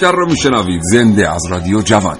کاوشگر 0.00 0.18
رو 0.18 0.30
میشنوید. 0.30 0.82
زنده 0.82 1.30
از 1.30 1.46
رادیو 1.50 1.82
جوان. 1.82 2.18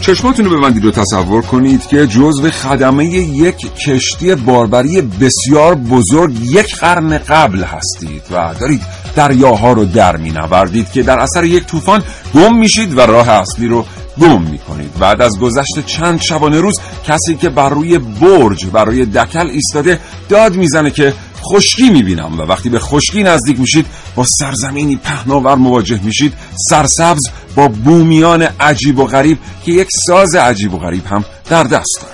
چشماتون 0.00 0.44
رو 0.44 0.58
ببندید 0.58 0.84
و 0.84 0.90
تصور 0.90 1.42
کنید 1.42 1.86
که 1.86 2.06
جزو 2.06 2.50
خدمه 2.50 3.06
یک 3.06 3.56
کشتی 3.86 4.34
باربری 4.34 5.00
بسیار 5.00 5.74
بزرگ 5.74 6.40
یک 6.40 6.76
قرن 6.76 7.18
قبل 7.18 7.62
هستید. 7.64 8.22
و 8.30 8.54
دارید 8.60 9.01
دریاها 9.14 9.72
رو 9.72 9.84
در 9.84 10.16
می 10.16 10.30
نوردید 10.30 10.92
که 10.92 11.02
در 11.02 11.20
اثر 11.20 11.44
یک 11.44 11.66
طوفان 11.66 12.02
گم 12.34 12.56
میشید 12.56 12.98
و 12.98 13.00
راه 13.00 13.28
اصلی 13.28 13.68
رو 13.68 13.86
گم 14.20 14.42
می 14.42 14.58
کنید 14.58 14.98
بعد 14.98 15.22
از 15.22 15.38
گذشت 15.38 15.86
چند 15.86 16.20
شبانه 16.20 16.60
روز 16.60 16.74
کسی 17.06 17.34
که 17.34 17.48
بر 17.48 17.68
روی 17.68 17.98
برج 17.98 18.66
برای 18.66 19.04
دکل 19.04 19.46
ایستاده 19.50 20.00
داد 20.28 20.56
می‌زنه 20.56 20.90
که 20.90 21.14
خشکی 21.42 21.90
می‌بینم 21.90 22.40
و 22.40 22.42
وقتی 22.42 22.68
به 22.68 22.78
خشکی 22.78 23.22
نزدیک 23.22 23.60
میشید 23.60 23.86
با 24.14 24.24
سرزمینی 24.38 24.96
پهناور 24.96 25.54
مواجه 25.54 26.00
میشید. 26.04 26.32
سرسبز 26.68 27.22
با 27.56 27.68
بومیان 27.68 28.42
عجیب 28.42 28.98
و 28.98 29.04
غریب 29.04 29.38
که 29.64 29.72
یک 29.72 29.88
ساز 30.06 30.34
عجیب 30.34 30.74
و 30.74 30.78
غریب 30.78 31.06
هم 31.06 31.24
در 31.50 31.64
دست 31.64 32.00
داره 32.02 32.11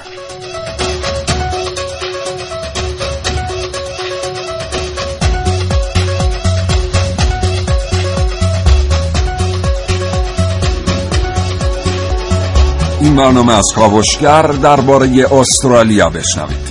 برنامه 13.18 13.52
از 13.52 13.64
کاوشگر 13.74 14.42
درباره 14.42 15.26
استرالیا 15.32 16.08
بشنوید. 16.08 16.68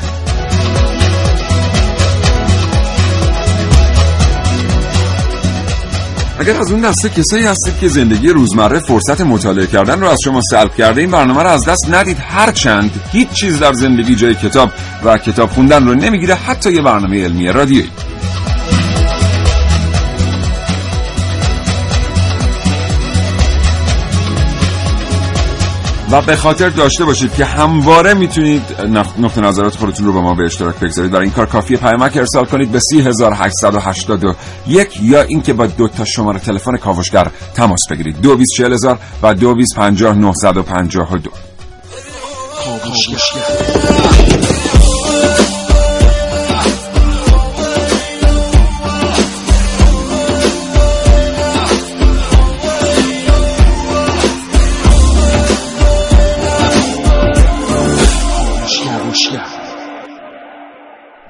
اگر 6.40 6.59
از 6.59 6.72
اون 6.72 6.81
دسته 6.81 7.09
کسایی 7.09 7.46
هستید 7.46 7.80
که 7.80 7.88
زندگی 7.88 8.30
روزمره 8.30 8.80
فرصت 8.80 9.22
مطالعه 9.22 9.68
کردن 9.68 10.00
رو 10.02 10.07
از 10.07 10.18
شما 10.24 10.41
سلب 10.41 10.75
کرده 10.75 11.02
این 11.02 11.12
برنامه 11.12 11.44
رو 11.44 11.50
از 11.50 11.66
دست 11.66 11.90
ندید. 11.90 12.18
هرچند 12.19 12.91
هیچ 13.12 13.30
چیز 13.30 13.59
در 13.59 13.74
زندگی 13.74 14.16
جای 14.16 14.36
کتاب 14.36 14.69
و 15.03 15.18
کتاب 15.18 15.50
خوندن 15.50 15.88
رو 15.88 15.94
نمی‌گیره 15.94 16.36
حتی 16.36 16.72
یه 16.74 16.81
برنامه 16.81 17.24
علمی 17.24 17.47
رادیویی. 17.47 17.90
و 26.12 26.22
به 26.22 26.35
خاطر 26.35 26.69
داشته 26.69 27.06
باشید 27.06 27.34
که 27.34 27.45
همواره 27.45 28.13
می‌تونید 28.13 28.62
نقطه 29.18 29.41
نظرات 29.41 29.75
خودتون 29.75 30.06
رو 30.06 30.13
با 30.13 30.22
ما 30.22 30.34
به 30.34 30.45
اشتراک 30.45 30.75
بگذارید. 30.75 31.12
برای 31.12 31.25
این 31.25 31.34
کار 31.34 31.45
کافی 31.45 31.78
پیامک 31.78 32.18
ارسال 32.18 32.45
کنید 32.45 32.72
به 32.72 32.79
3881 32.79 35.00
یا 35.01 35.22
اینکه 35.22 35.53
با 35.53 35.68
دو 35.68 35.88
تا 35.88 36.06
شماره 36.06 36.40
تلفن 36.40 36.78
کاوشگر 36.78 37.31
تماس 37.56 37.79
بگیرید. 37.90 38.22
224000 38.22 39.00
و 39.23 39.34
2250 39.34 41.18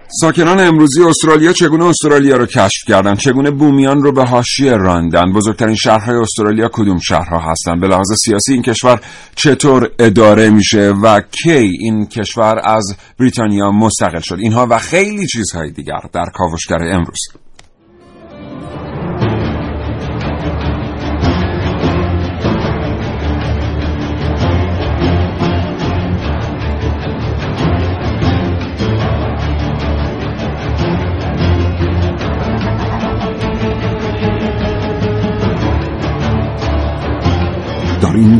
ساکنان 0.09 0.59
امروزی 0.59 1.03
استرالیا 1.03 1.53
چگونه 1.53 1.85
استرالیا 1.85 2.37
رو 2.37 2.45
کشف 2.45 2.83
کردن 2.87 3.15
چگونه 3.15 3.51
بومیان 3.51 4.03
رو 4.03 4.11
به 4.11 4.23
حاشیه 4.23 4.71
راندن 4.71 5.33
بزرگترین 5.33 5.75
شهرهای 5.75 6.17
استرالیا 6.17 6.69
کدوم 6.73 6.99
شهرها 6.99 7.51
هستند؟ 7.51 7.81
به 7.81 7.87
لحاظ 7.87 8.13
سیاسی 8.25 8.53
این 8.53 8.61
کشور 8.61 9.01
چطور 9.35 9.91
اداره 9.99 10.49
میشه 10.49 10.93
و 11.03 11.21
کی 11.21 11.51
این 11.51 12.05
کشور 12.05 12.61
از 12.63 12.95
بریتانیا 13.19 13.71
مستقل 13.71 14.19
شد؟ 14.19 14.37
اینها 14.39 14.67
و 14.69 14.77
خیلی 14.77 15.27
چیزهای 15.27 15.71
دیگر 15.71 15.99
در 16.13 16.25
کاوشگر 16.33 16.83
امروز. 16.91 17.19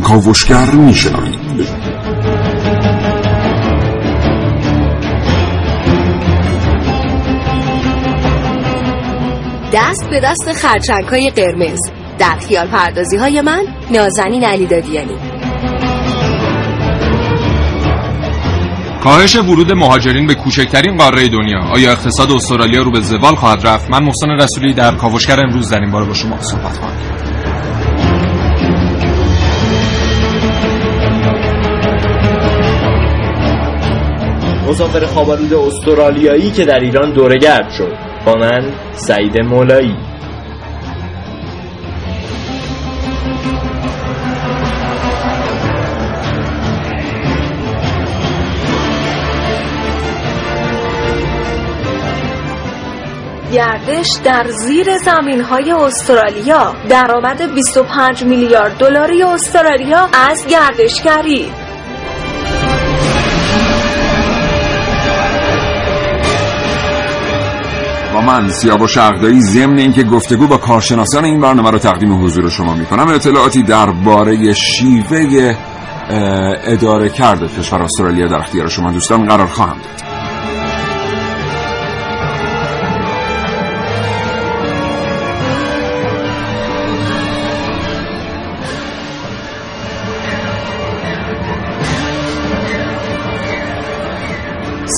کاوشگر 0.04 0.70
میشنوید 0.70 1.38
دست 9.72 10.10
به 10.10 10.20
دست 10.20 10.52
خرچنگ 10.52 11.04
های 11.04 11.30
قرمز. 11.30 11.78
در 12.18 12.36
خیال 12.48 12.66
پردازی 12.66 13.16
های 13.16 13.40
من 13.40 13.64
نازنین 13.90 14.44
علی 14.44 14.66
دادیانی 14.66 15.14
کاهش 19.04 19.36
ورود 19.36 19.72
مهاجرین 19.72 20.26
به 20.26 20.34
کوچکترین 20.34 20.96
قاره 20.96 21.28
دنیا. 21.28 21.60
آیا 21.60 21.92
اقتصاد 21.92 22.32
استرالیا 22.32 22.82
رو 22.82 22.90
به 22.90 23.00
زوال 23.00 23.34
خواهد 23.34 23.66
رفت؟ 23.66 23.90
من 23.90 24.02
محسن 24.02 24.30
رسولی 24.30 24.74
در 24.74 24.94
کاوشگر 24.94 25.40
امروز 25.40 25.70
در 25.70 25.80
این 25.80 25.90
باره 25.90 26.06
با 26.06 26.14
شما 26.14 26.42
صحبت 26.42 26.76
خواهم 26.76 26.96
کرد. 27.08 27.17
مسافر 34.68 35.06
خوابالود 35.06 35.54
استرالیایی 35.54 36.50
که 36.50 36.64
در 36.64 36.80
ایران 36.80 37.12
دورگرد 37.12 37.70
شد 37.70 37.96
با 38.26 38.34
من 38.34 38.72
سعید 38.92 39.40
مولایی. 39.40 39.96
گردش 53.52 54.08
در 54.24 54.46
زیر 54.48 54.98
زمین 54.98 55.40
های 55.40 55.72
استرالیا. 55.72 56.74
درآمد 56.88 57.54
25 57.54 58.24
میلیارد 58.24 58.76
دلاری 58.78 59.22
استرالیا 59.22 60.08
از 60.30 60.46
گردشگری. 60.46 61.67
با 68.18 68.24
من 68.24 68.48
سیاوش 68.48 68.94
شغدایی 68.94 69.40
ضمن 69.40 69.78
اینکه 69.78 70.02
گفتگو 70.02 70.46
با 70.46 70.56
کارشناسان 70.56 71.24
این 71.24 71.40
برنامه 71.40 71.70
رو 71.70 71.78
تقدیم 71.78 72.24
حضور 72.24 72.48
شما 72.50 72.74
می‌کنم 72.74 73.08
اطلاعاتی 73.08 73.62
درباره 73.62 74.52
شیوه 74.52 75.54
اداره 76.64 77.08
کرده 77.08 77.48
کشور 77.48 77.82
استرالیا 77.82 78.26
در 78.26 78.38
اختیار 78.38 78.68
شما 78.68 78.92
دوستان 78.92 79.28
قرار 79.28 79.46
خواهم 79.46 79.76
داد. 79.76 80.07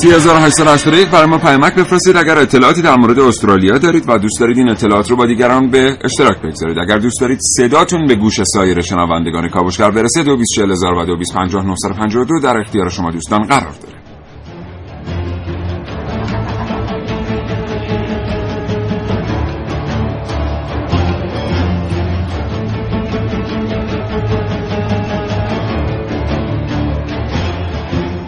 یک 0.05 1.09
برای 1.09 1.27
ما 1.27 1.39
پیامک 1.39 1.75
بفرستید. 1.75 2.17
اگر 2.17 2.39
اطلاعاتی 2.39 2.83
در 2.83 2.97
مورد 2.97 3.19
استرالیا 3.19 3.79
دارید 3.79 4.05
و 4.09 4.19
دوست 4.19 4.41
دارید 4.41 4.59
این 4.59 4.69
اطلاعات 4.69 5.11
رو 5.11 5.17
با 5.17 5.27
دیگران 5.27 5.71
به 5.71 5.99
اشتراک 6.05 6.43
بگذارید. 6.43 6.79
اگر 6.79 6.99
دوست 6.99 7.21
دارید 7.21 7.39
صداتون 7.57 8.07
به 8.07 8.15
گوش 8.15 8.43
سایر 8.43 8.81
شنوندگان 8.81 9.49
کاوشگر 9.49 9.91
برسه 9.91 10.23
224000 10.23 10.95
و 10.95 11.05
225952 11.05 12.41
در 12.41 12.57
اختیار 12.57 12.89
شما 12.89 13.11
دوستان 13.11 13.47
قرار 13.47 13.73
داره. 13.83 14.01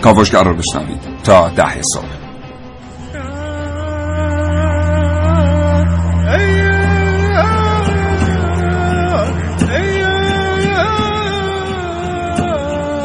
کاوشگر 0.03 0.45
رو 0.45 0.55
بشنوید. 0.55 1.12
تا 1.25 1.49
ده 1.49 1.83
صبح. 1.95 2.23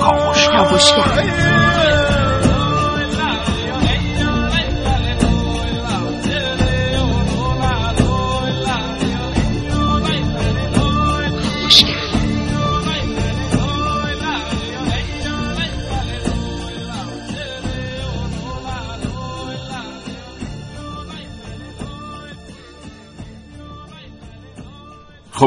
کاوشگر 0.02 1.57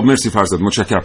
خب 0.01 0.07
مرسی 0.07 0.31
فرزاد 0.31 0.61
متشکرم. 0.61 1.03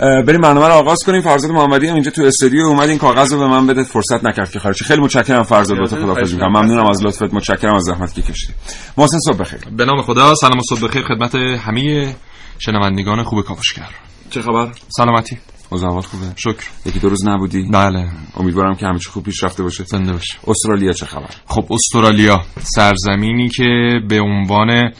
بریم 0.00 0.40
برنامه 0.40 0.66
رو 0.66 0.72
آغاز 0.72 0.98
کنیم. 1.06 1.20
فرزاد 1.20 1.50
محمدی 1.50 1.86
هم 1.86 1.94
اینجا 1.94 2.10
تو 2.10 2.22
استودیو 2.22 2.66
اومد 2.66 2.88
این 2.88 2.98
کاغذ 2.98 3.32
رو 3.32 3.38
به 3.38 3.46
من 3.46 3.66
بده 3.66 3.82
فرصت 3.82 4.24
نکرد 4.24 4.50
که 4.50 4.58
خارجی 4.58 4.84
خیلی 4.84 5.00
متشکرم 5.00 5.42
فرزاد 5.42 5.86
تو 5.86 5.96
خدافظی 5.96 6.34
می‌کنم. 6.34 6.48
ممنونم 6.48 6.86
از 6.86 7.04
لطفت. 7.04 7.34
متشکرم 7.34 7.74
از 7.74 7.82
زحمتی 7.82 8.22
که 8.22 8.32
کشیدی. 8.32 8.52
محسن 8.96 9.18
صبح 9.18 9.36
بخیر. 9.36 9.60
به 9.76 9.84
نام 9.84 10.02
خدا. 10.02 10.34
سلام 10.34 10.58
و 10.58 10.62
صبح 10.68 10.88
بخیر 10.88 11.02
خدمت 11.02 11.34
همه 11.34 12.14
شنوندگان 12.58 13.22
خوب 13.22 13.40
کاوشگر. 13.44 13.88
چه 14.30 14.42
خبر؟ 14.42 14.68
سلامتی. 14.88 15.38
اوضاعات 15.70 16.06
خوبه؟ 16.06 16.26
شکر. 16.36 16.66
یکی 16.86 16.98
دو 16.98 17.08
روز 17.08 17.26
نبودی؟ 17.26 17.68
بله. 17.72 18.08
امیدوارم 18.36 18.74
که 18.74 18.86
همه 18.86 18.98
چی 18.98 19.10
خوب 19.10 19.24
پیش 19.24 19.44
رفته 19.44 19.62
باشه. 19.62 19.84
زنده 19.84 20.12
باشه. 20.12 20.38
استرالیا 20.46 20.92
چه 20.92 21.06
خبر؟ 21.06 21.30
خب 21.46 21.64
استرالیا. 21.70 22.40
سرزمینی 22.60 23.48
که 23.48 24.00
به 24.08 24.20
عنوان 24.20 24.92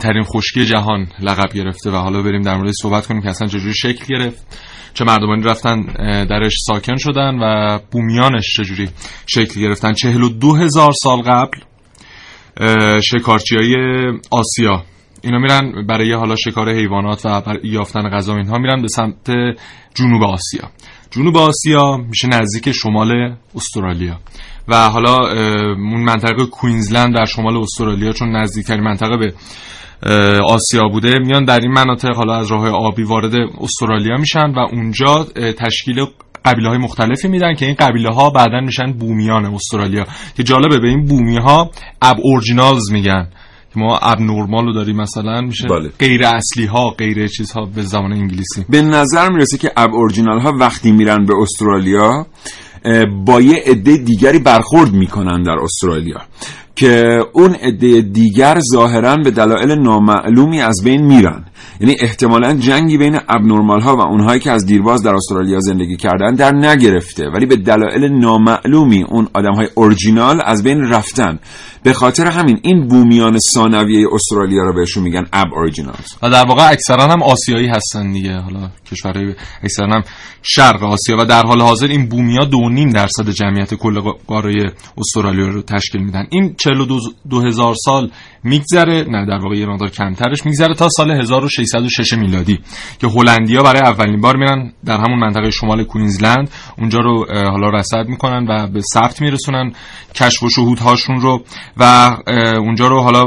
ترین 0.00 0.22
خشکی 0.22 0.64
جهان 0.64 1.06
لقب 1.20 1.52
گرفته 1.54 1.90
و 1.90 1.94
حالا 1.94 2.22
بریم 2.22 2.42
در 2.42 2.56
مورد 2.56 2.72
صحبت 2.82 3.06
کنیم 3.06 3.22
که 3.22 3.28
اصلا 3.28 3.48
چجوری 3.48 3.74
شکل 3.74 4.04
گرفت 4.08 4.46
چه 4.94 5.04
مردمانی 5.04 5.42
رفتن 5.42 5.82
درش 6.24 6.52
ساکن 6.66 6.96
شدن 6.96 7.38
و 7.42 7.78
بومیانش 7.90 8.56
چجوری 8.56 8.88
شکل 9.26 9.60
گرفتن. 9.60 9.92
چهل 9.92 10.22
و 10.22 10.28
دو 10.28 10.54
هزار 10.54 10.92
سال 10.92 11.22
قبل 11.22 11.58
شکارچی 13.00 13.56
های 13.56 13.74
آسیا. 14.30 14.84
اینا 15.22 15.38
میرن 15.38 15.86
برای 15.86 16.12
حالا 16.12 16.36
شکار 16.36 16.70
حیوانات 16.70 17.26
و 17.26 17.42
یافتن 17.62 18.10
غذا 18.10 18.36
اینها 18.36 18.58
میرن 18.58 18.82
به 18.82 18.88
سمت 18.88 19.30
جنوب 19.94 20.22
آسیا. 20.22 20.70
جنوب 21.10 21.36
آسیا 21.36 21.96
میشه 21.96 22.28
نزدیک 22.28 22.72
شمال 22.72 23.36
استرالیا. 23.54 24.18
و 24.68 24.88
حالا 24.88 25.16
اون 25.74 26.04
منطقه 26.04 26.46
کوینزلند 26.46 27.14
در 27.14 27.24
شمال 27.24 27.56
استرالیا 27.56 28.12
چون 28.12 28.36
نزدیکترین 28.36 28.84
منطقه 28.84 29.16
به 29.16 29.34
آسیا 30.40 30.88
بوده 30.92 31.18
میان 31.18 31.44
در 31.44 31.60
این 31.60 31.72
مناطق 31.72 32.14
حالا 32.14 32.34
از 32.34 32.46
راه 32.46 32.68
آبی 32.68 33.02
وارد 33.02 33.34
استرالیا 33.60 34.16
میشن 34.16 34.50
و 34.50 34.58
اونجا 34.58 35.26
تشکیل 35.58 36.06
قبیله 36.44 36.68
های 36.68 36.78
مختلفی 36.78 37.28
میدن 37.28 37.54
که 37.54 37.66
این 37.66 37.74
قبیله 37.74 38.14
ها 38.14 38.30
بعدا 38.30 38.60
میشن 38.60 38.92
بومیان 38.92 39.44
استرالیا. 39.44 40.04
که 40.36 40.42
جالبه 40.42 40.78
به 40.78 40.88
این 40.88 41.04
بومی 41.04 41.36
ها 41.36 41.70
اب 42.02 42.16
اورجینالز 42.22 42.92
میگن. 42.92 43.28
که 43.74 43.80
ما 43.80 43.98
اب 43.98 44.20
نورمال 44.20 44.64
رو 44.64 44.72
داریم 44.72 44.96
مثلا 44.96 45.40
میشه 45.40 45.68
بله. 45.68 45.90
غیر 45.98 46.26
اصلی 46.26 46.66
ها 46.66 46.90
غیر 46.90 47.26
چیزها 47.26 47.64
به 47.74 47.82
زمان 47.82 48.12
انگلیسی. 48.12 48.64
به 48.68 48.82
نظر 48.82 49.28
می‌رسه 49.28 49.58
که 49.58 49.72
اب 49.76 49.94
اورجینال 49.94 50.40
ها 50.40 50.52
وقتی 50.60 50.92
میرن 50.92 51.24
به 51.24 51.34
استرالیا 51.42 52.26
با 53.24 53.40
یه 53.40 53.62
عده 53.66 53.96
دیگری 53.96 54.38
برخورد 54.38 54.92
می‌کنن 54.92 55.42
در 55.42 55.58
استرالیا. 55.62 56.20
که 56.76 57.24
اون 57.32 57.54
عده 57.54 58.00
دیگر 58.00 58.60
ظاهرا 58.72 59.16
به 59.16 59.30
دلایل 59.30 59.72
نامعلومی 59.72 60.60
از 60.60 60.80
بین 60.84 61.06
میرن. 61.06 61.44
یعنی 61.80 61.96
احتمالا 62.00 62.54
جنگی 62.54 62.98
بین 62.98 63.18
ابنرمال 63.28 63.80
ها 63.80 63.96
و 63.96 64.00
اونهایی 64.00 64.40
که 64.40 64.50
از 64.50 64.66
دیرباز 64.66 65.02
در 65.02 65.14
استرالیا 65.14 65.60
زندگی 65.60 65.96
کردن 65.96 66.34
در 66.34 66.52
نگرفته. 66.52 67.24
ولی 67.34 67.46
به 67.46 67.56
دلایل 67.56 68.12
نامعلومی 68.12 69.04
اون 69.08 69.28
آدم 69.34 69.54
های 69.54 69.68
اورجینال 69.74 70.40
از 70.44 70.62
بین 70.62 70.80
رفتن. 70.80 71.38
به 71.82 71.92
خاطر 71.92 72.26
همین 72.26 72.60
این 72.62 72.88
بومیان 72.88 73.38
ثانویه 73.54 74.06
استرالیا 74.12 74.62
رو 74.62 74.74
بهشون 74.74 75.02
میگن 75.02 75.26
اب 75.32 75.54
اورجینالز. 75.54 76.14
و 76.22 76.30
در 76.30 76.44
واقع 76.44 76.70
اکثرا 76.70 77.02
هم 77.06 77.22
آسیایی 77.22 77.66
هستن 77.66 78.12
دیگه. 78.12 78.38
حالا 78.38 78.70
کشورهای 78.90 79.34
اکثرا 79.62 79.94
هم 79.94 80.02
شرق 80.42 80.82
آسیا. 80.82 81.16
و 81.20 81.24
در 81.24 81.42
حال 81.42 81.60
حاضر 81.60 81.86
این 81.86 82.08
بومیا 82.08 82.44
دو 82.44 82.68
نیم 82.68 82.90
درصد 82.90 83.30
جمعیت 83.30 83.74
کل 83.74 84.00
قاره 84.26 84.72
استرالیا 84.98 85.48
رو 85.48 85.62
تشکیل 85.62 86.02
میدن. 86.02 86.26
این 86.30 86.54
42 86.64 87.40
هزار 87.40 87.74
سال 87.84 88.10
میگذره. 88.44 89.04
نه 89.08 89.26
در 89.26 89.38
واقع 89.38 89.56
یه 89.56 89.66
مقدار 89.66 89.88
کمترش 89.88 90.46
میگذره 90.46 90.74
تا 90.74 90.88
سال 90.88 91.10
1606 91.10 92.12
میلادی 92.12 92.58
که 92.98 93.06
هلندیا 93.06 93.62
برای 93.62 93.80
اولین 93.80 94.20
بار 94.20 94.36
میرن 94.36 94.72
در 94.84 94.96
همون 94.96 95.18
منطقه 95.18 95.50
شمال 95.50 95.84
کوینزلند. 95.84 96.50
اونجا 96.78 96.98
رو 96.98 97.26
حالا 97.50 97.68
رصد 97.68 98.08
می‌کنن 98.08 98.46
و 98.48 98.66
به 98.66 98.80
ثبت 98.94 99.20
میرسونن 99.20 99.72
کشف 100.14 100.42
و 100.42 100.50
شهودهاشون 100.50 101.20
رو. 101.20 101.44
و 101.76 102.16
اونجا 102.58 102.88
رو 102.88 103.00
حالا 103.00 103.24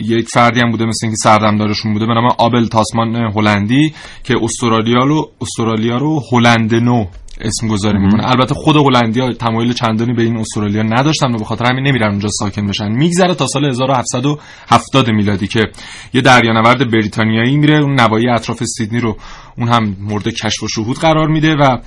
یک 0.00 0.28
فردی 0.28 0.60
هم 0.60 0.70
بوده 0.70 0.84
مثل 0.84 1.06
اینکه 1.06 1.16
سردمدارشون 1.16 1.92
بوده 1.92 2.06
به 2.06 2.14
نام 2.14 2.28
آبل 2.38 2.66
تاسمان 2.66 3.16
هلندی 3.16 3.94
که 4.24 4.34
استرالیا 4.42 5.04
رو 5.04 5.30
استرالیا 5.40 5.96
رو 5.96 6.22
هلند 6.32 6.74
نو 6.74 7.06
اسم 7.40 7.68
گذاری 7.68 7.98
می‌کنه. 7.98 8.30
البته 8.30 8.54
خود 8.54 8.76
هلندیا 8.76 9.32
تمایل 9.32 9.72
چندانی 9.72 10.12
به 10.12 10.22
این 10.22 10.36
استرالیا 10.36 10.82
نداشتن 10.82 11.34
و 11.34 11.38
به 11.38 11.44
خاطر 11.44 11.64
همین 11.64 11.86
نمیرن 11.86 12.10
اونجا 12.10 12.28
ساکن 12.28 12.66
بشن. 12.66 12.88
میگذره 12.88 13.34
تا 13.34 13.46
سال 13.46 13.64
1770 13.64 15.10
میلادی 15.10 15.46
که 15.46 15.70
یه 16.14 16.20
دریانورد 16.20 16.90
بریتانیایی 16.90 17.56
میره. 17.56 17.74
اون 17.74 18.00
نوایی 18.00 18.28
اطراف 18.28 18.64
سیدنی 18.64 19.00
رو 19.00 19.16
اون 19.58 19.68
هم 19.68 19.96
مورد 20.00 20.28
کشف 20.28 20.62
و 20.62 20.68
شهود 20.68 20.98
قرار 20.98 21.28
میده 21.28 21.54
و 21.54 21.78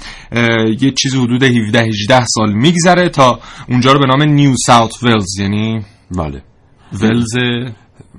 یه 0.82 0.92
چیز 0.92 1.16
حدود 1.16 1.44
17 1.44 1.80
18 1.80 2.25
سال 2.25 2.54
میگذره 2.54 3.10
تا 3.10 3.39
اونجا 3.70 3.94
رو 3.94 4.00
به 4.00 4.06
نام 4.06 4.24
نیو 4.24 4.54
ساوت 4.66 5.04
ولز 5.04 5.39
یعنی 5.39 5.82
بله. 6.12 6.42
ولز 6.94 7.36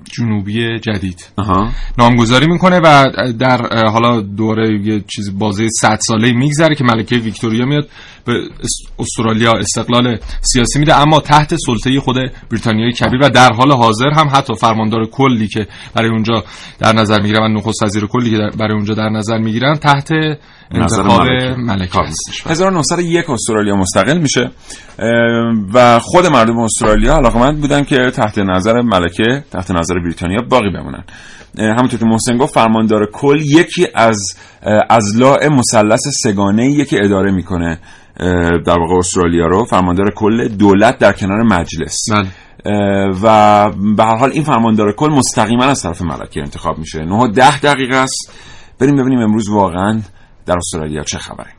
جنوبی 0.03 0.79
جدید. 0.79 1.29
نامگذاری 1.97 2.47
می‌کنه 2.47 2.79
و 2.83 3.05
در 3.39 3.87
حالا 3.87 4.21
دوره 4.21 4.79
یه 4.85 5.03
چیز 5.15 5.37
بازه 5.37 5.67
100 5.81 5.99
ساله 6.01 6.31
میگذره 6.31 6.75
که 6.75 6.83
ملکه 6.83 7.15
ویکتوریا 7.15 7.65
میاد 7.65 7.89
به 8.25 8.33
استرالیا 8.99 9.51
استقلال 9.51 10.17
سیاسی 10.41 10.79
میده. 10.79 10.95
اما 10.95 11.19
تحت 11.19 11.55
سلطه 11.55 11.99
خود 11.99 12.15
بریتانیای 12.51 12.91
کبیر 12.91 13.19
و 13.23 13.29
در 13.29 13.53
حال 13.53 13.71
حاضر 13.71 14.09
هم 14.09 14.29
حتی 14.33 14.55
فرماندار 14.55 15.05
کلی 15.05 15.47
که 15.47 15.67
برای 15.95 16.09
اونجا 16.09 16.43
در 16.79 16.93
نظر 16.93 17.21
می‌گیرن 17.21 17.43
و 17.43 17.47
نخست 17.47 17.83
وزیر 17.83 18.05
کلی 18.05 18.29
که 18.29 18.57
برای 18.57 18.73
اونجا 18.73 18.93
در 18.93 19.09
نظر 19.09 19.37
می‌گیرن 19.37 19.75
تحت 19.75 20.09
انتخاب 20.71 21.27
ملکه. 21.57 21.99
هستش. 21.99 22.47
1901 22.47 23.29
استرالیا 23.29 23.75
مستقل 23.75 24.17
میشه. 24.17 24.51
و 25.73 25.99
خود 25.99 26.25
مردم 26.25 26.57
استرالیا 26.59 27.15
علاقمند 27.15 27.61
بودن 27.61 27.83
که 27.83 28.11
تحت 28.11 28.37
نظر 28.37 28.81
ملکه 28.81 29.43
تحت 29.51 29.71
نظر 29.71 29.88
بریتانیا 29.95 30.41
باقی 30.49 30.69
بمونن. 30.69 31.03
همونطور 31.57 31.99
که 31.99 32.05
محسن 32.05 32.37
گفت 32.37 32.53
فرماندار 32.53 33.09
کل 33.13 33.41
یکی 33.41 33.87
از 33.95 34.35
ازلاع 34.89 35.47
مثلث 35.47 36.07
سگانه 36.23 36.71
یکی 36.71 36.99
اداره 36.99 37.31
می‌کنه 37.31 37.79
در 38.65 38.79
واقع 38.79 38.97
استرالیا 38.97 39.45
رو 39.45 39.65
فرماندار 39.65 40.11
کل 40.11 40.47
دولت 40.47 40.97
در 40.97 41.13
کنار 41.13 41.43
مجلس. 41.43 41.97
بله. 42.11 42.27
و 43.23 43.69
به 43.95 44.03
هر 44.03 44.15
حال 44.15 44.31
این 44.31 44.43
فرماندار 44.43 44.91
کل 44.91 45.09
مستقیما 45.09 45.63
از 45.63 45.81
طرف 45.81 46.01
ملکه 46.01 46.41
انتخاب 46.41 46.77
میشه. 46.77 46.99
9 46.99 47.31
ده 47.35 47.59
دقیقه 47.59 47.95
است. 47.95 48.33
بریم 48.79 48.95
ببینیم 48.95 49.19
امروز 49.19 49.49
واقعا 49.49 50.01
در 50.45 50.57
استرالیا 50.57 51.03
چه 51.03 51.17
خبره. 51.17 51.58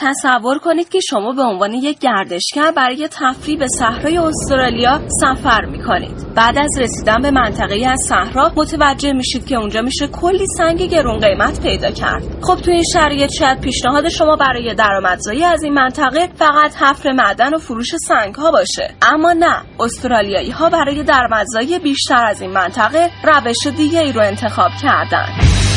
تصور 0.00 0.58
کنید 0.58 0.88
که 0.88 1.00
شما 1.10 1.32
به 1.32 1.42
عنوان 1.42 1.72
یک 1.74 1.98
گردشگر 1.98 2.72
برای 2.76 3.08
تفریح 3.08 3.58
به 3.58 3.66
صحرای 3.78 4.18
استرالیا 4.18 5.00
سفر 5.20 5.64
می 5.64 5.82
کنید. 5.82 6.34
بعد 6.34 6.58
از 6.58 6.78
رسیدن 6.78 7.22
به 7.22 7.30
منطقه 7.30 7.86
از 7.86 7.98
صحرا 8.08 8.52
متوجه 8.56 9.12
میشید 9.12 9.46
که 9.46 9.56
اونجا 9.56 9.80
میشه 9.80 10.06
کلی 10.06 10.46
سنگ 10.58 10.82
گرون 10.82 11.18
قیمت 11.18 11.62
پیدا 11.62 11.90
کرد. 11.90 12.22
خب 12.42 12.56
تو 12.56 12.70
این 12.70 12.84
شرایط 12.92 13.30
شاید 13.38 13.60
پیشنهاد 13.60 14.08
شما 14.08 14.36
برای 14.36 14.74
درآمدزایی 14.74 15.44
از 15.44 15.62
این 15.62 15.74
منطقه 15.74 16.28
فقط 16.34 16.76
حفر 16.76 17.12
معدن 17.12 17.54
و 17.54 17.58
فروش 17.58 17.96
سنگ 18.08 18.34
ها 18.34 18.50
باشه. 18.50 18.94
اما 19.02 19.32
نه، 19.32 19.62
استرالیایی 19.80 20.50
ها 20.50 20.70
برای 20.70 21.02
درآمدزایی 21.02 21.78
بیشتر 21.78 22.26
از 22.26 22.42
این 22.42 22.50
منطقه 22.50 23.10
روش 23.24 23.66
دیگه 23.76 24.00
ای 24.00 24.12
رو 24.12 24.20
انتخاب 24.22 24.70
کردند. 24.82 25.69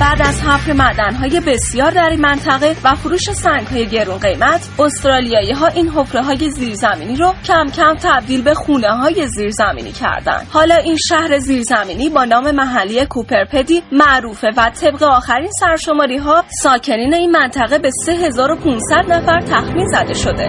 بعد 0.00 0.22
از 0.22 0.42
حفر 0.42 0.72
معدنهای 0.72 1.40
بسیار 1.46 1.90
در 1.90 2.08
این 2.10 2.20
منطقه 2.20 2.76
و 2.84 2.94
فروش 2.94 3.22
سنگهای 3.22 3.86
گرون 3.86 4.18
قیمت 4.18 4.68
استرالیایی 4.78 5.52
ها 5.52 5.66
این 5.66 5.88
حفره 5.88 6.22
های 6.22 6.50
زیرزمینی 6.50 7.16
رو 7.16 7.34
کم 7.46 7.66
کم 7.76 7.94
تبدیل 7.94 8.42
به 8.42 8.54
خونه 8.54 8.88
های 8.88 9.28
زیرزمینی 9.28 9.92
کردن. 9.92 10.42
حالا 10.50 10.74
این 10.76 10.96
شهر 11.08 11.38
زیرزمینی 11.38 12.08
با 12.08 12.24
نام 12.24 12.50
محلی 12.50 13.06
کوپرپدی 13.06 13.82
معروفه 13.92 14.48
و 14.56 14.70
طبق 14.70 15.02
آخرین 15.02 15.50
سرشماری 15.60 16.16
ها 16.16 16.44
ساکنین 16.62 17.14
این 17.14 17.30
منطقه 17.30 17.78
به 17.78 17.90
3500 17.90 19.12
نفر 19.12 19.40
تخمین 19.40 19.86
زده 19.86 20.14
شده. 20.14 20.48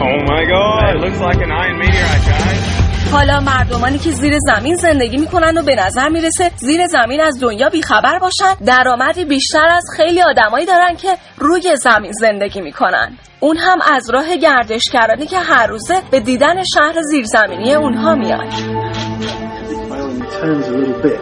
حالا 3.11 3.39
مردمانی 3.39 3.97
که 3.97 4.11
زیر 4.11 4.33
زمین 4.39 4.75
زندگی 4.75 5.17
می‌کنن 5.17 5.57
و 5.57 5.63
به 5.63 5.75
نظر 5.75 6.09
می‌رسه 6.09 6.51
زیر 6.55 6.87
زمین 6.87 7.21
از 7.21 7.39
دنیا 7.41 7.69
بیخبر 7.69 8.19
باشن 8.19 8.53
درآمدی 8.65 9.25
بیشتر 9.25 9.67
از 9.71 9.83
خیلی 9.97 10.21
آدمایی 10.21 10.65
دارن 10.65 10.95
که 10.95 11.17
روی 11.37 11.75
زمین 11.75 12.11
زندگی 12.11 12.61
می‌کنن. 12.61 13.17
اون 13.39 13.57
هم 13.57 13.77
از 13.93 14.09
راه 14.09 14.35
گردشگرانی 14.35 15.25
که 15.25 15.39
هر 15.39 15.67
روزه 15.67 16.01
به 16.11 16.19
دیدن 16.19 16.63
شهر 16.73 17.01
زیرزمینی 17.01 17.73
اونها 17.73 18.15
میاد. 18.15 18.98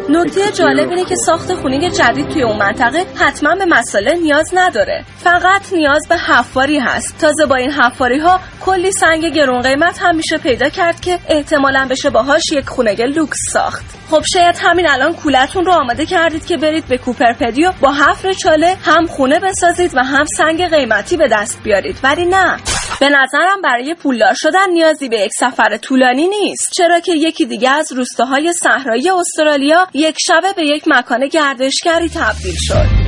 نکته 0.09 0.51
جالب 0.51 0.89
اینه 0.89 1.05
که 1.05 1.15
ساخت 1.15 1.53
خونه 1.53 1.89
جدید 1.89 2.29
توی 2.29 2.43
اون 2.43 2.57
منطقه 2.57 3.05
حتما 3.15 3.55
به 3.55 3.65
مسئله 3.65 4.13
نیاز 4.13 4.51
نداره. 4.53 5.03
فقط 5.17 5.73
نیاز 5.73 6.07
به 6.09 6.17
حفاری 6.17 6.79
هست. 6.79 7.17
تازه 7.21 7.45
با 7.45 7.55
این 7.55 7.71
حفاری 7.71 8.19
ها 8.19 8.39
کلی 8.65 8.91
سنگ 8.91 9.25
گرون 9.25 9.61
قیمت 9.61 9.99
هم 10.01 10.15
میشه 10.15 10.37
پیدا 10.37 10.69
کرد 10.69 11.01
که 11.01 11.19
احتمالا 11.29 11.87
بشه 11.89 12.09
باهاش 12.09 12.43
یک 12.51 12.69
خونه 12.69 12.95
لوکس 12.95 13.37
ساخت. 13.53 13.85
خب 14.09 14.21
شاید 14.33 14.55
همین 14.59 14.89
الان 14.89 15.13
کولتون 15.13 15.65
رو 15.65 15.71
آماده 15.71 16.05
کردید 16.05 16.45
که 16.45 16.57
برید 16.57 16.87
به 16.87 16.97
کوپرپدیو 16.97 17.71
با 17.81 17.93
حفر 17.93 18.33
چاله 18.33 18.75
هم 18.85 19.07
خونه 19.07 19.39
بسازید 19.39 19.91
و 19.95 20.03
هم 20.03 20.25
سنگ 20.37 20.69
قیمتی 20.69 21.17
به 21.17 21.27
دست 21.31 21.63
بیارید. 21.63 21.99
ولی 22.03 22.25
نه. 22.25 22.57
به 22.99 23.09
نظرم 23.09 23.61
برای 23.63 23.93
پولدار 23.93 24.33
شدن 24.33 24.69
نیازی 24.69 25.09
به 25.09 25.19
یک 25.19 25.31
سفر 25.39 25.77
طولانی 25.77 26.27
نیست. 26.27 26.69
چرا 26.77 26.99
که 26.99 27.13
یکی 27.15 27.45
دیگه 27.45 27.69
از 27.69 27.91
روستاهای 27.91 28.53
صحرایی 28.53 29.06
استرالیا 29.09 29.87
یک 29.93 30.15
شبه 30.19 30.53
به 30.55 30.63
یک 30.63 30.83
مکان 30.87 31.27
گردشگری 31.27 32.09
تبدیل 32.09 32.55
شد. 32.57 33.07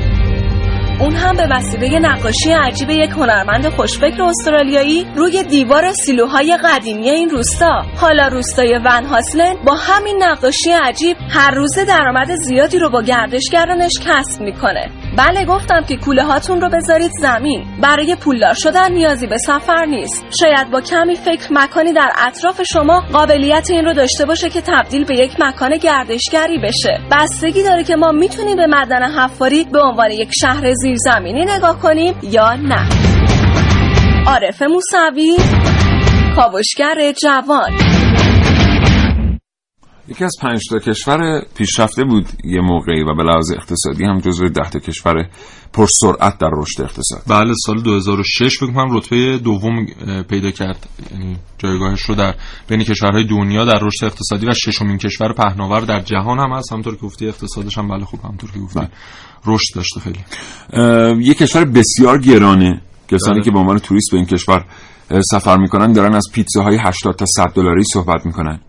اون 1.00 1.14
هم 1.14 1.36
به 1.36 1.48
وسیله 1.50 1.98
نقاشی 1.98 2.52
عجیب 2.52 2.90
یک 2.90 3.10
هنرمند 3.10 3.68
خوشفکر 3.68 4.22
استرالیایی 4.22 5.06
روی 5.16 5.42
دیوار 5.42 5.92
سیلوهای 5.92 6.58
قدیمی 6.64 7.10
این 7.10 7.30
روستا. 7.30 7.82
حالا 7.96 8.28
روستای 8.28 8.74
ون 8.84 9.04
هاسلن 9.04 9.54
با 9.64 9.74
همین 9.74 10.22
نقاشی 10.22 10.70
عجیب 10.70 11.16
هر 11.30 11.50
روزه 11.50 11.84
درآمد 11.84 12.34
زیادی 12.34 12.78
رو 12.78 12.90
با 12.90 13.02
گردشگرانش 13.02 13.92
کسب 14.06 14.42
می‌کنه. 14.42 14.90
بله 15.18 15.44
گفتم 15.44 15.84
که 15.88 15.96
کوله 15.96 16.24
هاتون 16.24 16.60
رو 16.60 16.68
بذارید 16.68 17.10
زمین. 17.20 17.64
برای 17.82 18.16
پولدار 18.16 18.54
شدن 18.54 18.92
نیازی 18.92 19.26
به 19.26 19.38
سفر 19.38 19.84
نیست. 19.84 20.24
شاید 20.40 20.70
با 20.70 20.80
کمی 20.80 21.16
فکر 21.16 21.48
مکانی 21.50 21.92
در 21.92 22.12
اطراف 22.26 22.62
شما 22.72 23.00
قابلیت 23.12 23.70
این 23.70 23.84
رو 23.84 23.94
داشته 23.94 24.26
باشه 24.26 24.50
که 24.50 24.60
تبدیل 24.60 25.04
به 25.04 25.16
یک 25.16 25.32
مکان 25.38 25.76
گردشگری 25.76 26.58
بشه. 26.58 27.00
بستگی 27.10 27.62
داره 27.62 27.84
که 27.84 27.96
ما 27.96 28.12
می‌تونیم 28.12 28.56
به 28.56 28.66
مدن 28.66 29.02
حفاری 29.02 29.64
به 29.64 29.80
عنوان 29.82 30.10
یک 30.10 30.30
شهر 30.40 30.72
زیرزمینی 30.72 31.44
نگاه 31.44 31.80
کنیم 31.80 32.14
یا 32.22 32.54
نه. 32.54 32.88
عارف 34.26 34.62
موسوی 34.62 35.36
کاوشگر 36.36 37.12
جوان. 37.22 37.99
یکی 40.10 40.24
از 40.24 40.36
پنج 40.40 40.60
تا 40.70 40.78
کشور 40.78 41.42
پیشرفته 41.54 42.04
بود 42.04 42.26
یه 42.44 42.60
موقعی 42.60 43.02
و 43.02 43.14
به 43.14 43.22
لحاظ 43.22 43.50
اقتصادی 43.52 44.04
هم 44.04 44.18
جزو 44.18 44.48
ده 44.48 44.70
تا 44.70 44.78
کشور 44.78 45.28
پرسرعت 45.72 46.38
در 46.38 46.50
رشد 46.52 46.82
اقتصاد. 46.82 47.22
بله 47.26 47.54
سال 47.66 47.82
2006 47.82 48.58
فکر 48.58 48.72
کنم 48.72 48.96
رتبه 48.96 49.38
دوم 49.38 49.86
پیدا 50.30 50.50
کرد. 50.50 50.88
یعنی 51.12 51.36
جایگاهش 51.58 52.00
رو 52.00 52.14
در 52.14 52.34
بین 52.68 52.84
کشورهای 52.84 53.24
دنیا 53.24 53.64
در 53.64 53.78
رشد 53.82 54.04
اقتصادی 54.04 54.46
و 54.46 54.54
ششمین 54.54 54.98
کشور 54.98 55.32
پهناور 55.32 55.80
در 55.80 56.00
جهان 56.00 56.38
هم 56.38 56.52
هست. 56.52 56.72
همونطور 56.72 56.94
که 56.96 57.02
گفتی 57.02 57.28
اقتصادش 57.28 57.78
هم 57.78 57.88
بله 57.88 58.04
خوب 58.04 58.20
همونطور 58.24 58.50
که 58.50 58.58
گفتی. 58.58 58.78
بله. 58.78 58.88
رشد 59.46 59.74
داشته 59.74 60.00
خیلی. 60.00 60.18
یه 61.24 61.34
کشور 61.34 61.64
بسیار 61.64 62.20
گرانه. 62.20 62.80
کسانی 63.08 63.34
بله. 63.34 63.44
که 63.44 63.50
به 63.50 63.58
عنوان 63.58 63.78
توریست 63.78 64.10
به 64.10 64.16
این 64.16 64.26
کشور 64.26 64.64
سفر 65.30 65.56
می‌کنن 65.56 65.92
دارن 65.92 66.14
از 66.14 66.24
پیتزاهای 66.32 66.78
80 66.86 67.16
تا 67.16 67.26
100 67.26 67.52
دلاری 67.54 67.84
صحبت 67.84 68.26
می‌کنن. 68.26 68.60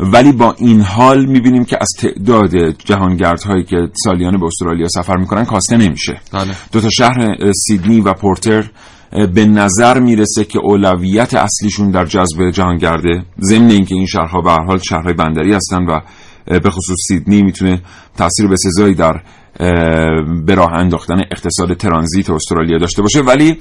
ولی 0.00 0.32
با 0.32 0.54
این 0.58 0.80
حال 0.80 1.26
می‌بینیم 1.26 1.64
که 1.64 1.76
از 1.80 1.88
تعداد 1.98 2.70
جهانگردهایی 2.70 3.64
که 3.64 3.76
سالیانه 4.04 4.38
به 4.38 4.46
استرالیا 4.46 4.88
سفر 4.88 5.16
می‌کنن 5.16 5.44
کاسته 5.44 5.76
نمیشه 5.76 6.20
بله. 6.32 6.52
دو 6.72 6.80
تا 6.80 6.90
شهر 6.90 7.36
سیدنی 7.52 8.00
و 8.00 8.12
پورتر 8.12 8.70
به 9.34 9.46
نظر 9.46 10.00
می‌رسه 10.00 10.44
که 10.44 10.58
اولویت 10.58 11.34
اصلیشون 11.34 11.90
در 11.90 12.04
جذب 12.04 12.50
جهانگرده 12.50 13.24
ضمن 13.40 13.70
اینکه 13.70 13.94
این 13.94 14.06
شهرها 14.06 14.40
به 14.40 14.50
هر 14.50 14.64
حال 14.64 14.78
شهرهای 14.78 15.14
بندری 15.14 15.54
هستن 15.54 15.84
و 15.84 16.00
به 16.46 16.70
خصوص 16.70 16.96
سیدنی 17.08 17.42
می‌تونه 17.42 17.82
تاثیر 18.16 18.46
به 18.46 18.56
سزایی 18.56 18.94
در 18.94 19.22
به 20.46 20.54
راه 20.54 20.72
انداختن 20.72 21.20
اقتصاد 21.30 21.74
ترانزیت 21.74 22.30
استرالیا 22.30 22.78
داشته 22.78 23.02
باشه 23.02 23.20
ولی 23.20 23.58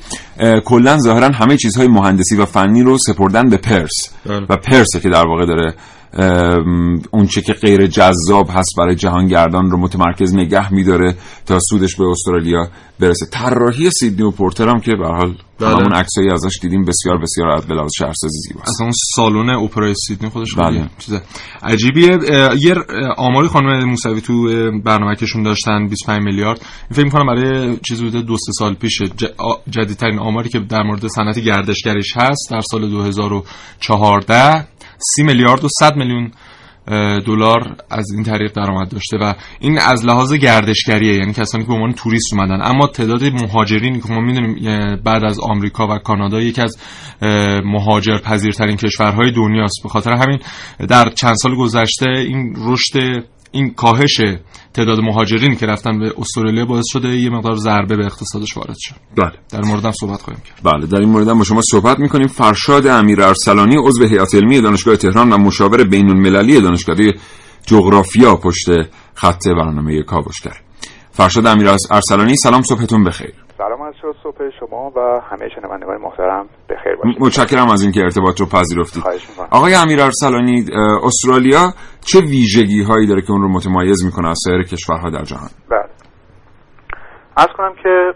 کلا 0.65 0.97
ظاهرا 0.97 1.27
همه 1.27 1.57
چیزهای 1.57 1.87
مهندسی 1.87 2.35
و 2.35 2.45
فنی 2.45 2.83
رو 2.83 2.97
سپردن 2.97 3.49
به 3.49 3.57
پرس 3.57 4.09
بله. 4.25 4.45
و 4.49 4.55
پرسه 4.55 4.99
که 4.99 5.09
در 5.09 5.27
واقع 5.27 5.45
داره 5.45 5.73
اونچه 7.11 7.41
که 7.41 7.53
غیر 7.53 7.87
جذاب 7.87 8.49
هست 8.49 8.75
برای 8.77 8.95
جهانگردان 8.95 9.71
رو 9.71 9.77
متمرکز 9.77 10.35
نگه 10.35 10.73
میداره 10.73 11.15
تا 11.45 11.59
سودش 11.59 11.95
به 11.95 12.03
استرالیا 12.03 12.67
برسه. 12.99 13.25
طراحی 13.25 13.89
سیدنی 13.91 14.27
و 14.27 14.31
پورتر 14.31 14.69
هم 14.69 14.79
که 14.79 14.91
به 14.95 15.07
حال 15.07 15.35
بله. 15.59 15.69
همون 15.69 15.93
عکسایی 15.93 16.29
ازش 16.31 16.59
دیدیم 16.61 16.85
بسیار 16.85 17.17
بسیار 17.17 17.49
از 17.49 17.67
بلاز 17.67 17.91
شهرسازی 17.97 18.39
زیباست. 18.47 18.69
اصلا 18.69 18.85
اون 18.85 18.93
سالن 19.15 19.49
اپرای 19.49 19.93
سیدنی 20.07 20.29
خودش 20.29 20.55
بله. 20.55 20.89
چیز 20.99 21.19
عجیبیه. 21.63 22.17
یه 22.59 22.75
آماری 23.17 23.47
خانم 23.47 23.83
موسوی 23.83 24.21
تو 24.21 24.43
برنامه 24.85 25.15
کشون 25.15 25.43
داشتن 25.43 25.87
25 25.87 26.23
میلیارد. 26.23 26.61
فکر 26.91 27.03
می‌کنم 27.03 27.25
برای 27.25 27.77
چیز 27.87 28.01
بوده 28.01 28.21
دو 28.21 28.37
سه 28.37 28.51
سال 28.51 28.73
پیش 28.73 29.01
جدیدترین 29.69 30.19
آماری 30.19 30.49
که 30.49 30.59
در 30.59 30.83
مورد 30.83 31.07
صنعت 31.07 31.39
گردشگریش 31.39 32.17
هست 32.17 32.47
در 32.51 32.61
سال 32.71 32.89
2014 32.89 34.67
سی 35.15 35.23
میلیارد 35.23 35.63
و 35.63 35.67
100 35.79 35.95
میلیون 35.95 36.31
دلار 37.25 37.75
از 37.89 38.11
این 38.13 38.23
طریق 38.23 38.53
درآمد 38.53 38.89
داشته 38.89 39.17
و 39.21 39.33
این 39.59 39.79
از 39.79 40.05
لحاظ 40.05 40.33
گردشگریه 40.33 41.13
یعنی 41.13 41.33
کسانی 41.33 41.63
که 41.63 41.67
به 41.67 41.73
عنوان 41.73 41.93
توریست 41.93 42.33
اومدن. 42.33 42.61
اما 42.61 42.87
تعداد 42.87 43.23
مهاجرین 43.23 44.01
که 44.01 44.13
ما 44.13 44.21
می‌دونیم 44.21 44.55
بعد 45.03 45.23
از 45.23 45.39
آمریکا 45.39 45.87
و 45.87 45.97
کانادا 45.97 46.41
یکی 46.41 46.61
از 46.61 46.77
مهاجر 47.65 48.17
پذیرترین 48.17 48.77
کشورهای 48.77 49.31
دنیاست. 49.31 49.83
به 49.83 49.89
خاطر 49.89 50.13
همین 50.13 50.39
در 50.89 51.09
چند 51.09 51.35
سال 51.35 51.55
گذشته 51.55 52.09
این 52.09 52.55
رشد 52.57 53.23
این 53.51 53.73
کاهش 53.73 54.21
تعداد 54.73 54.99
مهاجرین 54.99 55.55
که 55.55 55.65
رفتن 55.65 55.99
به 55.99 56.13
استرالیا 56.17 56.65
باعث 56.65 56.85
شده 56.87 57.07
یه 57.07 57.29
مقدار 57.29 57.55
ضربه 57.55 57.95
به 57.95 58.05
اقتصادش 58.05 58.57
وارد 58.57 58.75
شد 58.77 58.95
بله. 59.17 59.31
در 59.49 59.61
موردم 59.61 59.91
صحبت 59.91 60.21
خواهیم 60.21 60.43
کرد. 60.43 60.59
بله 60.63 60.87
در 60.87 60.99
این 60.99 61.09
مورد 61.09 61.33
با 61.33 61.43
شما 61.43 61.61
صحبت 61.71 61.99
می‌کنیم. 61.99 62.27
فرشاد 62.27 62.87
امیر 62.87 63.21
ارسلانی 63.21 63.75
عضو 63.77 64.05
هیئت 64.05 64.35
علمی 64.35 64.61
دانشگاه 64.61 64.95
تهران 64.95 65.33
و 65.33 65.37
مشاور 65.37 65.83
بین 65.83 66.09
المللی 66.09 66.61
دانشکده 66.61 67.13
جغرافیا 67.65 68.35
پشت 68.35 68.67
خط 69.13 69.47
برنامه 69.47 70.03
کاوشگر. 70.03 70.57
فرشاد 71.11 71.47
امیر 71.47 71.69
ارسلانی 71.91 72.35
سلام 72.35 72.61
صبحتون 72.61 73.03
بخیر. 73.03 73.33
از 74.07 74.15
صبح 74.23 74.49
شما 74.59 74.91
و 74.95 75.21
همه 75.31 75.49
شنوندگان 75.55 75.97
محترم 75.97 76.49
بخیر 76.69 76.95
باشید. 76.95 77.21
متشکرم 77.21 77.69
از 77.69 77.81
اینکه 77.81 78.01
ارتباط 78.01 78.39
رو 78.39 78.45
پذیرفتید. 78.45 79.03
آقای 79.51 79.75
امیر 79.75 80.01
ارسلانی 80.01 80.65
استرالیا 81.03 81.73
چه 82.05 82.19
ویژگی 82.19 82.83
هایی 82.83 83.07
داره 83.07 83.21
که 83.21 83.31
اون 83.31 83.41
رو 83.41 83.49
متمایز 83.49 84.05
می‌کنه 84.05 84.29
از 84.29 84.37
سایر 84.45 84.63
کشورها 84.63 85.09
در 85.09 85.23
جهان؟ 85.23 85.49
بله. 85.69 85.89
از 87.37 87.47
کنم 87.57 87.73
که 87.83 88.13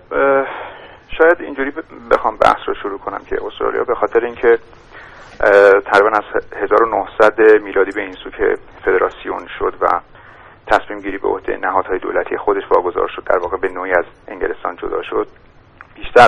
شاید 1.18 1.38
اینجوری 1.40 1.72
بخوام 2.12 2.38
بحث 2.38 2.62
رو 2.68 2.74
شروع 2.84 2.98
کنم 2.98 3.22
که 3.30 3.36
استرالیا 3.46 3.84
به 3.84 3.96
خاطر 3.96 4.26
اینکه 4.26 4.58
تقریبا 5.92 6.10
از 6.14 6.44
1900 6.56 7.34
میلادی 7.64 7.92
به 7.96 8.02
این 8.02 8.12
سو 8.24 8.30
که 8.30 8.56
فدراسیون 8.86 9.48
شد 9.60 9.74
و 9.82 10.00
تصمیم 10.68 11.00
گیری 11.00 11.18
به 11.18 11.28
عهده 11.28 11.58
نهادهای 11.58 12.00
دولتی 12.00 12.38
خودش 12.38 12.64
واگذار 12.72 13.08
شد 13.16 13.24
در 13.24 13.38
واقع 13.38 13.58
به 13.58 13.68
نوعی 13.68 13.92
از 13.92 14.06
انگلستان 14.28 14.76
جدا 14.76 15.02
شد 15.10 15.28
بیشتر 15.96 16.28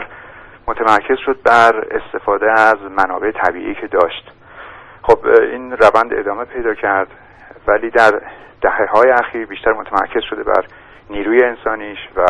متمرکز 0.67 1.17
شد 1.25 1.39
بر 1.43 1.87
استفاده 1.91 2.51
از 2.51 2.77
منابع 2.97 3.31
طبیعی 3.31 3.75
که 3.75 3.87
داشت. 3.87 4.31
خب 5.01 5.27
این 5.27 5.71
روند 5.71 6.13
ادامه 6.13 6.45
پیدا 6.45 6.73
کرد 6.73 7.07
ولی 7.67 7.89
در 7.89 8.21
دهه 8.61 8.85
های 8.85 9.11
اخیر 9.11 9.45
بیشتر 9.45 9.73
متمرکز 9.73 10.21
شده 10.29 10.43
بر 10.43 10.65
نیروی 11.09 11.43
انسانیش 11.43 11.97
و 12.15 12.21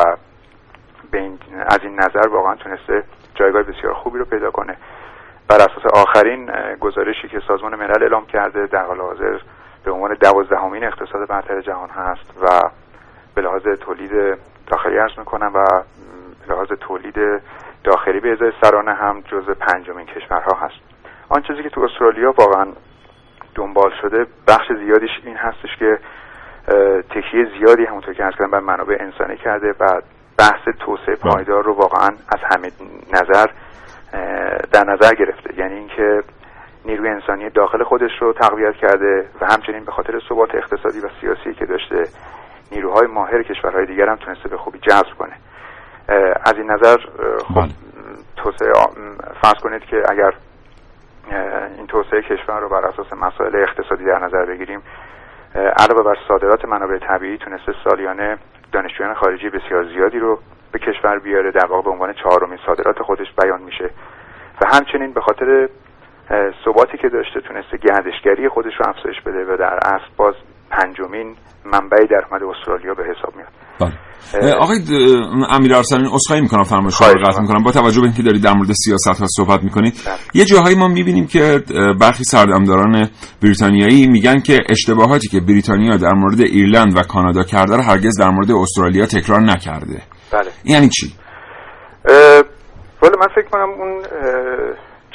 از 1.67 1.79
این 1.83 1.99
نظر 1.99 2.27
واقعا 2.27 2.55
تونسته 2.55 3.03
جایگاه 3.35 3.63
بسیار 3.63 3.93
خوبی 3.93 4.19
رو 4.19 4.25
پیدا 4.25 4.51
کنه. 4.51 4.77
بر 5.47 5.55
اساس 5.55 5.85
آخرین 5.93 6.51
گزارشی 6.79 7.27
که 7.27 7.39
سازمان 7.47 7.75
ملل 7.75 8.03
اعلام 8.03 8.25
کرده 8.25 8.67
در 8.67 8.85
حال 8.85 9.01
حاضر 9.01 9.39
به 9.83 9.91
عنوان 9.91 10.13
دوازدهمین 10.13 10.83
اقتصاد 10.83 11.27
برتر 11.27 11.61
جهان 11.61 11.89
هست 11.89 12.37
و 12.41 12.69
به 13.35 13.41
لحاظ 13.41 13.63
تولید 13.81 14.37
داخلی 14.67 14.99
ارز 14.99 15.11
می‌کنم 15.19 15.51
و 15.53 15.65
لحاظ 16.49 16.67
تولید 16.67 17.41
داخلی 17.83 18.19
به 18.19 18.31
ازای 18.31 18.51
سرانه 18.61 18.93
هم 18.93 19.21
جز 19.21 19.49
پنجمین 19.49 20.05
کشورها 20.05 20.57
هست. 20.57 20.75
آن 21.29 21.41
چیزی 21.41 21.63
که 21.63 21.69
تو 21.69 21.81
استرالیا 21.81 22.33
واقعا 22.37 22.67
دنبال 23.55 23.91
شده 24.01 24.25
بخش 24.47 24.71
زیادیش 24.85 25.11
این 25.23 25.37
هستش 25.37 25.77
که 25.79 25.99
تکیه 27.09 27.47
زیادی 27.59 27.85
همونطور 27.85 28.13
که 28.13 28.25
ارز 28.25 28.35
کردم 28.35 28.51
بر 28.51 28.59
منابع 28.59 28.97
انسانی 28.99 29.37
کرده 29.37 29.73
و 29.79 30.01
بحث 30.37 30.67
توسعه 30.79 31.15
پایدار 31.15 31.63
رو 31.63 31.73
واقعا 31.73 32.09
از 32.09 32.39
همه 32.51 32.71
نظر 33.13 33.45
در 34.71 34.83
نظر 34.83 35.13
گرفته. 35.15 35.59
یعنی 35.59 35.75
اینکه 35.75 36.23
نیروی 36.85 37.09
انسانی 37.09 37.49
داخل 37.49 37.83
خودش 37.83 38.11
رو 38.21 38.33
تقویت 38.33 38.75
کرده 38.75 39.29
و 39.41 39.45
همچنین 39.45 39.85
به 39.85 39.91
خاطر 39.91 40.19
ثبات 40.29 40.55
اقتصادی 40.55 40.99
و 40.99 41.09
سیاسی 41.21 41.53
که 41.53 41.65
داشته 41.65 42.03
نیروهای 42.71 43.07
ماهر 43.07 43.43
کشورهای 43.43 43.85
دیگر 43.85 44.09
هم 44.09 44.15
تونسته 44.15 44.49
به 44.49 44.57
خوبی 44.57 44.79
جذب 44.79 45.17
کنه. 45.19 45.33
از 46.45 46.53
این 46.57 46.71
نظر 46.71 46.97
خب 47.47 47.55
بله. 47.55 47.69
توسعه 48.35 48.71
فرض 49.41 49.61
کنید 49.63 49.81
که 49.85 50.03
اگر 50.09 50.33
این 51.77 51.87
توسعه 51.87 52.21
کشور 52.21 52.59
رو 52.59 52.69
بر 52.69 52.85
اساس 52.85 53.13
مسائل 53.13 53.55
اقتصادی 53.55 54.05
در 54.05 54.25
نظر 54.25 54.45
بگیریم 54.45 54.81
علاوه 55.55 56.03
بر 56.03 56.17
صادرات 56.27 56.65
منابع 56.65 56.97
طبیعی 56.97 57.37
تونسته 57.37 57.73
سالیانه 57.83 58.37
دانشجویان 58.71 59.13
خارجی 59.13 59.49
بسیار 59.49 59.83
زیادی 59.83 60.19
رو 60.19 60.39
به 60.71 60.79
کشور 60.79 61.19
بیاره 61.19 61.51
در 61.51 61.65
واقع 61.65 61.81
به 61.81 61.89
عنوان 61.89 62.13
چهارمین 62.13 62.59
صادرات 62.65 63.01
خودش 63.01 63.27
بیان 63.41 63.61
میشه 63.61 63.89
و 64.61 64.75
همچنین 64.75 65.13
به 65.13 65.21
خاطر 65.21 65.69
ثباتی 66.65 66.97
که 66.97 67.09
داشته 67.09 67.41
تونسته 67.41 67.77
گردشگری 67.77 68.49
خودش 68.49 68.73
رو 68.79 68.89
افزایش 68.89 69.21
بده 69.21 69.53
و 69.53 69.57
در 69.57 69.79
اصل 69.85 70.05
باز 70.17 70.33
پنجمین 70.77 71.35
منبع 71.65 71.97
درآمد 72.11 72.43
استرالیا 72.43 72.93
به 72.93 73.03
حساب 73.03 73.35
میاد 73.35 73.49
بله. 73.79 73.93
آقای 74.53 74.77
امیر 75.49 75.75
ارسلانی 75.75 76.07
عذرخواهی 76.11 76.41
می‌کنم 76.41 76.63
فرمایش 76.63 77.01
رو 77.01 77.07
قطع 77.07 77.41
می‌کنم. 77.41 77.63
با 77.63 77.71
توجه 77.71 78.01
به 78.01 78.05
اینکه 78.05 78.23
دارید 78.23 78.43
در 78.43 78.53
مورد 78.53 78.71
سیاست 78.71 79.21
ها 79.21 79.27
صحبت 79.27 79.63
می‌کنید 79.63 79.93
بله. 80.05 80.15
یه 80.33 80.45
جاهایی 80.45 80.75
ما 80.75 80.87
می‌بینیم 80.87 81.27
که 81.27 81.63
برخی 82.01 82.23
سردمداران 82.23 83.09
بریتانیایی 83.43 84.07
میگن 84.07 84.39
که 84.39 84.59
اشتباهاتی 84.69 85.27
که 85.27 85.39
بریتانیا 85.39 85.97
در 85.97 86.13
مورد 86.13 86.39
ایرلند 86.39 86.97
و 86.97 87.01
کانادا 87.01 87.43
کرده 87.43 87.75
رو 87.75 87.81
هرگز 87.81 88.19
در 88.19 88.29
مورد 88.29 88.51
استرالیا 88.51 89.05
تکرار 89.05 89.41
نکرده 89.41 90.01
بله 90.33 90.51
یعنی 90.65 90.89
چی 90.89 91.13
والا 93.01 93.15
من 93.19 93.27
فکر 93.35 93.49
کنم 93.51 93.69
اون 93.69 94.01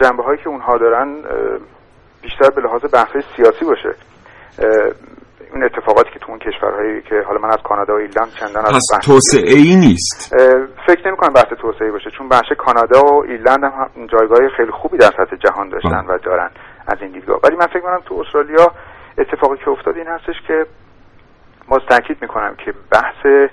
جنبه 0.02 0.22
هایی 0.22 0.38
که 0.44 0.48
اونها 0.48 0.78
دارن 0.78 1.14
بیشتر 2.22 2.50
به 2.50 2.62
لحاظ 2.62 2.80
بحث 2.92 3.24
سیاسی 3.36 3.64
باشه 3.64 3.94
اون 5.52 5.64
اتفاقاتی 5.64 6.10
که 6.10 6.18
تو 6.18 6.30
اون 6.30 6.38
کشورهایی 6.38 7.02
که 7.02 7.14
حالا 7.26 7.38
من 7.40 7.48
از 7.48 7.62
کانادا 7.64 7.94
و 7.94 7.96
ایرلند 7.96 8.28
چندان 8.40 8.64
از 8.66 8.72
پس 8.72 8.88
بحث 8.92 9.06
توسعه 9.06 9.58
ای 9.58 9.76
نیست 9.76 10.34
فکر 10.86 11.08
نمی 11.08 11.16
کنم 11.16 11.32
بحث 11.32 11.46
توسعه 11.60 11.90
باشه 11.90 12.10
چون 12.10 12.28
بخش 12.28 12.52
کانادا 12.58 13.00
و 13.00 13.24
ایرلند 13.24 13.64
هم 13.64 14.06
جایگاه 14.06 14.48
خیلی 14.56 14.70
خوبی 14.70 14.98
در 14.98 15.10
سطح 15.16 15.36
جهان 15.36 15.68
داشتن 15.68 16.04
و 16.08 16.18
دارن 16.18 16.50
از 16.86 16.98
این 17.00 17.12
دیدگاه. 17.12 17.40
ولی 17.44 17.56
من 17.56 17.66
فکر 17.66 17.80
کنم 17.80 18.00
تو 18.06 18.14
استرالیا 18.14 18.72
اتفاقی 19.18 19.56
که 19.64 19.70
افتاد 19.70 19.96
این 19.96 20.06
هستش 20.06 20.36
که 20.46 20.66
باز 21.68 21.80
تاکید 21.88 22.16
می‌کنم 22.22 22.54
که 22.64 22.72
بحث 22.92 23.50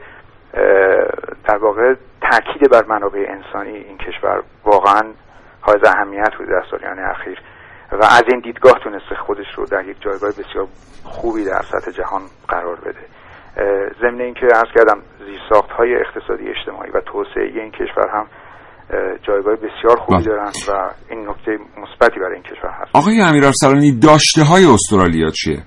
در 1.48 1.58
واقع 1.58 1.94
تاکید 2.32 2.72
بر 2.72 2.86
منابع 2.90 3.26
انسانی 3.30 3.78
این 3.78 3.98
کشور 3.98 4.44
واقعا 4.66 5.02
حائز 5.62 5.82
اهمیت 5.86 6.36
بوده 6.38 6.52
در 6.52 6.64
سالیان 6.72 7.00
اخیر. 7.00 7.42
و 7.92 8.04
از 8.04 8.24
این 8.32 8.40
دیدگاه 8.40 8.74
تونسته 8.84 9.16
خودش 9.26 9.46
رو 9.56 9.66
در 9.66 9.86
یک 9.86 9.98
جایگاه 10.02 10.30
بسیار 10.30 10.68
خوبی 11.04 11.46
در 11.46 11.62
سطح 11.62 11.92
جهان 11.92 12.22
قرار 12.48 12.76
بده. 12.76 13.06
ضمن 14.02 14.22
اینکه 14.22 14.46
عرض 14.46 14.72
کردم 14.76 15.02
زیرساخت 15.26 15.72
های 15.72 15.96
اقتصادی 15.96 16.48
اجتماعی 16.48 16.92
و 16.92 17.02
توسعه 17.02 17.44
این 17.44 17.72
کشور 17.72 18.10
هم 18.14 18.28
اه، 18.90 19.18
جایگاه 19.28 19.56
بسیار 19.56 19.98
خوبی 19.98 20.18
بله. 20.18 20.26
دارن 20.26 20.52
و 20.70 20.90
این 21.10 21.30
نکته 21.30 21.52
مثبتی 21.52 22.20
برای 22.20 22.34
این 22.34 22.44
کشور 22.44 22.70
هست. 22.70 22.96
آقای 22.96 23.22
امیر 23.22 23.46
ارسلانی 23.46 24.00
داشته 24.00 24.44
های 24.44 24.66
استرالیا 24.66 25.30
چیه؟ 25.30 25.58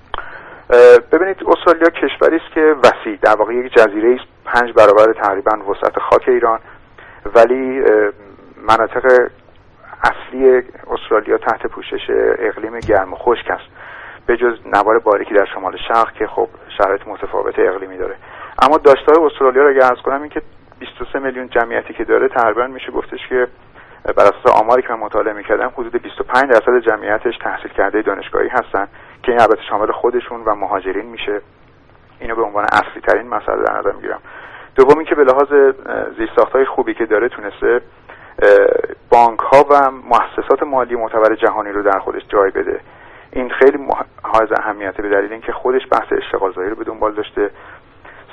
ببینید 1.11 1.37
استرالیا 1.47 1.89
کشوری 1.89 2.35
است 2.35 2.53
که 2.55 2.61
وسیع 2.61 3.17
در 3.21 3.35
واقع 3.39 3.53
یک 3.53 3.71
جزیره 3.77 4.17
است 4.19 4.31
پنج 4.45 4.73
برابر 4.75 5.13
تقریبا 5.23 5.51
وسعت 5.51 5.99
خاک 6.09 6.23
ایران. 6.27 6.59
ولی 7.35 7.81
مناطق 8.69 9.31
اصلی 10.03 10.63
استرالیا 10.89 11.37
تحت 11.37 11.67
پوشش 11.67 12.09
اقلیم 12.39 12.79
گرم 12.79 13.13
و 13.13 13.15
خشک 13.15 13.49
است. 13.49 13.67
به 14.25 14.37
جز 14.37 14.57
نوار 14.65 14.99
باریکی 14.99 15.33
در 15.33 15.45
شمال 15.53 15.77
شرق 15.87 16.13
که 16.13 16.27
خب 16.27 16.47
شرایط 16.77 17.01
متفاوت 17.07 17.59
اقلیمی 17.59 17.97
داره. 17.97 18.15
اما 18.61 18.77
داشتهای 18.77 19.25
استرالیا 19.25 19.63
رو 19.63 19.69
اگر 19.69 19.95
کنم 19.95 20.21
این 20.21 20.29
که 20.29 20.41
23 20.79 21.19
میلیون 21.19 21.49
جمعیتی 21.49 21.93
که 21.93 22.03
داره 22.03 22.27
تقریبا 22.27 22.67
میشه 22.67 22.91
گفتش 22.91 23.27
که 23.29 23.47
بر 24.17 24.23
اساس 24.23 24.61
آماری 24.61 24.81
که 24.81 24.89
من 24.89 24.99
مطالعه 24.99 25.33
می‌کردم 25.33 25.71
حدود 25.77 26.01
25 26.01 26.51
درصد 26.51 26.79
جمعیتش 26.79 27.37
تحصیل 27.37 27.71
کرده 27.71 28.01
دانشگاهی 28.01 28.47
هستن 28.47 28.87
که 29.23 29.31
این 29.31 29.41
البته 29.41 29.61
شامل 29.69 29.91
خودشون 29.91 30.43
و 30.45 30.55
مهاجرین 30.55 31.05
میشه. 31.05 31.41
اینو 32.19 32.35
به 32.35 32.41
عنوان 32.41 32.63
اصلی 32.63 33.01
ترین 33.07 33.27
مسئله 33.27 33.63
در 33.63 33.79
نظر 33.79 33.91
می‌گیرم. 33.91 34.21
دوم 34.75 34.97
اینکه 34.97 35.15
به 35.15 35.23
لحاظ 35.23 35.73
زیرساخت 36.17 36.51
های 36.51 36.65
خوبی 36.65 36.93
که 36.93 37.05
داره 37.05 37.29
تونسته 37.29 37.81
بانک 39.09 39.39
ها 39.39 39.65
و 39.69 39.91
مؤسسات 39.91 40.63
مالی 40.63 40.95
معتبر 40.95 41.35
جهانی 41.35 41.71
رو 41.71 41.83
در 41.83 41.99
خودش 41.99 42.21
جای 42.29 42.51
بده. 42.51 42.81
این 43.31 43.49
خیلی 43.49 43.87
حائز 44.23 44.49
اهمیته 44.57 45.01
به 45.01 45.09
دلیل 45.09 45.31
اینکه 45.31 45.51
خودش 45.51 45.81
بحث 45.91 46.13
اشتغال 46.13 46.53
زایی 46.53 46.69
رو 46.69 46.75
به 46.75 46.83
دنبال 46.83 47.13
داشته. 47.13 47.49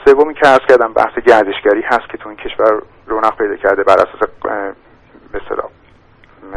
سومی 0.04 0.34
که 0.34 0.46
عرض 0.46 0.66
کردم 0.68 0.92
بحث 0.92 1.18
گردشگری 1.18 1.82
هست 1.82 2.08
که 2.10 2.18
تو 2.18 2.28
این 2.28 2.38
کشور 2.38 2.82
رونق 3.06 3.36
پیدا 3.36 3.56
کرده 3.56 3.82
بر 3.82 3.94
اساس 3.94 4.28
به 5.32 5.40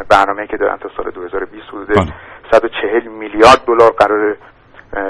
برنامه‌ای 0.09 0.47
که 0.47 0.57
دارن 0.57 0.77
تا 0.77 0.89
سال 0.97 1.11
2020 1.11 1.67
حدود 1.67 2.13
140 2.51 3.07
میلیارد 3.07 3.65
دلار 3.67 3.91
قرار 3.91 4.35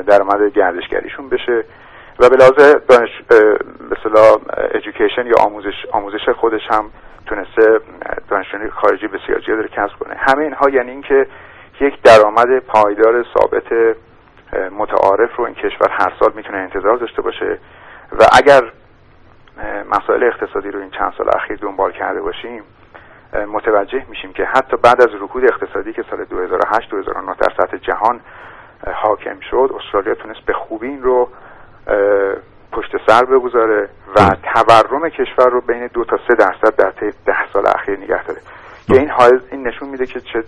درآمد 0.02 0.54
گردشگریشون 0.54 1.30
بشه. 1.30 1.66
و 2.20 2.30
به 2.30 2.36
لحاظ 2.36 2.76
دانش 2.90 3.10
به 3.30 3.58
اصطلاح 3.92 4.38
یا 5.26 5.36
آموزش 5.46 5.86
آموزش 5.92 6.30
خودش 6.30 6.62
هم 6.72 6.92
تونسته 7.32 7.80
دانشجویان 8.30 8.70
خارجی 8.70 9.08
بسیار 9.08 9.42
زیاد 9.46 9.60
رو 9.60 9.68
کسب 9.68 9.96
کنه. 10.00 10.16
همه 10.18 10.44
اینها 10.44 10.70
یعنی 10.70 10.92
اینکه 10.92 11.28
یک 11.82 12.02
درآمد 12.02 12.60
پایدار 12.60 13.26
ثابت 13.34 13.96
متعارف 14.72 15.36
رو 15.36 15.46
این 15.46 15.56
کشور 15.56 15.90
هر 15.90 16.14
سال 16.20 16.32
می‌تونه 16.36 16.58
انتظار 16.58 16.98
داشته 16.98 17.22
باشه 17.22 17.60
و 18.12 18.24
اگر 18.38 18.62
مسائل 19.92 20.24
اقتصادی 20.24 20.72
رو 20.72 20.80
این 20.80 20.90
چند 20.90 21.14
سال 21.18 21.30
اخیر 21.36 21.58
دنبال 21.58 21.92
کرده 21.92 22.22
باشیم 22.22 22.64
متوجه 23.48 24.06
میشیم 24.10 24.34
که 24.34 24.46
حتی 24.46 24.78
بعد 24.78 25.02
از 25.02 25.22
رکود 25.22 25.44
اقتصادی 25.44 25.94
که 25.94 26.04
سال 26.10 26.26
2008 26.26 26.90
2009 26.90 27.36
در 27.36 27.54
سطح 27.58 27.78
جهان 27.78 28.20
حاکم 28.94 29.40
شد 29.40 29.72
استرالیا 29.80 30.16
تونست 30.16 30.46
به 30.46 30.54
خوبی 30.54 30.88
این 30.88 31.04
رو 31.04 31.30
پشت 32.74 32.92
سر 33.08 33.26
بگذاره 33.26 33.90
و 34.16 34.30
تورم 34.54 35.10
کشور 35.10 35.50
رو 35.52 35.62
بین 35.68 35.88
دو 35.94 36.04
تا 36.06 36.18
سه 36.28 36.36
درصد 36.36 36.76
در 36.78 36.92
طی 36.92 37.18
ده 37.26 37.52
سال 37.54 37.64
اخیر 37.76 37.98
نگه 37.98 38.24
داره. 38.28 38.42
که 38.88 39.00
این 39.00 39.10
حائز 39.10 39.42
این 39.52 39.68
نشون 39.68 39.90
میده 39.90 40.06
که 40.06 40.20
چه 40.20 40.40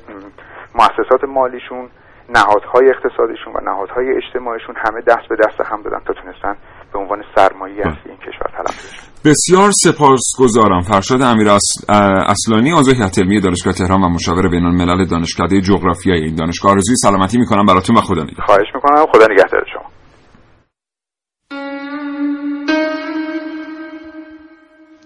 مؤسسات 0.75 1.23
مالیشون 1.27 1.89
نهادهای 2.29 2.89
اقتصادیشون 2.89 3.53
و 3.55 3.59
نهادهای 3.69 4.05
اجتماعیشون 4.17 4.75
همه 4.85 5.01
دست 5.01 5.29
به 5.29 5.35
دست 5.35 5.71
هم 5.71 5.81
دادن 5.81 5.99
تا 6.07 6.13
تونستن 6.13 6.55
به 6.93 6.99
عنوان 6.99 7.23
سرمایه 7.35 7.79
اصلی 7.79 8.11
این 8.11 8.17
کشور 8.17 8.63
بشه. 8.63 8.97
بسیار 9.25 9.69
سپاسگزارم. 9.71 10.81
فرشاد 10.81 11.21
امیر 11.21 11.47
اصلانی 12.27 12.71
عضو 12.71 12.91
هیئت 12.91 13.19
علمی 13.19 13.39
دانشگاه 13.39 13.73
تهران 13.73 14.03
و 14.03 14.09
مشاور 14.09 14.49
بین 14.49 14.65
الملل 14.65 15.05
دانشکده 15.05 15.61
جغرافیایی 15.61 16.23
این 16.23 16.35
دانشگاه 16.35 16.71
آرزوی 16.71 16.95
سلامتی 16.95 17.37
می‌کنم 17.37 17.65
براتون 17.65 17.97
و 17.97 18.01
خدا 18.01 18.23
نگهدار. 18.23 18.45
خواهش 18.45 18.67
می‌کنم. 18.75 19.05
خدا 19.13 19.27
نگهدار 19.33 19.65
شما. 19.73 19.92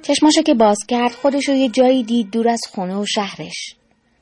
چشماشو 0.08 0.41
که 0.41 0.54
باز 0.54 0.78
کرد 0.88 1.12
خودش 1.12 1.50
رو 1.50 1.56
یه 1.56 1.70
جایی 1.70 2.04
دید 2.04 2.32
دور 2.32 2.50
از 2.50 2.62
خونه 2.74 2.96
و 2.96 3.06
شهرش. 3.06 3.76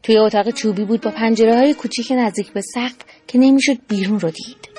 توی 0.04 0.18
اتاق 0.18 0.50
چوبی 0.50 0.86
بود 0.86 1.02
با 1.02 1.12
پنجره 1.12 1.56
های 1.56 1.74
کوچیک 1.74 2.12
نزدیک 2.12 2.54
به 2.54 2.62
سقف 2.62 2.96
که 3.28 3.38
نمی‌شد 3.38 3.78
بیرون 3.88 4.20
رو 4.20 4.32
دید. 4.32 4.70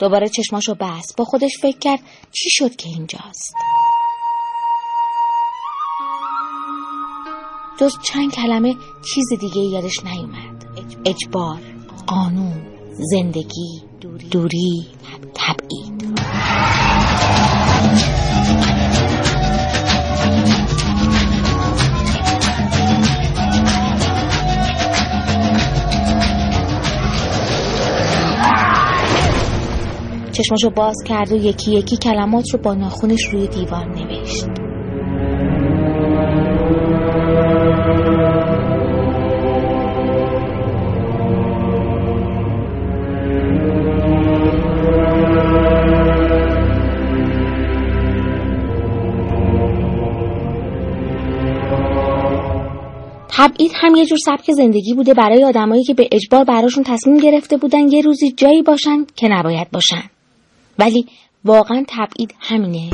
دوباره 0.00 0.28
چشماشو 0.28 0.74
بست 0.74 1.14
با 1.16 1.24
خودش 1.24 1.50
فکر 1.62 1.78
کرد 1.78 2.00
چی 2.32 2.50
شد 2.50 2.76
که 2.76 2.88
اینجاست. 2.88 3.54
جز 7.80 7.92
چند 8.02 8.32
کلمه 8.32 8.74
چیز 9.14 9.28
دیگه 9.40 9.60
یادش 9.60 10.04
نیومد. 10.04 10.64
اجبار 11.06 11.60
قانون 12.06 12.62
زندگی 12.98 13.82
دوری 14.30 14.86
تبعید. 15.34 16.02
چشماشو 30.42 30.70
باز 30.70 30.96
کرد 31.06 31.32
و 31.32 31.36
یکی 31.36 31.72
یکی 31.72 31.96
کلمات 31.96 32.44
رو 32.52 32.58
با 32.58 32.74
ناخونش 32.74 33.24
روی 33.32 33.46
دیوار 33.46 33.86
نوشت. 33.86 34.46
تبعید 53.28 53.72
هم 53.74 53.94
یه 53.94 54.06
جور 54.06 54.18
سبک 54.18 54.50
زندگی 54.50 54.94
بوده 54.94 55.14
برای 55.14 55.44
آدمایی 55.44 55.84
که 55.84 55.94
به 55.94 56.08
اجبار 56.12 56.44
براشون 56.44 56.84
تصمیم 56.84 57.16
گرفته 57.16 57.56
بودن 57.56 57.88
یه 57.88 58.02
روزی 58.02 58.32
جایی 58.32 58.62
باشن 58.62 59.06
که 59.16 59.28
نباید 59.28 59.70
باشن. 59.70 60.11
ولی 60.78 61.06
واقعا 61.44 61.84
تبعید 61.88 62.34
همینه. 62.40 62.90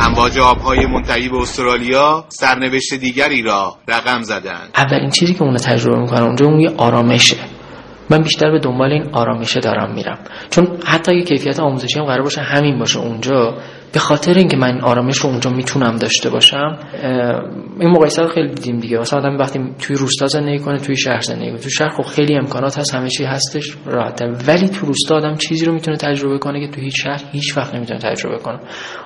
امواج 0.00 0.38
آبهای 0.38 0.86
منتهی 0.86 1.28
به 1.28 1.36
استرالیا 1.36 2.24
سرنوشت 2.28 2.94
دیگری 2.94 3.42
را 3.42 3.76
رقم 3.88 4.22
زدند. 4.22 4.70
اولین 4.74 5.10
چیزی 5.10 5.34
که 5.34 5.42
اونو 5.42 5.58
تجربه 5.58 6.00
می‌کنه 6.00 6.22
اونجا 6.22 6.46
اون 6.46 6.60
یه 6.60 6.70
آرامشه. 6.76 7.36
من 8.10 8.22
بیشتر 8.22 8.50
به 8.50 8.58
دنبال 8.58 8.92
این 8.92 9.10
آرامشه 9.12 9.60
دارم 9.60 9.94
میرم. 9.94 10.18
چون 10.50 10.78
حتی 10.86 11.12
اگه 11.12 11.22
کیفیت 11.22 11.60
آموزشی 11.60 11.98
هم 11.98 12.04
قرار 12.04 12.22
باشه 12.22 12.40
همین 12.40 12.78
باشه 12.78 12.98
اونجا 12.98 13.54
به 13.96 14.00
خاطر 14.00 14.34
اینکه 14.34 14.56
من 14.56 14.80
آرامش 14.80 15.18
رو 15.18 15.30
اونجا 15.30 15.50
می‌تونم 15.50 15.96
داشته 15.96 16.30
باشم 16.30 16.78
این 17.80 17.90
مقایسه 17.90 18.22
رو 18.22 18.28
خیلی 18.28 18.48
دیدیم 18.48 18.78
دیگه. 18.78 18.98
مثلا 18.98 19.18
آدم 19.18 19.38
وقتی 19.38 19.60
توی 19.78 19.96
روستا 19.96 20.26
زندگی 20.26 20.58
کنه 20.58 20.78
توی 20.78 20.96
شهر 20.96 21.20
زندگی 21.20 21.50
کنه. 21.50 21.58
توی 21.58 21.70
شهر 21.70 21.88
خب 21.88 22.02
خیلی 22.02 22.36
امکانات 22.36 22.78
هست 22.78 22.94
همه 22.94 23.08
چی 23.08 23.24
هستش 23.24 23.76
راحته. 23.86 24.26
ولی 24.48 24.68
تو 24.68 24.86
روستا 24.86 25.16
آدم 25.16 25.34
چیزی 25.34 25.66
رو 25.66 25.72
می‌تونه 25.72 25.96
تجربه 25.96 26.38
کنه 26.38 26.66
که 26.66 26.72
تو 26.72 26.80
هیچ 26.80 27.02
شهر 27.02 27.22
هیچ 27.32 27.56
وقت 27.56 27.74
نمی‌تونه 27.74 28.00
تجربه 28.00 28.38
کنه. 28.38 28.58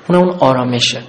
اون 0.09 0.19
اون 0.19 0.31
آرامشه. 0.41 1.01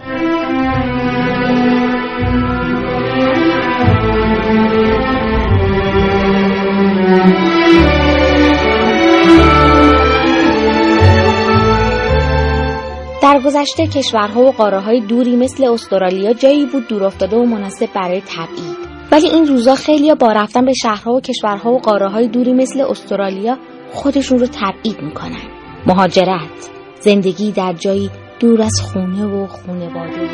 گذشته 13.46 13.88
کشورها 13.88 14.42
و 14.42 14.52
قاره 14.52 14.80
های 14.80 15.00
دوری 15.00 15.36
مثل 15.36 15.66
استرالیا 15.66 16.34
جایی 16.34 16.66
بود 16.66 16.88
دور 16.88 17.04
افتاده 17.04 17.38
و 17.38 17.44
مناسب 17.44 17.90
برای 17.96 18.22
تبعید. 18.22 18.78
ولی 19.12 19.28
این 19.28 19.48
روزا 19.48 19.76
خیلی 19.76 20.16
با 20.16 20.32
رفتن 20.32 20.66
به 20.66 20.74
شهرها 20.74 21.14
و 21.14 21.22
کشورها 21.22 21.72
و 21.72 21.80
قاره 21.80 22.10
های 22.10 22.28
دوری 22.28 22.54
مثل 22.54 22.82
استرالیا 22.82 23.58
خودشون 23.92 24.40
رو 24.40 24.48
تبعید 24.48 25.02
می‌کنن. 25.02 25.42
مهاجرت 25.88 26.70
زندگی 27.00 27.52
در 27.52 27.74
جایی 27.74 28.10
دور 28.40 28.62
از 28.62 28.82
خونه 28.82 29.26
و 29.26 29.48
خونواده. 29.48 30.32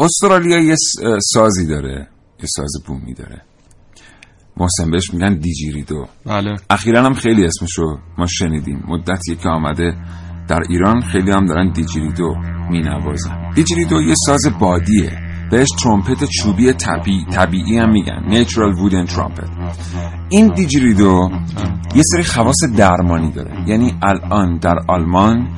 استرالیا 0.00 0.58
یه 0.58 0.74
سازی 1.32 1.66
داره 1.66 2.08
یه 2.40 2.46
ساز 2.46 2.82
بومی 2.86 3.14
داره. 3.14 3.42
محسن 4.56 4.90
بهش 4.90 5.14
میگن 5.14 5.38
دیجیریدو. 5.38 6.06
بله. 6.26 6.56
اخیرا 6.70 7.02
هم 7.02 7.14
خیلی 7.14 7.44
اسمشو 7.44 7.98
ما 8.18 8.26
شنیدیم. 8.26 8.84
مدتی 8.88 9.36
که 9.36 9.48
آمده 9.48 9.96
در 10.48 10.60
ایران 10.68 11.02
خیلی 11.02 11.30
هم 11.30 11.46
دارن 11.46 11.72
دیجیریدو 11.72 12.34
مینوازن. 12.70 13.50
دیجیریدو 13.54 14.02
یه 14.02 14.14
ساز 14.26 14.46
بادیه. 14.60 15.25
بهش 15.50 15.68
ترومپت 15.82 16.24
چوبی 16.24 16.72
طبیعی, 16.72 17.24
طبیعی 17.24 17.78
هم 17.78 17.90
میگن. 17.90 18.24
نیچرال 18.28 18.72
وودن 18.72 19.04
ترومپت 19.04 19.48
این 20.28 20.54
دیجیریدو 20.54 21.30
یه 21.94 22.02
سری 22.12 22.24
خواص 22.24 22.56
درمانی 22.76 23.30
داره. 23.30 23.54
یعنی 23.66 23.94
الان 24.02 24.58
در 24.58 24.76
آلمان 24.88 25.48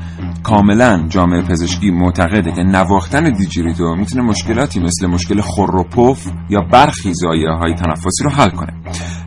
کاملا 0.43 1.07
جامعه 1.09 1.43
پزشکی 1.43 1.91
معتقده 1.91 2.53
که 2.53 2.63
نواختن 2.63 3.33
دیجیریدو 3.33 3.95
می‌تونه 3.95 4.23
مشکلاتی 4.23 4.81
مثل 4.81 5.07
مشکل 5.07 5.41
خروپوف 5.41 6.27
یا 6.51 6.61
برخی 6.61 7.13
زایه 7.15 7.51
های 7.51 7.75
تنفسی 7.75 8.25
رو 8.25 8.31
حل 8.31 8.51
کنه. 8.51 8.78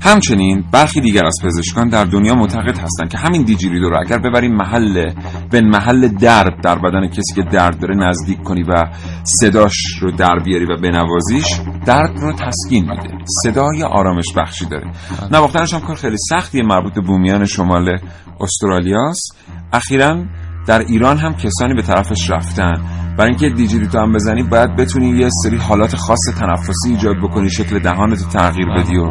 همچنین 0.02 0.63
برخی 0.71 1.02
دیگر 1.02 1.26
از 1.26 1.36
پزشکان 1.43 1.89
در 1.89 2.04
دنیا 2.04 2.36
معتقد 2.36 2.78
هستند 2.78 3.10
که 3.12 3.17
همین 3.17 3.43
دیجیریدو 3.43 3.89
رو 3.89 4.00
اگر 4.00 4.17
ببریم 4.17 4.56
محل 4.56 5.13
به 5.52 5.62
محل 5.62 6.08
درد 6.08 6.62
در 6.63 6.76
بدن 6.76 7.08
کسی 7.08 7.34
که 7.36 7.41
درد 7.52 7.80
داره 7.80 7.95
نزدیک 7.95 8.43
کنی 8.43 8.63
و 8.63 8.86
صداش 9.24 9.74
رو 10.02 10.12
در 10.12 10.39
بیاری 10.45 10.65
و 10.65 10.78
بنوازیش 10.78 11.45
درد 11.86 12.19
رو 12.19 12.34
تسکین 12.34 12.89
میده. 12.89 13.17
صدای 13.43 13.84
آرامش 13.84 14.34
بخشی 14.38 14.65
داره. 14.65 14.91
نواختنش 15.32 15.74
هم 15.74 15.80
کار 15.80 15.95
خیلی 15.95 16.17
سختی 16.30 16.62
مربوط 16.62 16.93
به 16.93 17.02
بومیان 17.02 17.45
شمال 17.45 17.97
استرالیاست. 18.39 19.38
اخیرا 19.74 20.26
در 20.67 20.80
ایران 20.80 21.17
هم 21.17 21.34
کسانی 21.34 21.74
به 21.74 21.82
طرفش 21.82 22.30
رفتن. 22.30 22.82
برای 23.17 23.30
اینکه 23.30 23.50
دیجیریتو 23.50 24.00
هم 24.00 24.12
بزنی 24.12 24.43
باید 24.43 24.76
بتونی 24.76 25.10
یه 25.10 25.30
سری 25.43 25.58
حالات 25.58 25.95
خاص 25.95 26.19
تنفسی 26.39 26.89
ایجاد 26.89 27.15
بکنی 27.24 27.50
شکل 27.50 27.80
دهانتو 27.80 28.26
تغییر 28.26 28.67
بدی 28.78 28.97
و 28.97 29.10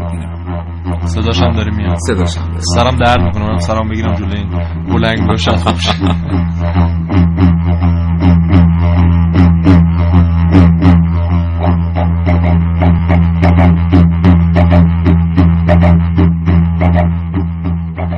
صداش 1.05 1.43
هم 1.43 1.53
داره 1.53 1.77
میاد. 1.77 1.97
صداش 2.07 2.39
هم 2.39 2.49
داره 2.49 2.61
سرم 2.61 2.97
درد 2.97 3.21
می‌کنه. 3.23 3.59
سرم 3.59 3.89
بگیرم 3.89 4.15
جلوی 4.15 4.39
این 4.39 4.49
بلنگ 4.89 5.27
باشم 5.29 5.57
خوب 5.57 5.75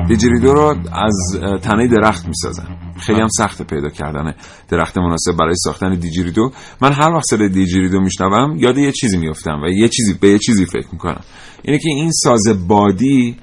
دیجیریدو 0.07 0.53
رو 0.53 0.75
از 0.93 1.39
تنه 1.61 1.87
درخت 1.87 2.27
می‌سازن. 2.27 2.82
خیلی 2.99 3.21
هم 3.21 3.27
سخت 3.27 3.61
پیدا 3.61 3.89
کردن 3.89 4.33
درخت 4.69 4.97
مناسب 4.97 5.31
برای 5.39 5.55
ساختن 5.55 5.95
دیجیریدو. 5.95 6.51
من 6.81 6.93
هر 6.93 7.09
وقت 7.09 7.25
صدای 7.29 7.49
دیجیریدو 7.49 7.99
میشنوم 7.99 8.55
یاد 8.57 8.77
یه 8.77 8.91
چیزی 8.91 9.17
میفتم 9.17 9.61
و 9.63 9.67
یه 9.67 9.89
چیزی 9.89 10.13
به 10.13 10.29
یه 10.29 10.39
چیزی 10.39 10.65
فکر 10.65 10.87
می‌کنم. 10.91 11.21
اینه 11.63 11.79
که 11.79 11.89
این 11.89 12.11
ساز 12.11 12.67
بادی 12.67 13.37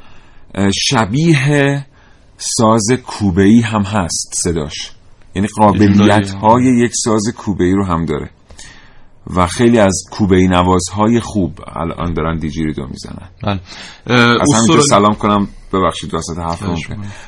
شبیه 0.89 1.87
ساز 2.37 2.87
کوبه‌ای 3.07 3.61
هم 3.61 3.83
هست 3.83 4.33
صداش. 4.43 4.93
یعنی 5.35 5.49
قابلیت 5.57 6.31
های 6.31 6.65
یک 6.85 6.93
ساز 7.05 7.23
کوبه‌ای 7.37 7.73
رو 7.73 7.87
هم 7.87 8.05
داره. 8.05 8.31
و 9.37 9.47
خیلی 9.47 9.79
از 9.79 10.03
کوبه‌ای 10.11 10.49
نوازهای 10.49 11.21
خوب 11.21 11.59
الان 11.77 12.13
دارن 12.15 12.37
دیجیریدو 12.39 12.87
می‌زنن. 12.87 13.29
بله. 13.43 13.61
از 14.41 14.53
همینجا 14.55 14.83
سلام 14.83 15.15
کنم 15.15 15.49
ببخشید 15.73 16.15
واسط 16.15 16.39
حرف 16.39 16.63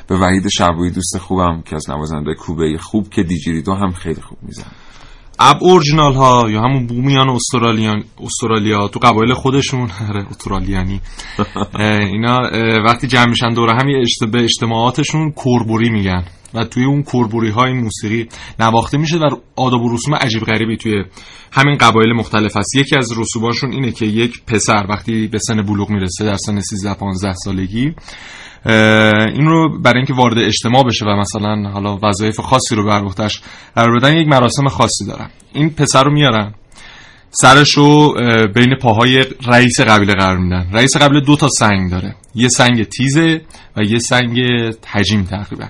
به 0.07 0.17
وحید 0.17 0.47
شبوی 0.47 0.91
دوست 0.91 1.17
خوبم 1.17 1.61
که 1.65 1.75
از 1.75 1.89
نوازنده 1.89 2.33
کوبه 2.33 2.77
خوب 2.77 3.09
که 3.09 3.23
دیجیریدو 3.23 3.73
هم 3.73 3.91
خیلی 3.91 4.21
خوب 4.21 4.37
میزن 4.41 4.71
اب 5.39 5.57
اورجینال 5.61 6.13
ها 6.13 6.49
یا 6.49 6.61
همون 6.61 6.87
بومیان 6.87 7.29
استرالیان 7.29 8.03
استرالیا 8.21 8.87
تو 8.87 8.99
قبایل 8.99 9.33
خودشون. 9.33 9.91
آره 10.09 10.25
استرالیانی. 10.29 11.01
اینا 11.79 12.39
وقتی 12.85 13.07
جمع 13.07 13.29
میشن 13.29 13.49
دوره 13.49 13.73
هم 13.73 13.87
به 14.31 14.43
اجتماعاتشون 14.43 15.31
کوربوری 15.31 15.89
میگن. 15.89 16.25
و 16.53 16.63
توی 16.63 16.85
اون 16.85 17.03
کربوری 17.03 17.49
های 17.49 17.73
موسیقی 17.73 18.29
نواخته 18.59 18.97
میشه 18.97 19.17
و 19.17 19.29
آداب 19.55 19.81
و 19.81 19.93
رسوم 19.93 20.15
عجیب 20.15 20.43
غریبی 20.43 20.77
توی 20.77 21.03
همین 21.51 21.77
قبایل 21.77 22.13
مختلف 22.13 22.57
هست 22.57 22.75
یکی 22.75 22.95
از 22.95 23.17
رسوماشون 23.17 23.71
اینه 23.71 23.91
که 23.91 24.05
یک 24.05 24.45
پسر 24.47 24.85
وقتی 24.89 25.27
به 25.27 25.39
سن 25.39 25.61
بلوغ 25.61 25.89
می‌رسه 25.89 26.25
در 26.25 26.35
سن 26.35 26.59
13 26.59 26.93
15 26.93 27.33
سالگی 27.33 27.93
این 29.35 29.45
رو 29.45 29.79
برای 29.79 29.97
اینکه 29.97 30.13
وارد 30.13 30.37
اجتماع 30.37 30.83
بشه 30.83 31.05
و 31.05 31.15
مثلا 31.15 31.69
حالا 31.69 31.99
وظایف 32.03 32.39
خاصی 32.39 32.75
رو 32.75 32.85
بر 32.85 33.03
عهدهش 33.03 33.41
قرار 33.75 33.99
بدن 33.99 34.17
یک 34.17 34.27
مراسم 34.27 34.67
خاصی 34.67 35.05
دارن. 35.05 35.29
این 35.53 35.69
پسر 35.69 36.03
رو 36.03 36.11
میارن 36.11 36.53
سرش 37.31 37.69
رو 37.69 38.13
بین 38.55 38.75
پاهای 38.81 39.25
رئیس 39.47 39.81
قبیله 39.81 40.13
قرار 40.13 40.37
میدن. 40.37 40.69
رئیس 40.73 40.97
قبیله 40.97 41.21
دو 41.21 41.35
تا 41.35 41.47
سنگ 41.49 41.91
داره. 41.91 42.15
یه 42.35 42.47
سنگ 42.47 42.83
تیزه 42.83 43.41
و 43.77 43.81
یه 43.83 43.97
سنگ 43.97 44.39
حجیم 44.87 45.23
تقریبا. 45.23 45.65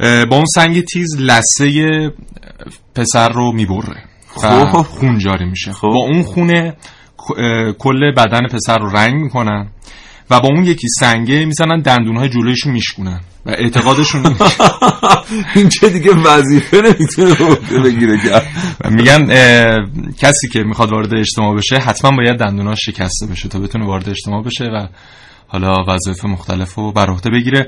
با 0.00 0.36
اون 0.36 0.44
سنگ 0.54 0.80
تیز 0.84 1.16
لسه 1.20 2.12
پسر 2.94 3.28
رو 3.28 3.52
می‌بره. 3.52 4.04
و 4.42 4.66
خب. 4.66 4.82
خون 4.82 5.18
جاری 5.18 5.44
میشه. 5.44 5.72
خب. 5.72 5.88
با 5.88 5.98
اون 5.98 6.22
خونه 6.22 6.76
کل 7.78 8.12
بدن 8.16 8.46
پسر 8.52 8.78
رو 8.78 8.90
رنگ 8.90 9.14
می‌کنن 9.14 9.68
و 10.30 10.40
با 10.40 10.48
اون 10.48 10.64
یکی 10.64 10.88
سنگه 10.88 11.44
می‌زنن 11.44 11.80
دندونهای 11.80 12.28
جلویش 12.28 12.60
رو 12.60 12.72
میشکنن 12.72 13.20
و 13.46 13.50
اعتقادشون 13.50 14.22
این 15.54 15.68
چه 15.68 15.88
دیگه 15.88 16.14
وظیفه 16.14 16.76
نمی‌تونه 16.76 17.34
بگیره 17.84 18.18
کرد. 18.18 18.46
میگن 18.90 19.26
کسی 20.18 20.48
که 20.48 20.62
می‌خواد 20.62 20.92
وارد 20.92 21.14
اجتماع 21.14 21.56
بشه 21.56 21.76
حتما 21.76 22.10
باید 22.16 22.38
دندوناش 22.38 22.78
شکسته 22.84 23.26
بشه 23.26 23.48
تا 23.48 23.58
بتونه 23.58 23.86
وارد 23.86 24.08
اجتماع 24.08 24.42
بشه 24.42 24.64
و 24.64 24.86
حالا 25.48 25.84
وظایف 25.88 26.24
مختلف 26.24 26.74
رو 26.74 26.92
بر 26.92 27.10
عهده 27.10 27.30
بگیره. 27.30 27.66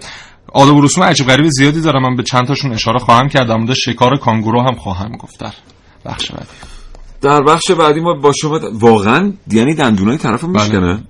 آداب 0.53 0.77
و 0.77 0.81
رسوم 0.81 1.05
عجیب 1.05 1.27
غریب 1.27 1.47
زیادی 1.49 1.81
دارم. 1.81 2.03
من 2.03 2.17
به 2.17 2.23
چند 2.23 2.47
تاشون 2.47 2.73
اشاره 2.73 2.99
خواهم 2.99 3.29
کرد. 3.29 3.67
در 3.67 3.75
شکار 3.75 4.17
کانگورو 4.17 4.61
هم 4.61 4.75
خواهم 4.75 5.13
گفت. 5.17 5.41
در 5.41 5.53
بخش 6.05 6.31
بعدی. 6.31 6.47
در 7.21 7.43
بخش 7.43 7.71
بعدی 7.71 8.01
ما 8.01 8.15
با 8.15 8.33
شما 8.33 8.59
د- 8.59 8.63
واقعا 8.73 9.33
یعنی 9.51 9.75
دندونای 9.75 10.19
طرف 10.19 10.45
بله. 10.45 10.53
میشکنه. 10.53 11.03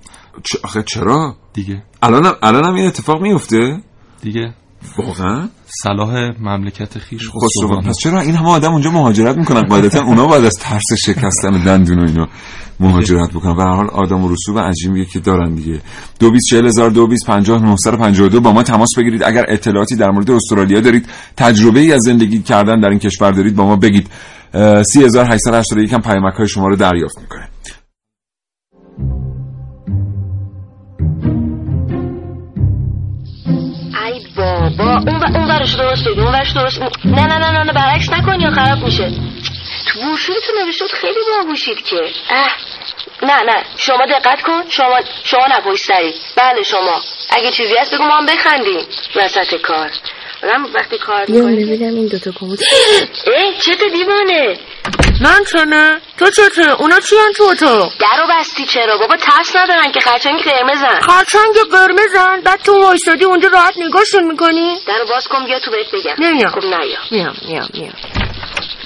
چ... 0.43 0.55
آخه 0.63 0.83
چرا؟ 0.83 1.35
دیگه. 1.53 1.83
الان 2.01 2.33
الان 2.43 2.65
هم 2.65 2.73
این 2.75 2.87
اتفاق 2.87 3.21
میفته 3.21 3.79
دیگه. 4.21 4.53
واقعا؟ 4.97 5.49
صلاح 5.83 6.31
مملکت 6.39 6.97
خیش 6.97 7.29
خسرو 7.29 7.39
خسروان 7.39 7.83
پس 7.83 7.97
چرا 7.97 8.21
این 8.21 8.35
همه 8.35 8.49
آدم 8.49 8.71
اونجا 8.71 8.91
مهاجرت 8.91 9.37
می‌کنن؟ 9.37 9.61
قاعدتا 9.61 10.03
اونا 10.03 10.27
باید 10.27 10.45
از 10.45 10.53
ترس 10.59 10.93
شکستن 11.05 11.63
دندون 11.63 11.99
و 11.99 12.07
اینو 12.07 12.25
مهاجرت 12.79 13.29
بکنن. 13.29 13.51
هر 13.51 13.75
حال 13.75 13.89
آدم 13.89 14.23
و 14.23 14.33
رسوب 14.33 14.59
عجیبیه 14.59 15.05
که 15.05 15.19
دارن 15.19 15.55
دیگه. 15.55 15.81
224000 16.19 18.39
با 18.39 18.51
ما 18.51 18.63
تماس 18.63 18.89
بگیرید. 18.97 19.23
اگر 19.23 19.45
اطلاعاتی 19.47 19.95
در 19.95 20.11
مورد 20.11 20.31
استرالیا 20.31 20.81
دارید 20.81 21.05
تجربه 21.37 21.79
ای 21.79 21.93
از 21.93 22.01
زندگی 22.01 22.41
کردن 22.41 22.79
در 22.79 22.89
این 22.89 22.99
کشور 22.99 23.31
دارید 23.31 23.55
با 23.55 23.65
ما 23.65 23.75
بگید. 23.75 24.07
اه، 24.53 24.83
3881 24.83 25.93
هم 25.93 26.01
پیامک 26.01 26.33
های 26.33 26.47
شما 26.47 26.67
رو 26.67 26.75
دریافت 26.75 27.17
می‌کنه. 27.21 27.47
اون 34.91 35.17
و 35.17 35.37
اون 35.37 35.47
ورش 35.51 35.73
درست 35.73 36.07
بگی 36.07 36.21
اون 36.21 36.33
ورش 36.33 36.51
درست 36.51 36.81
نه 37.05 37.25
نه 37.25 37.37
نه 37.37 37.51
نه, 37.51 37.63
نه 37.63 37.73
برعکس 37.73 38.09
نکن 38.09 38.39
یا 38.41 38.49
خراب 38.49 38.83
میشه. 38.83 39.11
تو 39.87 39.99
بروشورتون 39.99 40.55
نوشته 40.65 40.85
خیلی 40.87 41.19
باهوشید 41.31 41.81
که. 41.83 42.01
اه 42.29 42.55
نه 43.23 43.41
نه 43.43 43.63
شما 43.77 44.05
دقت 44.05 44.41
کن 44.41 44.69
شما 44.69 44.99
شما 45.23 45.45
نپشتری 45.57 46.13
بله 46.37 46.63
شما. 46.63 47.01
اگه 47.29 47.51
چیزی 47.51 47.73
هست 47.81 47.93
بگو 47.93 48.03
ما 48.03 48.17
هم 48.17 48.25
بخندیم. 48.25 48.85
وسط 49.15 49.55
کار. 49.55 49.91
آدم 50.43 50.63
وقتی 50.73 50.97
کار 50.97 51.25
می‌کنه 51.27 51.55
ببینم 51.55 51.95
این 51.95 52.07
دوتا 52.07 52.31
کمد 52.39 52.59
اه 53.27 53.57
چته 53.59 53.89
دیوانه؟ 53.93 54.57
من 55.21 55.43
چنه 55.51 56.01
تو 56.17 56.29
چته 56.29 56.81
اونا 56.81 56.99
چی 56.99 57.15
تو 57.37 57.43
اتاق؟ 57.43 57.91
درو 57.99 58.27
بستی 58.39 58.65
چرا؟ 58.65 58.97
بابا 58.97 59.15
ترس 59.15 59.55
ندارن 59.55 59.91
که 59.91 59.99
خرچنگ 59.99 60.41
قرمزن. 60.43 60.99
خرچنگ 61.01 61.55
قرمزن؟ 61.71 62.41
بعد 62.43 62.61
تو 62.61 62.81
وایستادی 62.81 63.25
اونجا 63.25 63.49
راحت 63.49 63.73
نگاهشون 63.77 64.23
می‌کنی؟ 64.23 64.79
درو 64.87 65.05
باز 65.05 65.27
کن 65.27 65.45
بیا 65.45 65.59
تو 65.59 65.71
بهت 65.71 65.91
بگم. 65.93 66.15
نمیام. 66.19 66.51
خب 66.51 66.65
نیا 66.65 66.99
میام 67.11 67.35
میام 67.47 67.69
میام. 67.73 67.93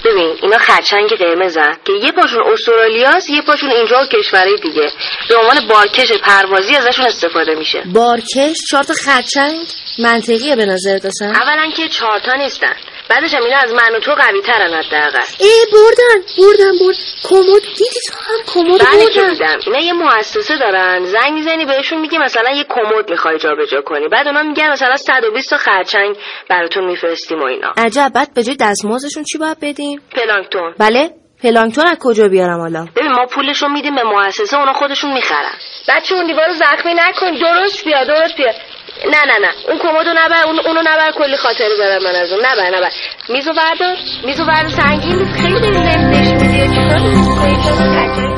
ببین 0.06 0.38
اینا 0.42 0.58
خرچنگ 0.58 1.10
قرمزن 1.10 1.74
که 1.86 1.94
یه 2.04 2.12
پاشون 2.12 2.44
استرالیاست 2.54 3.30
یه 3.30 3.42
پاشون 3.42 3.72
اینجا 3.72 4.02
و 4.02 4.06
کشورهای 4.06 4.56
دیگه. 4.64 4.92
به 5.30 5.36
عنوان 5.36 5.68
بارکش 5.68 6.12
پروازی 6.12 6.76
ازشون 6.76 7.06
استفاده 7.06 7.56
میشه. 7.56 7.84
بارکش؟ 7.86 8.58
چهار 8.70 8.84
تا 8.84 8.94
خرچنگ؟ 8.94 9.68
منطقیه 10.00 10.56
به 10.56 10.66
نظر 10.66 11.00
اصلا؟ 11.04 11.28
اولا 11.28 11.72
که 11.78 11.88
چهارتا 11.88 12.34
نیستن. 12.34 12.76
بعدش 13.10 13.34
هم 13.34 13.44
اینا 13.44 13.58
از 13.58 13.74
من 13.74 13.96
و 13.96 14.00
تو 14.00 14.12
قوی 14.12 14.42
ترن 14.42 14.74
حداقل. 14.74 15.26
ای 15.40 15.66
بردن 15.74 16.26
بردن 16.38 16.72
برد 16.82 16.96
کمد 17.24 17.62
دیدی 17.78 18.00
تو 18.08 18.16
هم 18.18 18.40
کمد 18.48 18.88
بله 18.88 19.10
که 19.10 19.22
دیدم. 19.22 19.60
اینا 19.66 19.80
یه 19.80 19.94
مؤسسه 19.94 20.58
دارن. 20.58 21.06
زنگ 21.06 21.34
می‌زنی 21.34 21.66
بهشون 21.66 22.02
میگی 22.02 22.18
مثلا 22.18 22.52
یه 22.52 22.66
کمد 22.70 23.10
می‌خوای 23.10 23.40
جابجا 23.40 23.82
کنی. 23.82 24.08
بعد 24.08 24.28
اونا 24.28 24.44
میگن 24.44 24.72
مثلا 24.72 24.96
120 24.96 25.50
تا 25.50 25.58
خرچنگ 25.58 26.16
براتون 26.50 26.86
میفرستیم 26.86 27.40
و 27.40 27.46
اینا. 27.46 27.72
عجب. 27.78 28.12
بعد 28.16 28.34
به 28.34 28.44
جای 28.44 28.56
دستمزدشون 28.56 29.24
چی 29.24 29.38
باید 29.38 29.58
بدیم؟ 29.62 30.02
پلانکتون. 30.16 30.74
بله. 30.80 31.10
پلانکتون 31.44 31.86
از 31.86 31.98
کجا 32.02 32.28
بیارم 32.28 32.60
حالا؟ 32.62 32.86
ببین 32.96 33.12
ما 33.12 33.26
پولشون 33.26 33.72
میدیم 33.72 33.96
به 33.96 34.04
مؤسسه 34.04 34.58
اونا 34.58 34.74
خودشون 34.74 35.14
می‌خرن. 35.14 35.54
بچه 35.90 36.16
اون 36.16 36.28
دیوارو 36.28 36.54
زخمی 36.54 36.94
نکن. 36.94 37.32
درست 37.38 37.86
بیا 37.86 38.04
درست 38.04 38.38
بیا. 38.38 38.52
نه 39.04 39.26
نه 39.26 39.40
نه 39.42 39.50
اون 39.68 39.78
کمدو 39.80 40.14
نبر 40.18 40.44
اون 40.46 40.60
اونو 40.60 40.82
نبر 40.82 41.12
کلی 41.12 41.38
خاطره 41.38 41.78
دارم 41.78 42.04
من 42.04 42.16
از 42.16 42.32
اون 42.32 42.46
نبر 42.46 42.78
نبر 42.78 42.90
میزو 43.30 43.54
بردار 43.54 43.96
میزو 44.26 44.46
بردار 44.46 44.70
سنگین. 44.70 45.34
خیلی 45.34 45.60
داری 45.60 45.78
لفتش 45.78 46.32
میدی 46.32 46.68
چیکار 46.68 47.00
می‌کنی؟ 47.00 47.64
چرا 47.64 47.76
خرچنگ؟ 47.76 48.36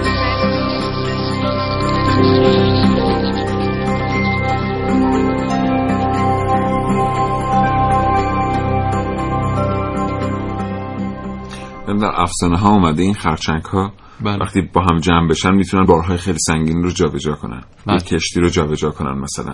در 12.01 12.21
افسانه 12.21 12.57
ها 12.57 12.69
اومده 12.69 13.03
این 13.03 13.13
خرچنگ 13.13 13.63
ها 13.65 13.93
بله. 14.21 14.37
وقتی 14.37 14.61
با 14.61 14.81
هم 14.81 14.97
جمع 14.97 15.27
بشن 15.29 15.51
می‌تونن 15.51 15.85
بارهای 15.85 16.17
خیلی 16.17 16.37
سنگین 16.39 16.83
رو 16.83 16.91
جابجا 16.91 17.33
کنن 17.33 17.63
بله. 17.87 17.95
یک 17.95 18.03
کشتی 18.03 18.39
رو 18.39 18.49
جابجا 18.49 18.89
کنن 18.89 19.17
مثلا 19.19 19.53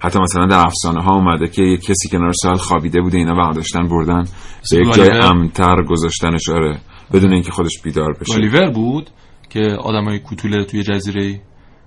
حتی 0.00 0.18
مثلا 0.18 0.46
در 0.46 0.58
افسانه 0.66 1.02
ها 1.02 1.14
اومده 1.14 1.48
که 1.48 1.62
یک 1.62 1.80
کسی 1.80 2.08
کنار 2.08 2.32
سال 2.32 2.56
خوابیده 2.56 3.00
بوده 3.00 3.18
اینا 3.18 3.34
برداشتن 3.34 3.88
بردن. 3.88 4.24
به 4.70 4.76
یک 4.76 4.94
جای. 4.94 5.10
امتر 5.10 5.82
گذاشتنش 5.82 6.48
آره. 6.48 6.80
بدون 7.12 7.32
اینکه 7.32 7.52
خودش 7.52 7.82
بیدار 7.84 8.12
بشه. 8.20 8.32
گالیور 8.32 8.70
بود 8.70 9.10
که 9.50 9.60
آدمای 9.60 10.18
کوتوله 10.18 10.64
توی 10.64 10.82
جزیره 10.82 11.40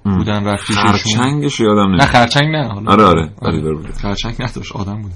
بودن 0.03 0.45
رفتی 0.45 0.73
خرچنگش 0.73 1.59
یادم 1.59 1.79
نه 1.81 1.87
نمیاد. 1.87 2.07
خرچنگ 2.07 2.55
نه. 2.55 2.67
حالا 2.67 2.91
آره 2.91 3.03
آره 3.03 3.31
گالیور 3.41 3.75
بوده 3.75 3.93
خرچنگ 3.93 4.35
نداشت 4.39 4.71
آدم 4.75 5.01
بود. 5.01 5.11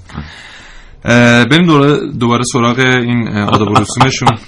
بریم 1.50 1.66
دوباره 1.66 2.12
دوباره 2.18 2.42
سراغ 2.52 2.78
این 2.78 3.28
آداب 3.28 3.68
و 3.68 3.74
رسومشون. 3.74 4.28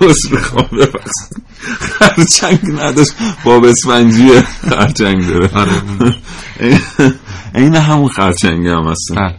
عذر 0.00 0.36
ببخشید. 0.72 1.45
خرچنگ 1.60 2.58
نداشت 2.80 3.12
باب 3.44 3.64
اسفنجیه 3.64 4.40
خرچنگ 4.40 5.26
داره. 5.26 5.50
این- 6.60 6.78
این 7.54 7.74
همون 7.74 8.08
خرچنگ 8.08 8.66
هم 8.66 8.88
هستن. 8.88 9.14
بله. 9.14 9.34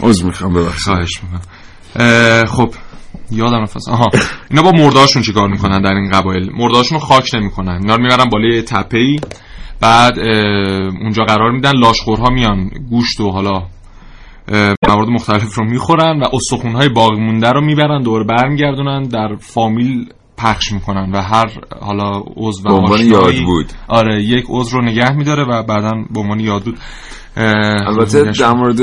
عذر 0.00 0.24
می‌خوام 0.24 0.54
ببخشید. 0.54 0.82
خواهش 0.84 1.20
می‌کنم. 1.22 2.44
خب 2.44 2.74
یادم 3.30 3.62
رفت. 3.62 3.88
آها 3.88 4.10
اینا 4.50 4.62
با 4.62 4.70
مرداشون 4.72 5.22
چیکار 5.22 5.48
می‌کنن 5.48 5.82
در 5.82 5.92
این 5.94 6.10
قبایل؟ 6.10 6.50
مرداشون 6.54 6.98
رو 6.98 7.04
خاک 7.04 7.34
نمی‌کنن. 7.34 7.78
اینا 7.82 7.96
رو 7.96 8.02
می‌برن 8.02 8.24
بالای 8.30 8.62
تپه 8.62 8.98
ای 8.98 9.16
بعد 9.80 10.18
اونجا 11.02 11.24
قرار 11.24 11.52
میدن 11.52 11.72
لاشخورها 11.72 12.30
میان 12.30 12.70
گوشت 12.90 13.20
و 13.20 13.30
حالا 13.30 13.62
موارد 14.88 15.08
مختلف 15.08 15.54
رو 15.54 15.64
می‌خورن 15.64 16.20
و 16.20 16.24
استخونهای 16.32 16.88
باقی 16.88 17.16
مونده 17.20 17.50
رو 17.50 17.60
می‌برن 17.60 18.02
دوباره 18.02 18.24
برمیگردونن 18.24 19.02
در 19.02 19.36
فامیل 19.40 20.08
پخش 20.42 20.72
می‌کنن 20.72 21.12
و 21.12 21.22
هر 21.22 21.50
حالا 21.80 22.22
عضو 22.36 22.68
و 22.68 22.72
عنوان 22.72 23.00
یاد 23.00 23.34
بود. 23.44 23.66
آره 23.88 24.22
یک 24.22 24.44
عضو 24.48 24.76
رو 24.76 24.84
نگه 24.84 25.12
میداره 25.12 25.44
و 25.44 25.62
بعدا 25.62 25.90
به 26.10 26.20
عنوان 26.20 26.40
یاد 26.40 26.62
بود 26.62 26.78
البته. 27.36 28.22
در 28.22 28.52
مورد 28.52 28.80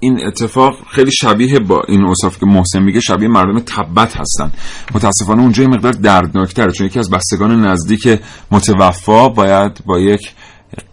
این 0.00 0.26
اتفاق 0.26 0.74
خیلی 0.90 1.12
شبیه 1.12 1.58
با 1.58 1.82
این 1.88 2.04
اوصاف 2.04 2.38
که 2.38 2.46
محسن 2.46 2.82
میگه 2.82 3.00
شبیه 3.00 3.28
مردم 3.28 3.58
تبت 3.58 4.16
هستن 4.16 4.52
متاسفانه 4.94 5.42
اونجا 5.42 5.62
یه 5.62 5.68
مقدار 5.68 5.92
دردناکتره 5.92 6.72
چون 6.72 6.86
یکی 6.86 6.98
از 6.98 7.10
بستگان 7.10 7.66
نزدیک 7.66 8.20
متوفا 8.50 9.28
باید 9.28 9.80
با 9.86 10.00
یک 10.00 10.32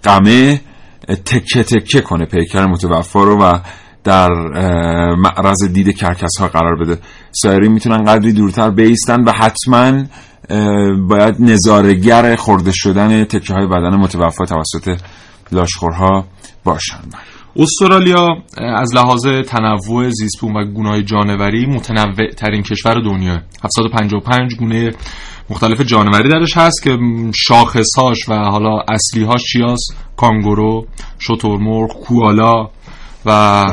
قمه 0.04 0.62
تکه 1.26 1.64
تکه 1.64 2.02
کنه 2.02 2.26
پیکر 2.26 2.66
متوفا 2.66 3.24
رو 3.24 3.38
و 3.42 3.60
در 4.08 4.30
معرض 5.16 5.64
دید 5.74 5.98
کرکس 5.98 6.38
ها 6.40 6.48
قرار 6.48 6.76
بده. 6.76 6.98
سایری 7.32 7.70
می‌تونن 7.70 8.06
قدری 8.06 8.34
دورتر 8.34 8.70
بیستن 8.70 9.24
و 9.24 9.32
حتما 9.32 10.04
باید 11.08 11.36
نظارگر 11.40 12.36
خورده 12.36 12.72
شدن 12.74 13.24
تکه 13.24 13.54
های 13.54 13.68
بدن 13.68 13.96
متوفا 13.96 14.46
توسط 14.46 14.98
لاشخورها 15.52 16.26
باشن. 16.64 17.00
استرالیا 17.56 18.28
از 18.58 18.96
لحاظ 18.96 19.28
تنوع 19.48 20.10
زیستبوم 20.10 20.56
و 20.56 20.64
گونه‌های 20.64 21.04
جانوری 21.04 21.66
متنوع 21.66 22.32
ترین 22.38 22.64
کشور 22.64 22.94
دنیا. 22.94 23.38
755 23.64 24.56
گونه 24.56 24.92
مختلف 25.50 25.82
جانوری 25.82 26.30
درش 26.30 26.58
هست 26.58 26.84
که 26.84 26.98
شاخصهاش 27.36 28.30
و 28.30 28.34
حالا 28.34 28.80
اصلیهاش 28.90 29.44
چیاس 29.54 29.80
کانگورو 30.18 30.88
شترمرغ 31.20 32.00
کوالا 32.08 32.70
و 33.28 33.32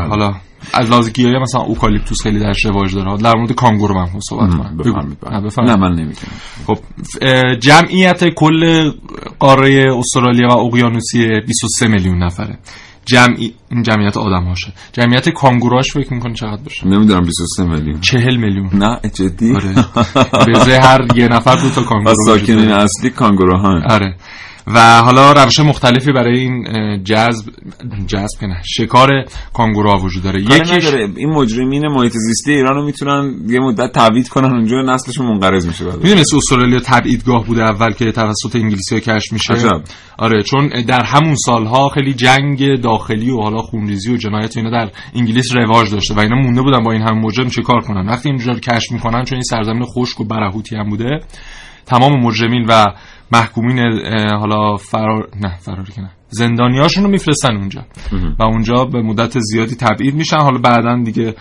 حالا 0.09 0.35
از 0.73 0.91
لحاظ 0.91 1.11
گیاهی 1.11 1.39
مثلا 1.39 1.61
اوکالیپتوس 1.61 2.23
خیلی 2.23 2.39
درش 2.41 2.65
رواج 2.65 2.95
داره. 2.95 3.17
در 3.17 3.35
مورد 3.37 3.53
کانگورو 3.53 3.95
من 3.95 4.07
صحبت 4.29 4.51
کنم. 4.51 5.65
نه 5.65 5.77
من 5.77 5.93
نمی‌تونم. 5.93 6.33
خب 6.67 6.79
جمعیت 7.61 8.29
کل 8.29 8.91
قاره 9.39 9.95
استرالیا 9.99 10.49
و 10.49 10.59
اقیانوسیه 10.59 11.29
23 11.47 11.89
میلیون 11.89 12.23
نفره. 12.23 12.59
جمعی 13.07 13.55
این 13.71 13.83
جمعیت 13.83 14.17
آدم 14.17 14.45
هاشه 14.45 14.73
جمعیت 14.93 15.29
کانگوراش 15.29 15.93
فکر 15.93 16.15
می‌کنی 16.15 16.35
چقدر 16.35 16.63
باشه؟ 16.63 16.87
نمی‌دونم 16.87 17.25
23 17.25 17.65
میلیون. 17.65 18.01
40 18.01 18.37
میلیون. 18.37 18.71
نه 18.73 19.01
جدی؟ 19.15 19.55
آره. 19.55 19.75
به 20.47 20.81
هر 20.83 21.01
یه 21.17 21.29
نفر 21.29 21.55
دو 21.55 21.71
تا 21.71 21.83
کانگورو 21.91 22.17
ساکنین 22.27 22.73
اصلی 22.73 23.11
کانگوروها 23.11 23.81
آره. 23.91 24.17
و 24.67 25.03
حالا 25.03 25.33
روش 25.33 25.61
مختلفی 25.61 26.13
برای 26.13 26.39
این 26.39 26.65
جذب 27.05 27.51
جذب 28.07 28.45
نه 28.45 28.63
شکار 28.65 29.09
کانگوروها 29.53 29.99
وجود 29.99 30.23
داره. 30.23 30.43
یکیش 30.43 30.95
این 31.17 31.31
مجرمین 31.31 31.89
محیط 31.89 32.13
زیستی 32.13 32.53
ایرانو 32.53 32.85
می‌تونن 32.85 33.35
یه 33.49 33.61
مدت 33.61 33.93
تبعید 33.93 34.29
کنن 34.29 34.51
اونجا 34.51 34.83
نسلشون 34.83 35.27
منقرض 35.27 35.67
میشه 35.67 35.85
می‌دونی 35.85 36.21
استرالیا 36.21 36.81
تبعیدگاه 36.81 37.45
بوده 37.45 37.63
اول 37.63 37.93
که 37.93 38.13
توسط 38.13 38.57
انگلیسی 38.57 38.95
ها 38.95 39.01
کشف 39.01 39.33
میشه؟ 39.33 39.55
عجب. 39.55 39.83
آره 40.19 40.43
چون 40.43 40.69
در 40.69 41.03
همون 41.03 41.35
سالها 41.35 41.89
خیلی 41.89 42.15
جنگ 42.15 42.81
داخلی 42.81 43.31
و 43.31 43.41
حالا 43.41 43.63
خونریزی 43.63 44.13
و 44.13 44.17
جنایت 44.17 44.57
اینا 44.57 44.71
در 44.71 44.91
انگلیس 45.15 45.57
رواج 45.57 45.91
داشته 45.91 46.15
و 46.15 46.21
اینا 46.21 46.37
مونده 46.37 46.63
بودن 46.63 46.83
با 46.83 46.93
این 46.93 47.03
هم 47.03 47.19
مجرم 47.19 47.49
چه 47.49 47.63
کار 47.63 47.81
کنن؟ 47.81 48.09
وقتی 48.09 48.29
اینجا 48.29 48.53
رو 48.53 48.59
کشف 48.59 48.93
می‌کنن 48.93 49.25
چون 49.25 49.37
این 49.37 49.43
سرزمین 49.43 49.85
خشک 49.85 50.21
و 50.21 50.25
برهوتی 50.25 50.77
هم 50.77 50.89
بوده 50.89 51.21
تمام 51.87 52.21
مجرمین 52.21 52.65
و 52.69 52.87
محکومین 53.35 53.79
حالا 54.41 54.77
فرار 54.77 55.29
نه 55.41 55.57
فراری 55.59 55.93
که 55.93 56.01
نه. 56.01 56.11
زندانیاشون 56.29 57.05
رو 57.05 57.11
میفرستن 57.11 57.57
اونجا. 57.57 57.85
و 58.39 58.43
اونجا 58.43 58.85
به 58.85 59.03
مدت 59.03 59.39
زیادی 59.39 59.75
تبعید 59.75 60.15
میشن. 60.15 60.37
حالا 60.37 60.59
بعدا 60.59 61.03
دیگه 61.05 61.35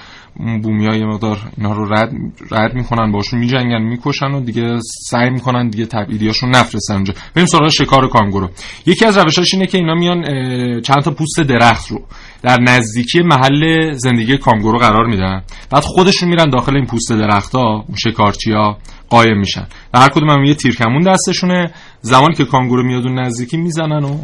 بومی 0.64 0.86
های 0.88 1.06
مقدار 1.06 1.38
اینا 1.58 1.74
رو 1.74 1.94
رد, 1.94 2.12
رد 2.52 2.74
می‌کنن 2.74 3.12
باشون 3.12 3.40
میجنگن 3.40 3.82
می‌کشن 3.82 4.32
و 4.32 4.42
دیگه 4.42 4.80
سعی 5.10 5.30
می‌کنن 5.30 5.70
دیگه 5.70 5.86
تبعیدیاشون 5.86 6.50
نفرستن 6.50 6.94
اونجا. 6.94 7.14
بریم 7.36 7.46
سراغ 7.46 7.70
شکار 7.70 8.08
کانگورو. 8.08 8.50
یکی 8.86 9.06
از 9.06 9.18
روشاش 9.18 9.54
اینه 9.54 9.68
که 9.68 9.78
اینا 9.78 9.96
میان 9.96 10.22
چند 10.82 11.02
تا 11.04 11.12
پوست 11.12 11.40
درخت 11.40 11.88
رو 11.92 12.02
در 12.42 12.58
نزدیکی 12.62 13.22
محل 13.22 13.94
زندگی 13.94 14.38
کانگورو 14.38 14.78
قرار 14.80 15.06
میدن. 15.06 15.44
بعد 15.70 15.84
خودشون 15.84 16.30
میرن 16.30 16.50
داخل 16.50 16.76
این 16.76 16.86
پوست 16.86 17.12
درختها 17.12 17.86
اون 17.88 17.96
شکارچیا 17.98 18.78
قایم 19.14 19.38
میشن. 19.38 19.68
و 19.94 20.00
هر 20.00 20.10
کدوم 20.10 20.30
هم 20.30 20.44
یه 20.44 20.54
تیرکمون 20.54 21.02
دستشونه. 21.02 21.72
زمانی 22.02 22.36
که 22.36 22.46
کانگورو 22.46 22.84
میاد 22.84 23.04
اون 23.08 23.20
نزدیکی 23.20 23.58
می‌زنن 23.58 24.04
و 24.04 24.18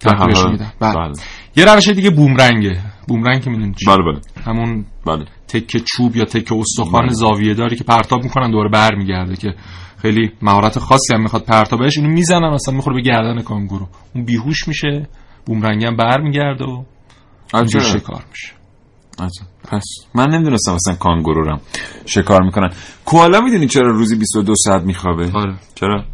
تحقیرش 0.00 0.44
میدن 0.44 0.72
بله. 0.80 1.12
یه 1.56 1.64
روش 1.64 1.88
دیگه 1.88 2.10
بومرنگه. 2.10 2.80
بومرنگ 3.08 3.42
که 3.44 3.50
می‌دونی 3.50 3.74
بله 3.86 3.96
بله. 3.96 4.20
همون 4.46 4.84
بله. 5.06 5.24
تکه 5.48 5.80
چوب 5.80 6.16
یا 6.16 6.24
تکه 6.24 6.54
استخوان 6.54 7.02
بله. 7.02 7.12
زاویه 7.12 7.54
داری 7.54 7.76
که 7.76 7.84
پرتاب 7.84 8.22
می‌کنن 8.22 8.50
دوباره 8.50 8.68
برمیگرده 8.68 9.36
که 9.36 9.54
خیلی 10.02 10.32
مهارت 10.42 10.78
خاصی 10.78 11.14
هم 11.14 11.22
می‌خواد 11.22 11.44
پرتابش 11.44 11.98
اینو 11.98 12.10
می‌زنن 12.10 12.44
اصلا 12.44 12.74
می‌خوره 12.74 12.96
به 12.96 13.02
گردن 13.02 13.42
کانگورو. 13.42 13.88
اون 14.14 14.24
بیهوش 14.24 14.68
میشه 14.68 15.08
بومرنگ 15.46 15.84
هم 15.84 15.96
برمیگرده 15.96 16.64
و 16.64 16.84
اینجور 17.54 17.82
شکار 17.82 18.22
میشه. 18.30 18.52
پس 19.64 19.82
من 20.14 20.30
نمی‌دونستم 20.30 20.72
اصلا 20.72 20.94
کانگورو 20.94 21.44
رو 21.44 21.58
شکار 22.06 22.42
می‌کنن. 22.42 22.70
کوالا 23.04 23.40
می‌دونی 23.40 23.66
چرا 23.66 23.88
روزی 23.88 24.16
22 24.16 24.54
ساعت 24.56 24.82
میخوابه؟ 24.82 25.30
آره. 25.34 25.54
چرا؟ 25.74 26.04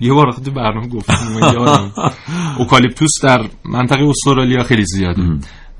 یه 0.00 0.12
بار 0.12 0.32
تو 0.44 0.50
برنامه 0.50 0.88
گفتم 0.88 1.14
اوکالیپتوس 2.58 3.10
در 3.22 3.48
منطقه 3.64 4.04
استرالیا 4.08 4.62
خیلی 4.62 4.84
زیاده. 4.84 5.22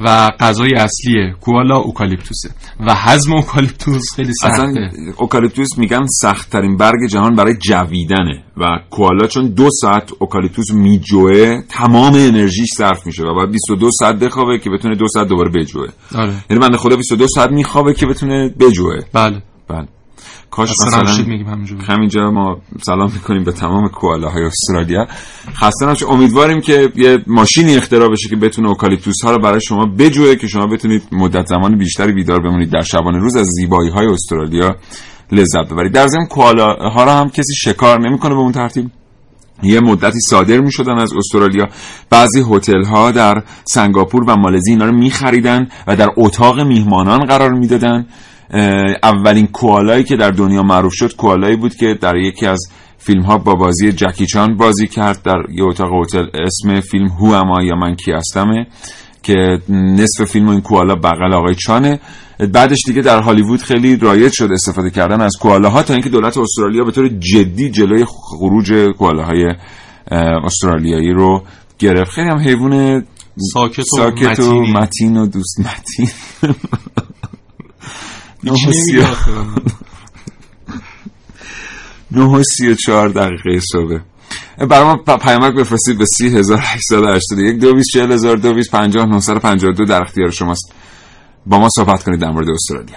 و 0.00 0.30
غذای 0.40 0.74
اصلی 0.74 1.32
کوالا 1.40 1.76
اوکالیپتوسه. 1.76 2.50
و 2.86 2.94
هضم 2.94 3.32
اوکالیپتوس 3.32 4.14
خیلی 4.16 4.32
سخته. 4.34 4.54
اصلا 4.54 4.90
اوکالیپتوس 5.16 5.78
میگن 5.78 6.06
سخت 6.20 6.50
ترین 6.50 6.76
برگ 6.76 7.08
جهان 7.10 7.34
برای 7.34 7.54
جویدنه 7.54 8.42
و 8.56 8.64
کوالا 8.90 9.26
چون 9.26 9.48
دو 9.48 9.68
ساعت 9.80 10.10
اوکالیپتوس 10.18 10.70
میجوه 10.72 11.62
تمام 11.68 12.14
انرژیش 12.14 12.68
صرف 12.76 13.06
میشه 13.06 13.22
و 13.22 13.34
باید 13.34 13.50
22 13.50 13.90
ساعت 13.90 14.16
بخوابه 14.16 14.58
که 14.58 14.70
بتونه 14.70 14.94
دو 14.94 15.08
ساعت 15.08 15.28
دوباره 15.28 15.50
بجوه. 15.50 15.88
آره. 16.14 16.34
یعنی 16.50 16.62
بنده 16.62 16.76
خدا 16.76 16.96
22 16.96 17.26
ساعت 17.34 17.50
میخوابه 17.50 17.94
که 17.94 18.06
بتونه 18.06 18.48
بجوه. 18.48 19.00
بله. 19.12 19.42
بله. 19.68 19.88
کاش 20.56 20.70
مثلا 20.86 21.24
همینجا 21.88 22.30
ما 22.30 22.56
سلام 22.82 23.12
می‌کنیم 23.12 23.44
به 23.44 23.52
تمام 23.52 23.88
کوالاهای 23.88 24.44
استرالیا. 24.44 25.06
خسته 25.54 25.86
نباشید. 25.86 26.08
امیدواریم 26.08 26.60
که 26.60 26.92
یه 26.96 27.18
ماشینی 27.26 27.76
اختراع 27.76 28.08
بشه 28.08 28.28
که 28.28 28.36
بتونه 28.36 28.68
اوکالیپتوس 28.68 29.24
ها 29.24 29.30
رو 29.30 29.42
برای 29.42 29.60
شما 29.60 29.86
بجوه 29.86 30.36
که 30.36 30.46
شما 30.46 30.66
بتونید 30.66 31.02
مدت 31.12 31.46
زمان 31.46 31.78
بیشتری 31.78 32.12
بیدار 32.12 32.40
بمونید 32.40 32.70
در 32.70 32.82
شبانه 32.82 33.18
روز 33.18 33.36
از 33.36 33.46
زیبایی 33.46 33.90
های 33.90 34.06
استرالیا 34.06 34.76
لذت 35.32 35.68
ببرید. 35.70 35.92
در 35.92 36.06
ضمن 36.06 36.26
کوالا 36.26 36.74
ها 36.74 37.04
رو 37.04 37.10
هم 37.10 37.28
کسی 37.28 37.54
شکار 37.54 38.00
نمی‌کنه 38.00 38.34
به 38.34 38.40
اون 38.40 38.52
ترتیب. 38.52 38.90
یه 39.62 39.80
مدتی 39.80 40.20
صادر 40.20 40.60
می 40.60 40.72
شدن 40.72 40.98
از 40.98 41.12
استرالیا. 41.16 41.68
بعضی 42.10 42.44
هتل 42.50 42.84
ها 42.84 43.10
در 43.10 43.42
سنگاپور 43.64 44.24
و 44.24 44.36
مالزی 44.36 44.70
اینا 44.70 44.84
رو 44.84 44.92
می 44.92 45.10
خریدن 45.10 45.68
و 45.86 45.96
در 45.96 46.08
اتاق 46.16 46.60
میهمانان 46.60 47.18
قرار 47.18 47.52
می‌دادن. 47.52 48.06
اولین 49.02 49.46
کوالایی 49.46 50.04
که 50.04 50.16
در 50.16 50.30
دنیا 50.30 50.62
معروف 50.62 50.92
شد 50.94 51.16
کوالایی 51.16 51.56
بود 51.56 51.74
که 51.74 51.98
در 52.00 52.16
یکی 52.16 52.46
از 52.46 52.68
فیلم 52.98 53.22
ها 53.22 53.38
با 53.38 53.54
بازی 53.54 53.92
جکی 53.92 54.26
چان 54.26 54.56
بازی 54.56 54.86
کرد 54.86 55.22
در 55.22 55.42
یه 55.52 55.64
اتاق 55.64 55.90
هتل. 56.02 56.26
اسم 56.34 56.80
فیلم 56.80 57.08
هو 57.08 57.32
اما 57.32 57.62
یا 57.62 57.74
من 57.74 57.94
کی 57.94 58.12
هستمه 58.12 58.66
که 59.22 59.34
نصف 59.68 60.24
فیلم 60.24 60.48
این 60.48 60.60
کوالا 60.60 60.94
بغل 60.94 61.34
آقای 61.34 61.54
چانه. 61.54 62.00
بعدش 62.52 62.78
دیگه 62.86 63.02
در 63.02 63.20
هالیوود 63.20 63.62
خیلی 63.62 63.96
رایج 63.96 64.32
شد 64.32 64.48
استفاده 64.52 64.90
کردن 64.90 65.20
از 65.20 65.32
کوالاها 65.40 65.82
تا 65.82 65.94
اینکه 65.94 66.08
دولت 66.08 66.38
استرالیا 66.38 66.84
به 66.84 66.92
طور 66.92 67.08
جدی 67.08 67.70
جلوی 67.70 68.04
خروج 68.04 68.72
کوالاهای 68.98 69.54
استرالیایی 70.44 71.12
رو 71.12 71.42
گرفت. 71.78 72.10
خیلی 72.10 72.28
هم 72.28 72.38
حیوان 72.38 73.04
ساکت 73.52 73.78
و, 73.78 73.96
ساکت 73.96 74.40
و 74.40 74.62
متین 74.62 75.16
و 75.16 75.26
دوست 75.26 75.60
متین. 75.60 76.08
نه 82.10 82.24
و 82.24 82.42
سی 82.56 82.68
و 82.68 82.74
چهار 82.74 83.08
دقیقه 83.08 83.60
صبح. 83.72 83.98
برای 84.58 84.84
ما 84.84 84.96
پیامک 84.96 85.54
بفرستید 85.54 85.98
به 85.98 86.04
سی 86.06 86.28
هزار 86.28 86.58
یک 87.38 87.58
دو 87.58 87.74
بیس 87.74 87.86
چهل 87.92 88.12
هزار 88.12 88.36
دو 88.36 88.54
بیس 88.54 88.70
پنجاه 88.70 89.06
نه 89.06 89.38
پنجاه 89.38 89.72
دو 89.72 89.84
در 89.84 90.02
اختیار 90.02 90.30
شماست. 90.30 90.72
با 91.46 91.58
ما 91.58 91.68
صحبت 91.76 92.02
کنید 92.02 92.20
در 92.20 92.30
مورد 92.30 92.48
استرالیا. 92.48 92.96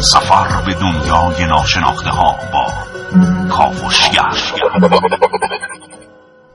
سفر 0.00 0.62
به 0.66 0.74
دنیای 0.74 1.46
ناشناخته 1.46 2.10
ها 2.10 2.36
با 2.52 2.66
کافشگر 3.50 4.34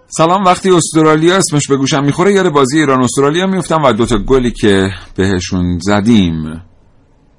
سلام 0.08 0.44
وقتی 0.44 0.72
استرالیا 0.72 1.38
اسمش 1.38 1.68
به 1.68 1.78
گوشم 1.78 2.04
می‌خوره 2.04 2.34
یاد 2.34 2.50
بازی 2.50 2.80
ایران 2.80 3.04
استرالیا 3.04 3.48
میفتم 3.48 3.84
و 3.84 3.94
دوتا 3.94 4.18
گلی 4.18 4.52
که 4.52 4.92
بهشون 5.16 5.80
زدیم. 5.80 6.62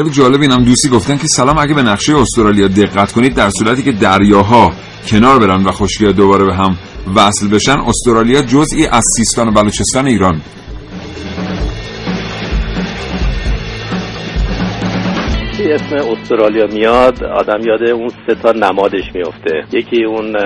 خیلی 0.00 0.12
جالب 0.12 0.40
اینم 0.40 0.64
دوستی 0.64 0.88
گفتن 0.88 1.16
که 1.16 1.28
سلام 1.28 1.58
اگه 1.58 1.74
به 1.74 1.82
نقشه 1.82 2.16
استرالیا 2.16 2.68
دقت 2.68 3.12
کنید 3.12 3.34
در 3.34 3.50
صورتی 3.50 3.82
که 3.82 3.92
دریاها 3.92 4.72
کنار 5.06 5.38
برن 5.38 5.62
و 5.62 5.72
خشکی 5.72 6.12
دوباره 6.12 6.44
به 6.44 6.54
هم 6.54 6.76
وصل 7.14 7.48
بشن 7.48 7.76
استرالیا 7.78 8.42
جزئی 8.42 8.86
از 8.86 9.04
سیستان 9.16 9.48
و 9.48 9.52
بلوچستان 9.52 10.06
ایران 10.06 10.40
وقتی 15.60 15.72
اسم 15.72 15.96
استرالیا 15.96 16.66
میاد 16.66 17.24
آدم 17.24 17.60
یاد 17.66 17.82
اون 17.82 18.08
سه 18.26 18.34
تا 18.34 18.52
نمادش 18.52 19.14
میفته. 19.14 19.64
یکی 19.72 20.04
اون 20.04 20.36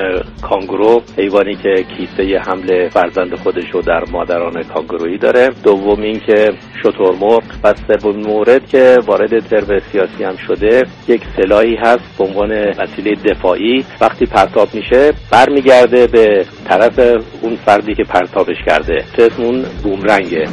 کانگورو 0.42 1.02
حیوانی 1.18 1.54
که 1.54 1.84
کیسه 1.96 2.38
حمل 2.38 2.88
فرزند 2.88 3.34
خودش 3.34 3.64
رو 3.72 3.82
در 3.82 4.04
مادران 4.12 4.62
کانگورویی 4.62 5.18
داره. 5.18 5.50
دوم 5.64 6.02
این 6.02 6.20
که 6.26 6.50
شترمرغ 6.82 7.42
و 7.64 7.74
سوم 7.74 8.16
مورد 8.16 8.68
که 8.68 8.98
وارد 9.06 9.38
ترم 9.38 9.78
سیاسی 9.92 10.24
هم 10.24 10.36
شده 10.36 10.82
یک 11.08 11.22
سلاحی 11.36 11.76
هست 11.76 12.18
به 12.18 12.24
عنوان 12.24 12.52
وسیله 12.52 13.14
دفاعی. 13.14 13.84
وقتی 14.00 14.26
پرتاب 14.26 14.68
میشه 14.74 15.12
برمیگرده 15.32 16.06
به 16.06 16.44
طرف 16.68 16.98
اون 17.42 17.56
فردی 17.56 17.94
که 17.94 18.04
پرتابش 18.04 18.56
کرده. 18.66 19.04
اسم 19.18 19.42
اون 19.42 19.64
بومرنگه. 19.82 20.44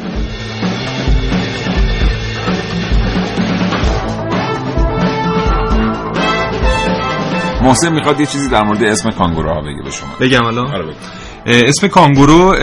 محسن 7.64 7.94
می‌خواد 7.94 8.20
یه 8.20 8.26
چیزی 8.26 8.50
در 8.50 8.64
مورد 8.64 8.84
اسم 8.84 9.10
کانگوروها 9.10 9.62
بگه 9.62 9.84
به 9.84 9.92
شما. 9.92 10.10
بگم 10.20 10.46
الان؟ 10.46 10.68
آره. 10.76 10.94
اسم 11.46 11.88
کانگورو 11.88 12.56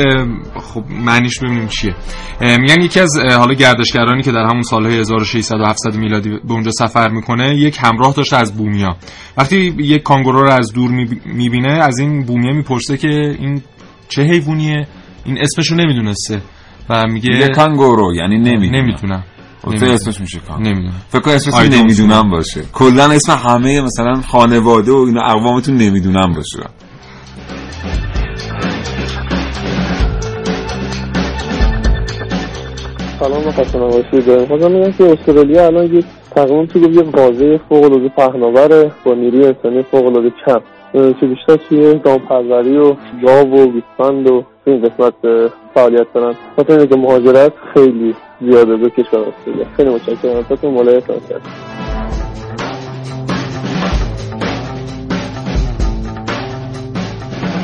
خب 0.61 0.85
معنیش 0.91 1.39
ببینیم 1.39 1.67
چیه. 1.69 1.95
میگن 2.41 2.83
یکی 2.83 3.01
از 3.01 3.19
حالا 3.39 3.55
گردشگرانی 3.55 4.23
که 4.23 4.33
در 4.33 4.47
همون 4.51 4.63
سالهای 4.63 4.99
1600 4.99 5.61
و 5.61 5.65
700 5.67 5.97
میلادی 5.97 6.31
به 6.31 6.53
اونجا 6.53 6.71
سفر 6.71 7.09
می‌کنه 7.09 7.55
یک 7.55 7.79
همراه 7.83 8.15
داشته 8.15 8.37
از 8.37 8.57
بومیا. 8.57 8.97
وقتی 9.37 9.75
یک 9.79 10.03
کانگورو 10.03 10.43
رو 10.43 10.51
از 10.51 10.73
دور 10.73 10.91
می‌بینه 11.25 11.73
از 11.73 11.99
این 11.99 12.25
بومیا 12.25 12.53
می‌پرسه 12.53 12.97
که 12.97 13.09
این 13.39 13.63
چه 14.09 14.23
حیوانیه؟ 14.23 14.87
این 15.25 15.39
اسمشو 15.39 15.75
نمی‌دونسته. 15.75 16.43
و 16.91 17.03
میگه 17.13 17.39
یه 17.39 17.49
کانگورو 17.49 18.15
یعنی 18.15 18.39
نمی‌دونه 18.39 18.83
نمی‌تونم. 18.83 19.25
فکر 19.63 19.85
اسمش 19.85 20.21
میشه 20.21 20.39
کان. 20.49 20.63
نمی‌دونم. 20.63 21.03
فکر 21.09 21.21
کنم 21.21 21.35
اسمش 21.35 21.55
نمی‌دونم 21.55 22.31
باشه. 22.31 22.63
کلا 22.73 23.05
اسم 23.05 23.33
همه 23.33 23.81
مثلا 23.81 24.15
خانواده 24.15 24.93
و 24.93 24.97
اینا 24.97 25.23
اقوامتون 25.23 25.77
نمی‌دونم 25.77 26.33
باشه. 26.35 26.69
سلام 33.21 33.47
و 33.47 33.51
خسته 33.51 33.79
نباشید 33.79 34.27
داریم 34.27 34.47
خواستم 34.47 34.73
میگم 34.73 34.93
که 34.93 35.05
استرالیا 35.05 35.67
الان 35.67 35.85
یک 35.85 36.05
تقریبا 36.31 36.67
تو 36.67 36.79
یه 36.79 37.03
واژه 37.03 37.61
فوق 37.69 37.85
العاده 37.85 38.09
پهناوره 38.09 38.93
با 39.05 39.15
نیروی 39.15 39.47
انسانی 39.47 39.83
فوق 39.91 40.07
العاده 40.07 40.31
کم 40.47 40.61
که 40.93 41.27
بیشتر 41.27 41.57
توی 41.69 41.95
دامپروری 42.05 42.79
و 42.79 42.97
گاو 43.27 43.55
و 43.55 43.67
گوسفند 43.67 44.31
و 44.31 44.45
تو 44.69 44.73
این 44.73 44.83
قسمت 44.83 45.15
فعالیت 45.75 46.07
دارن 46.15 46.35
خاطر 46.57 46.79
اینکه 46.79 46.97
مهاجرت 46.97 47.53
خیلی 47.75 48.15
زیاده 48.41 48.77
به 48.77 48.91
کشور 48.91 49.21
استرالیا. 49.21 49.67
خیلی 49.77 49.91
متشکرم. 49.91 50.37
ازتون 50.37 50.75
مولای 50.75 51.01
فرانسه 51.01 51.35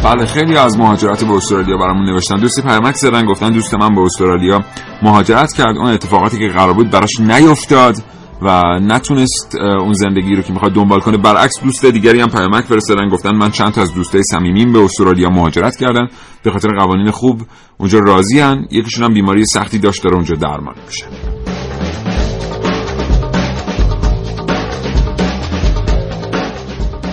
بله 0.05 0.27
خیلی 0.27 0.57
از 0.57 0.79
مهاجرت 0.79 1.25
به 1.25 1.33
استرالیا 1.33 1.77
برامون 1.77 2.11
نوشتن. 2.11 2.41
دوستی 2.41 2.63
پیامک 2.63 2.95
زدن 2.95 3.27
گفتن 3.27 3.53
دوست 3.53 3.75
من 3.75 3.95
به 3.95 4.01
استرالیا 4.01 4.61
مهاجرت 5.03 5.53
کرد. 5.53 5.77
اون 5.77 5.87
اتفاقاتی 5.87 6.39
که 6.39 6.49
قرار 6.49 6.75
بود 6.75 6.91
براش 6.91 7.21
نیفتاد 7.21 7.95
و 8.43 8.79
نتونست 8.81 9.57
اون 9.61 9.93
زندگی 9.93 10.35
رو 10.35 10.43
که 10.43 10.53
می‌خواد 10.53 10.73
دنبال 10.73 11.01
کنه. 11.01 11.17
برعکس 11.17 11.61
دوست 11.65 11.87
دیگری 11.87 12.21
هم 12.21 12.29
پیامک 12.29 12.65
فرستادن 12.65 13.09
گفتن 13.09 13.37
من 13.37 13.51
چند 13.51 13.73
تا 13.73 13.83
از 13.83 13.95
دوستای 13.95 14.23
صمیمیم 14.23 14.73
به 14.73 14.79
استرالیا 14.85 15.31
مهاجرت 15.31 15.77
کردن. 15.77 16.09
به 16.45 16.51
خاطر 16.51 16.69
قوانین 16.79 17.11
خوب 17.11 17.41
اونجا 17.79 17.99
راضی 17.99 18.41
هن. 18.41 18.67
یکیشون 18.71 19.05
هم 19.05 19.15
بیماری 19.15 19.45
سختی 19.47 19.79
داشت 19.79 20.05
داره 20.05 20.17
اونجا 20.17 20.35
درمان 20.35 20.75
میشه. 20.87 21.07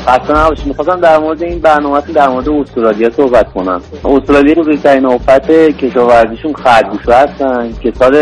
خسته 0.08 0.34
نباشید. 0.34 0.68
می‌خواستم 0.68 1.00
در 1.00 1.20
مورد 1.20 1.44
این 1.44 1.60
برنامه 1.60 2.02
در 2.02 2.30
مورد 2.30 2.50
استرالیا 2.50 3.10
صحبت 3.10 3.54
کنم. 3.54 3.82
استرالیا 4.06 4.54
بزرگترین 4.56 5.06
آفت 5.06 5.52
کشاورزیشون 5.52 6.54
خرگوش 6.54 7.10
هستن. 7.10 7.74
که 7.84 7.92
سال 8.00 8.14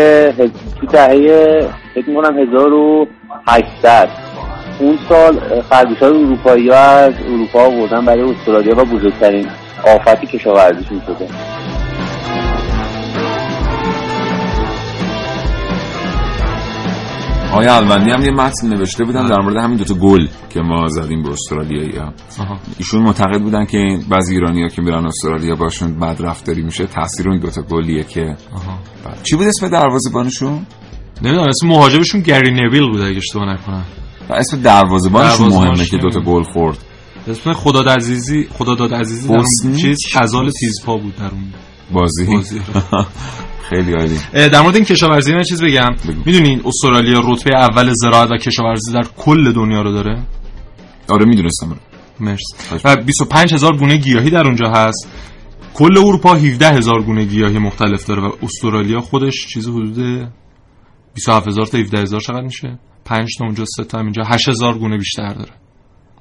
تو 0.80 0.86
دهه 0.86 1.70
فکر 1.94 2.08
می‌کنم 2.08 2.38
1800 2.38 4.08
اون 4.80 4.98
سال 5.08 5.62
خرگوش 5.62 5.98
های 5.98 6.24
اروپایی 6.24 6.68
ها 6.68 6.76
از 6.76 7.14
اروپا 7.26 7.66
آوردن 7.66 8.04
برای 8.04 8.30
استرالیا 8.30 8.78
و 8.78 8.84
بزرگترین 8.84 9.46
آفتی 9.86 10.26
کشاورزیشون 10.26 11.00
شده. 11.06 11.28
آقای 17.52 17.66
الوندی 17.66 18.10
هم 18.10 18.22
یه 18.22 18.30
متن 18.30 18.68
نوشته 18.68 19.04
بودن 19.04 19.28
در 19.28 19.40
مورد 19.42 19.56
همین 19.56 19.76
دوتا 19.76 19.94
گل 19.94 20.26
که 20.50 20.60
ما 20.60 20.88
زدیم 20.88 21.22
به 21.22 21.28
استرالیایی 21.30 21.96
ها. 21.96 22.12
ایشون 22.78 23.02
معتقد 23.02 23.40
بودن 23.40 23.64
که 23.64 23.98
بعضی 24.10 24.34
ایرانی 24.34 24.62
ها 24.62 24.68
که 24.68 24.82
میرن 24.82 25.06
استرالیا 25.06 25.54
باشون 25.54 26.00
بد 26.00 26.16
رفتاری 26.20 26.62
میشه. 26.62 26.86
تاثیر 26.86 27.28
اون 27.28 27.38
دوتا 27.38 27.62
گلیه 27.62 28.04
که 28.04 28.36
چی 29.22 29.36
بود 29.36 29.46
اسم 29.46 29.68
دروازه‌بانشون؟ 29.68 30.66
نمی‌دونم 31.22 31.48
اسم 31.48 31.66
مهاجمشون 31.66 32.20
گری 32.20 32.50
نویل 32.50 32.90
بود 32.90 33.00
اگه 33.00 33.16
اشتباه 33.16 33.52
نکنم. 33.54 33.84
اسم 34.30 34.62
دروازه‌بانشون 34.62 35.48
مهمه 35.48 35.84
که 35.84 35.96
دوتا 35.96 36.20
گل 36.20 36.42
خورد. 36.42 36.78
اسم 37.28 37.52
خداد 37.52 37.88
عزیزی 37.88 38.48
خداداد 38.58 38.94
عزیزی 38.94 39.28
در 39.28 39.34
اون 39.34 39.76
چیز 39.76 39.98
خزال 40.14 40.50
تیزپا 40.50 40.96
بود 40.96 41.16
در 41.16 41.24
اون 41.30 41.44
بازی, 41.92 42.24
بازی. 42.24 42.60
خیلی 43.70 43.92
عالی. 43.92 44.18
در 44.48 44.60
مورد 44.60 44.76
این 44.76 44.84
کشاورزی 44.84 45.34
من 45.34 45.42
چیز 45.42 45.62
بگم. 45.62 45.88
می‌دونین 46.26 46.62
استرالیا 46.64 47.20
رتبه 47.24 47.56
اول 47.58 47.92
زراعت 47.92 48.30
و 48.30 48.36
کشاورزی 48.36 48.92
در 48.92 49.06
کل 49.16 49.52
دنیا 49.52 49.82
رو 49.82 49.92
داره؟ 49.92 50.22
آره 51.08 51.26
می‌دونستم 51.26 51.76
مرسی. 52.20 52.54
و 52.84 52.96
25 52.96 53.54
هزار 53.54 53.76
گونه 53.76 53.96
گیاهی 53.96 54.30
در 54.30 54.46
اونجا 54.46 54.70
هست. 54.70 55.08
کل 55.74 55.98
اروپا 55.98 56.34
17 56.34 56.68
هزار 56.68 57.02
گونه 57.02 57.24
گیاهی 57.24 57.58
مختلف 57.58 58.06
داره 58.06 58.22
و 58.22 58.30
استرالیا 58.42 59.00
خودش 59.00 59.46
چیز 59.46 59.68
حدود 59.68 60.28
27 61.14 61.48
هزار 61.48 61.66
تا 61.66 61.78
17 61.78 61.98
هزار 62.02 62.20
چقدر 62.20 62.40
میشه؟ 62.40 62.78
5 63.04 63.28
تا 63.38 63.44
اونجا 63.44 63.64
3 63.76 63.84
تا 63.84 63.98
اینجا 64.00 64.22
8 64.26 64.48
هزار 64.48 64.78
گونه 64.78 64.98
بیشتر 64.98 65.28
داره. 65.34 65.52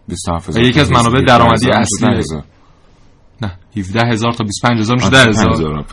27 0.07 0.49
هزار 0.49 0.63
یکی 0.63 0.79
از 0.79 0.91
منابع 0.91 1.21
درآمدی 1.21 1.69
اصلی 1.71 2.23
نه 3.41 3.51
17 3.77 3.99
هزار 4.11 4.33
تا 4.33 4.43
25 4.43 4.79
هزار 4.79 4.95
میشه 4.95 5.09
10 5.09 5.29
هزار. 5.29 5.85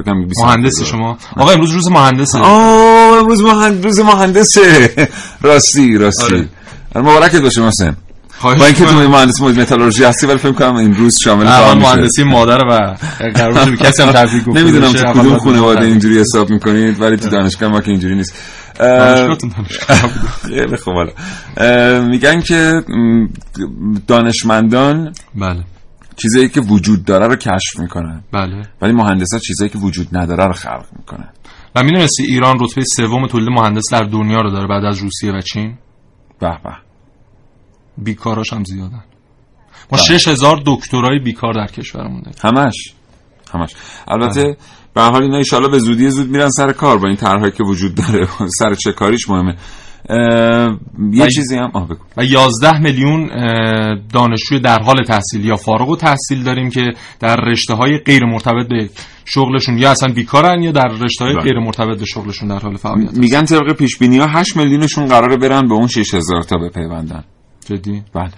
مهندسی 0.44 0.84
شما. 0.84 1.18
آقا 1.36 1.50
امروز 1.50 1.70
روز 1.70 1.88
مهندسه. 1.88 2.38
آه 2.38 3.18
امروز 3.18 3.42
مهندس 3.42 3.84
روز 3.84 4.00
مهندسه. 4.00 4.90
راستی 5.42 5.98
راستی. 5.98 6.34
آره. 6.34 6.48
مبارکت 6.96 7.40
باشه 7.42 7.60
محسن 7.62 7.96
با 8.42 8.52
اینکه 8.52 8.84
تو 8.84 9.08
مهندس 9.08 9.40
متالورژی 9.40 10.04
هستی 10.04 10.26
ولی 10.26 10.38
فکر 10.38 10.52
کنم 10.52 10.76
این 10.76 10.94
روز 10.94 11.16
شامل 11.24 11.46
کار 11.46 11.74
مهندسی 11.74 12.24
مادر 12.24 12.58
و 12.58 12.96
قرار 13.34 13.76
کسی 13.86 14.02
هم 14.02 14.12
تبریک 14.12 14.44
گفته 14.44 14.60
نمی‌دونم 14.60 14.92
تو 14.92 15.12
کدوم 15.12 15.38
خانواده 15.38 15.86
اینجوری 15.86 16.20
حساب 16.20 16.50
می‌کنید 16.50 17.00
ولی 17.00 17.16
تو 17.16 17.28
دانشگاه 17.28 17.68
ما 17.68 17.80
که 17.80 17.90
اینجوری 17.90 18.14
نیست. 18.14 18.34
دانشگاه 18.78 20.76
خب 20.76 20.92
میگن 22.00 22.40
که 22.40 22.72
دانشمندان 24.06 25.14
بله. 25.34 25.64
چیزایی 26.16 26.48
که 26.48 26.60
وجود 26.60 27.04
داره 27.04 27.26
رو 27.26 27.36
کشف 27.36 27.78
می‌کنن. 27.78 28.24
بله. 28.32 28.62
ولی 28.82 28.92
مهندسا 28.92 29.38
چیزایی 29.38 29.70
که 29.70 29.78
وجود 29.78 30.08
نداره 30.12 30.46
رو 30.46 30.52
خلق 30.52 30.86
می‌کنن. 30.98 31.28
و 31.74 31.82
می‌دونستی 31.82 32.22
ایران 32.22 32.58
رتبه 32.60 32.84
سوم 32.84 33.26
تولید 33.26 33.48
مهندس 33.48 33.84
در 33.92 34.02
دنیا 34.02 34.40
رو 34.40 34.50
داره 34.50 34.66
بعد 34.66 34.84
از 34.84 34.98
روسیه 34.98 35.32
و 35.32 35.40
چین؟ 35.40 35.78
به 36.40 36.48
به. 36.64 36.76
بیکاراش 37.98 38.52
هم 38.52 38.64
زیادن. 38.64 39.04
ما 39.92 39.98
6000 39.98 40.62
دکترای 40.66 41.18
بیکار 41.18 41.54
در 41.54 41.66
کشورمون 41.66 42.22
داریم. 42.22 42.38
همش. 42.44 42.94
همش. 43.54 43.70
البته 44.08 44.56
به 44.96 45.02
حال 45.02 45.22
اینا 45.22 45.42
ان 45.52 45.70
به 45.70 45.78
زودی 45.78 46.10
زود 46.10 46.30
میرن 46.30 46.48
سر 46.50 46.72
کار 46.72 46.98
با 46.98 47.08
این 47.08 47.16
طرحی 47.16 47.50
که 47.50 47.64
وجود 47.64 47.94
داره. 47.94 48.28
سر 48.58 48.74
چه 48.74 48.92
کاریش 48.92 49.28
مهمه. 49.28 49.56
یه 51.12 51.30
چیزی 51.30 51.56
هم 51.56 51.70
آه 51.74 51.88
بگو. 51.88 52.04
و 52.16 52.24
11 52.24 52.78
میلیون 52.78 53.30
اه، 53.30 53.98
دانشجوی 54.12 54.60
در 54.60 54.82
حال 54.82 55.04
تحصیل 55.04 55.44
یا 55.44 55.56
فارغ 55.56 55.88
و 55.88 55.96
تحصیل 55.96 56.42
داریم 56.42 56.70
که 56.70 56.92
در 57.20 57.36
رشته 57.36 57.74
های 57.74 57.98
غیر 57.98 58.24
مرتبط 58.24 58.68
به 58.68 58.90
شغلشون 59.24 59.78
یا 59.78 59.90
اصلا 59.90 60.12
بیکارن 60.12 60.62
یا 60.62 60.72
در 60.72 60.88
رشته 60.88 61.24
های 61.24 61.34
بله. 61.34 61.42
غیر 61.42 61.58
مرتبط 61.58 61.98
به 61.98 62.04
شغلشون 62.04 62.48
در 62.48 62.58
حال 62.58 62.76
فعالیت 62.76 63.14
میگن 63.14 63.44
طبق 63.44 63.72
پیش 63.72 63.98
بینی 63.98 64.18
ها 64.18 64.26
8 64.26 64.56
میلیونشون 64.56 65.06
قراره 65.06 65.36
برن 65.36 65.68
به 65.68 65.74
اون 65.74 65.86
6000 65.86 66.42
تا 66.42 66.56
بپیوندن. 66.56 67.24
جدی؟ 67.66 68.02
بله. 68.14 68.30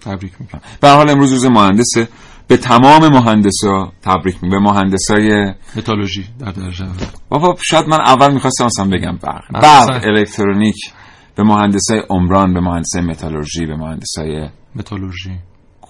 تبریک 0.00 0.32
میگم. 0.40 0.60
به 0.80 0.88
هر 0.88 0.96
حال 0.96 1.10
امروز 1.10 1.32
روز 1.32 1.46
مهندسه. 1.46 2.08
به 2.48 2.56
تمام 2.56 3.08
مهندسا 3.08 3.92
تبریک 4.02 4.36
میگم 4.42 4.50
به 4.50 4.70
مهندسای 4.70 5.54
متالورژی 5.76 6.24
در 6.38 6.52
درجه. 6.52 6.86
بابا 7.28 7.56
شاید 7.62 7.86
من 7.88 8.00
اول 8.00 8.32
می‌خواستم 8.34 8.64
اصلا 8.64 8.84
بگم 8.84 9.16
برق 9.22 9.52
برق 9.52 9.64
اصلا- 9.64 10.00
الکترونیک 10.10 10.76
به 11.36 11.42
مهندسای 11.42 12.02
عمران 12.10 12.54
به 12.54 12.60
مهندسای 12.60 13.02
متالورژی 13.02 13.66
به 13.66 13.76
مهندسای 13.76 14.48
متالورژی 14.74 15.30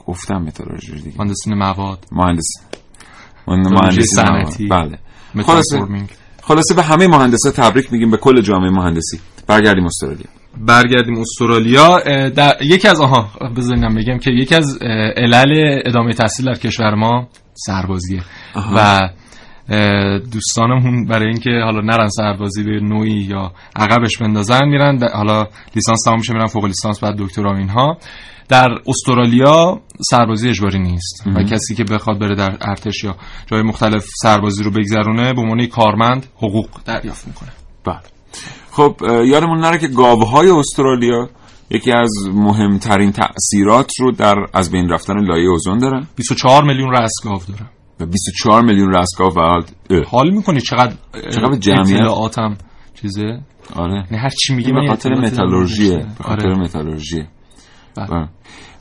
گفتم 0.07 0.37
متالورژی 0.37 0.95
دیگه. 1.01 1.19
مهندسی 1.19 1.55
مواد. 1.55 2.07
مهندس. 2.13 2.49
مهندسی 3.49 4.03
صنعتی. 4.03 4.67
بله. 4.69 4.99
خلاصه. 5.43 5.81
خلاصه 6.43 6.75
به 6.75 6.83
همه 6.83 7.07
مهندسا 7.09 7.51
تبریک 7.51 7.93
میگیم 7.93 8.11
به 8.11 8.17
کل 8.17 8.41
جامعه 8.41 8.71
مهندسی. 8.71 9.21
برگردیم 9.47 9.85
استرالیا. 9.87 10.27
برگردیم 10.61 11.19
استرالیا. 11.19 12.01
در 12.29 12.57
یکی 12.61 12.89
از 12.89 13.01
آها 13.01 13.31
بذارینم 13.57 13.95
بگم 13.95 14.19
که 14.19 14.31
یکی 14.31 14.55
از 14.55 14.79
علل 15.17 15.83
ادامه 15.87 16.13
تحصیل 16.13 16.47
در 16.47 16.55
کشور 16.55 16.95
ما 16.95 17.29
سربازیه. 17.55 18.23
آها. 18.55 18.75
و 18.77 19.09
دوستانمون 20.33 21.07
برای 21.07 21.27
اینکه 21.27 21.51
حالا 21.65 21.81
نرن 21.81 22.09
سربازی 22.09 22.63
به 22.63 22.81
نوعی 22.81 23.11
یا 23.11 23.53
عقبش 23.77 24.19
بندازن 24.19 24.65
میرن 24.69 24.99
حالا 25.13 25.47
لیسانس 25.75 26.03
تمام 26.05 26.19
میشه 26.19 26.33
میرن 26.33 26.47
فوق 26.47 26.65
لیسانس 26.65 27.01
بعد 27.01 27.17
دکترا 27.19 27.57
اینها. 27.57 27.99
در 28.49 28.69
استرالیا 28.87 29.81
سربازی 30.11 30.49
اجباری 30.49 30.79
نیست. 30.79 31.25
و. 31.27 31.43
کسی 31.43 31.75
که 31.75 31.85
بخواد 31.85 32.19
بره 32.19 32.35
در 32.35 32.57
ارتش 32.61 33.05
یا 33.05 33.17
جای 33.47 33.63
مختلف 33.63 34.07
سربازی 34.23 34.65
رو 34.65 34.71
بگذرونه 34.71 35.33
به 35.33 35.41
عنوان 35.41 35.67
کارمند 35.67 36.27
حقوق 36.37 36.69
دریافت 36.85 37.27
می‌کنه. 37.27 37.51
بله. 37.85 38.16
خب 38.77 38.97
یادمون 39.25 39.59
نره 39.59 39.79
که 39.79 39.89
گاوهای 39.89 40.51
استرالیا 40.51 41.29
یکی 41.71 41.93
از 41.93 42.11
مهمترین 42.35 43.13
تأثیرات 43.13 43.91
رو 44.01 44.13
در 44.13 44.35
از 44.55 44.71
بین 44.71 44.89
رفتن 44.89 45.25
لایه 45.25 45.49
اوزون 45.49 45.79
دارن 45.79 46.07
24 46.17 46.65
میلیون 46.65 46.91
رأس 46.91 47.13
گاو 47.25 47.41
داره 47.49 47.71
و 48.01 48.07
24 48.07 48.65
میلیون 48.65 48.95
رستگاه 48.95 49.35
و 49.35 49.41
حال. 49.41 49.65
حال 50.07 50.31
می‌کنی 50.31 50.61
چقدر 50.61 50.95
چقدر 51.31 51.59
جمعیت؟ 51.59 52.59
چیزه 52.95 53.41
آره 53.77 54.07
نه 54.11 54.19
هر 54.19 54.31
چی 54.31 54.55
میگه 54.55 54.73
به 54.73 54.89
خاطر 54.89 55.15
متالورژیه. 55.15 55.97
به 56.19 56.25
خاطر 56.25 56.49
آره. 56.49 56.59
متالورژیه 56.59 57.29
بله. 57.97 58.29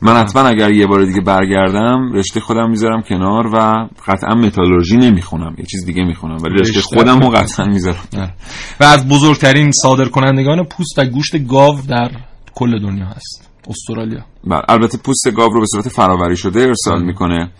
من 0.01 0.15
حتما 0.15 0.41
اگر 0.41 0.71
یه 0.71 0.87
بار 0.87 1.05
دیگه 1.05 1.21
برگردم 1.21 2.11
رشته 2.13 2.39
خودم 2.39 2.69
می‌ذارم 2.69 3.01
کنار 3.01 3.47
و 3.47 3.87
قطعا 4.07 4.35
متالورژی 4.35 4.97
نمی‌خونم. 4.97 5.55
یه 5.57 5.65
چیز 5.65 5.85
دیگه 5.85 6.03
می‌خونم 6.03 6.37
ولی 6.43 6.55
رشته 6.61 6.81
خودم 6.81 7.19
رو. 7.19 7.29
قطعا 7.29 7.65
می‌ذارم. 7.65 8.33
و 8.79 8.83
از 8.83 9.07
بزرگترین 9.07 9.71
صادر 9.71 10.05
کنندگان 10.05 10.63
پوست 10.63 10.99
و 10.99 11.05
گوشت 11.05 11.47
گاو 11.47 11.81
در 11.89 12.11
کل 12.55 12.79
دنیا 12.79 13.05
هست. 13.05 13.49
استرالیا. 13.67 14.21
بله 14.43 14.61
البته 14.69 14.97
پوست 14.97 15.31
گاو 15.31 15.53
رو 15.53 15.59
به 15.59 15.65
صورت 15.65 15.89
فراوری 15.89 16.37
شده 16.37 16.61
ارسال 16.61 17.03
می‌کنه. 17.05 17.51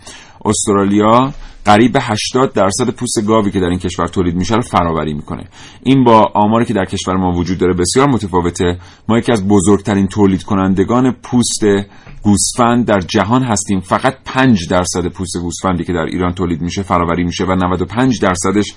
استرالیا 0.46 1.32
قریب 1.64 1.92
به 1.92 2.00
80 2.02 2.52
درصد 2.52 2.90
پوست 2.90 3.26
گاوی 3.26 3.50
که 3.50 3.60
در 3.60 3.66
این 3.66 3.78
کشور 3.78 4.06
تولید 4.06 4.34
میشه 4.34 4.54
رو 4.54 4.62
فراوری 4.62 5.14
می‌کنه. 5.14 5.44
این 5.82 6.04
با 6.04 6.32
آماری 6.34 6.64
که 6.64 6.74
در 6.74 6.84
کشور 6.84 7.16
ما 7.16 7.32
وجود 7.32 7.58
داره 7.58 7.74
بسیار 7.74 8.08
متفاوته. 8.08 8.78
ما 9.08 9.18
یکی 9.18 9.32
از 9.32 9.48
بزرگترین 9.48 10.06
تولید 10.06 10.42
کنندگان 10.42 11.12
پوست 11.12 11.64
گوسفند 12.22 12.86
در 12.86 13.00
جهان 13.00 13.42
هستیم. 13.42 13.80
فقط 13.80 14.16
5 14.24 14.68
درصد 14.68 15.06
پوست 15.06 15.38
گوسفندی 15.42 15.84
که 15.84 15.92
در 15.92 16.04
ایران 16.04 16.32
تولید 16.32 16.60
میشه 16.60 16.82
فراوری 16.82 17.24
میشه 17.24 17.44
و 17.44 17.54
95 17.54 18.20
درصدش 18.20 18.74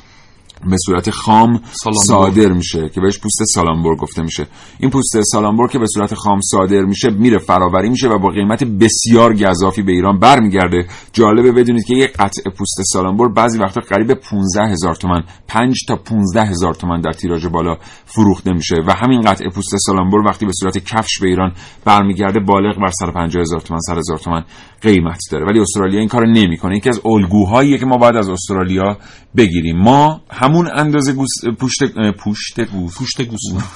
به 0.66 0.78
صورت 0.86 1.10
خام. 1.10 1.62
صادر 2.08 2.52
میشه 2.54 2.90
که 2.90 3.02
بهش 3.02 3.20
پوست 3.20 3.44
سالامبور 3.56 3.96
گفته 3.96 4.22
میشه. 4.22 4.48
این 4.80 4.92
پوست 4.92 5.22
سالامبور 5.22 5.70
که 5.70 5.80
به 5.80 5.86
صورت 5.94 6.14
خام 6.14 6.40
صادر 6.42 6.82
میشه 6.82 7.10
میره 7.10 7.38
فراوری 7.38 7.90
میشه 7.90 8.08
و 8.08 8.20
با 8.20 8.30
قیمت 8.30 8.64
بسیار 8.64 9.34
گزافی 9.34 9.82
به 9.82 9.92
ایران 9.92 10.20
برمیگرده. 10.20 10.86
جالبه 11.14 11.52
بدونید 11.52 11.86
که 11.86 11.96
یک 11.96 12.12
قطعه 12.14 12.54
پوست 12.58 12.82
سالامبور 12.94 13.34
بعضی 13.34 13.60
وقتا 13.60 13.82
قریب 13.82 14.14
15 14.14 14.62
هزار 14.62 14.96
تومن 14.96 15.24
5 15.48 15.86
تا 15.88 15.96
15 15.96 16.42
هزار 16.42 16.74
تومن 16.74 17.02
در 17.02 17.12
تیراژ 17.12 17.46
بالا 17.46 17.78
فروخته 18.06 18.54
میشه. 18.54 18.76
و 18.88 18.92
همین 18.92 19.22
قطعه 19.22 19.50
پوست 19.50 19.76
سالامبور 19.78 20.20
وقتی 20.28 20.46
به 20.46 20.52
صورت 20.54 20.78
کفش 20.78 21.20
به 21.22 21.28
ایران 21.28 21.54
برمیگرده 21.86 22.40
بالغ 22.40 22.80
بر 22.80 22.92
150 23.00 23.42
هزار 23.42 23.60
تومن 23.60 23.80
100 23.80 23.98
هزار 23.98 24.18
تومن 24.18 24.44
قیمت 24.82 25.20
داره. 25.32 25.46
ولی 25.46 25.60
استرالیا 25.60 26.00
این 26.00 26.08
کار 26.08 26.28
نمی‌کنه. 26.28 26.78
یکی 26.78 26.90
از 26.90 27.02
الگوهاییه 27.06 27.78
که 27.78 27.86
ما 27.86 27.98
باید 27.98 28.16
از 28.16 28.30
استرالیا 28.30 28.98
بگیریم. 29.38 29.78
ما 29.78 30.22
همون 30.32 30.70
اندازه 30.74 31.14
گوس... 31.14 31.30
پوشت 31.60 31.84
پوشت 32.20 32.62
گوس 32.62 32.98
پوشت 32.98 33.22
گوسفند. 33.22 33.72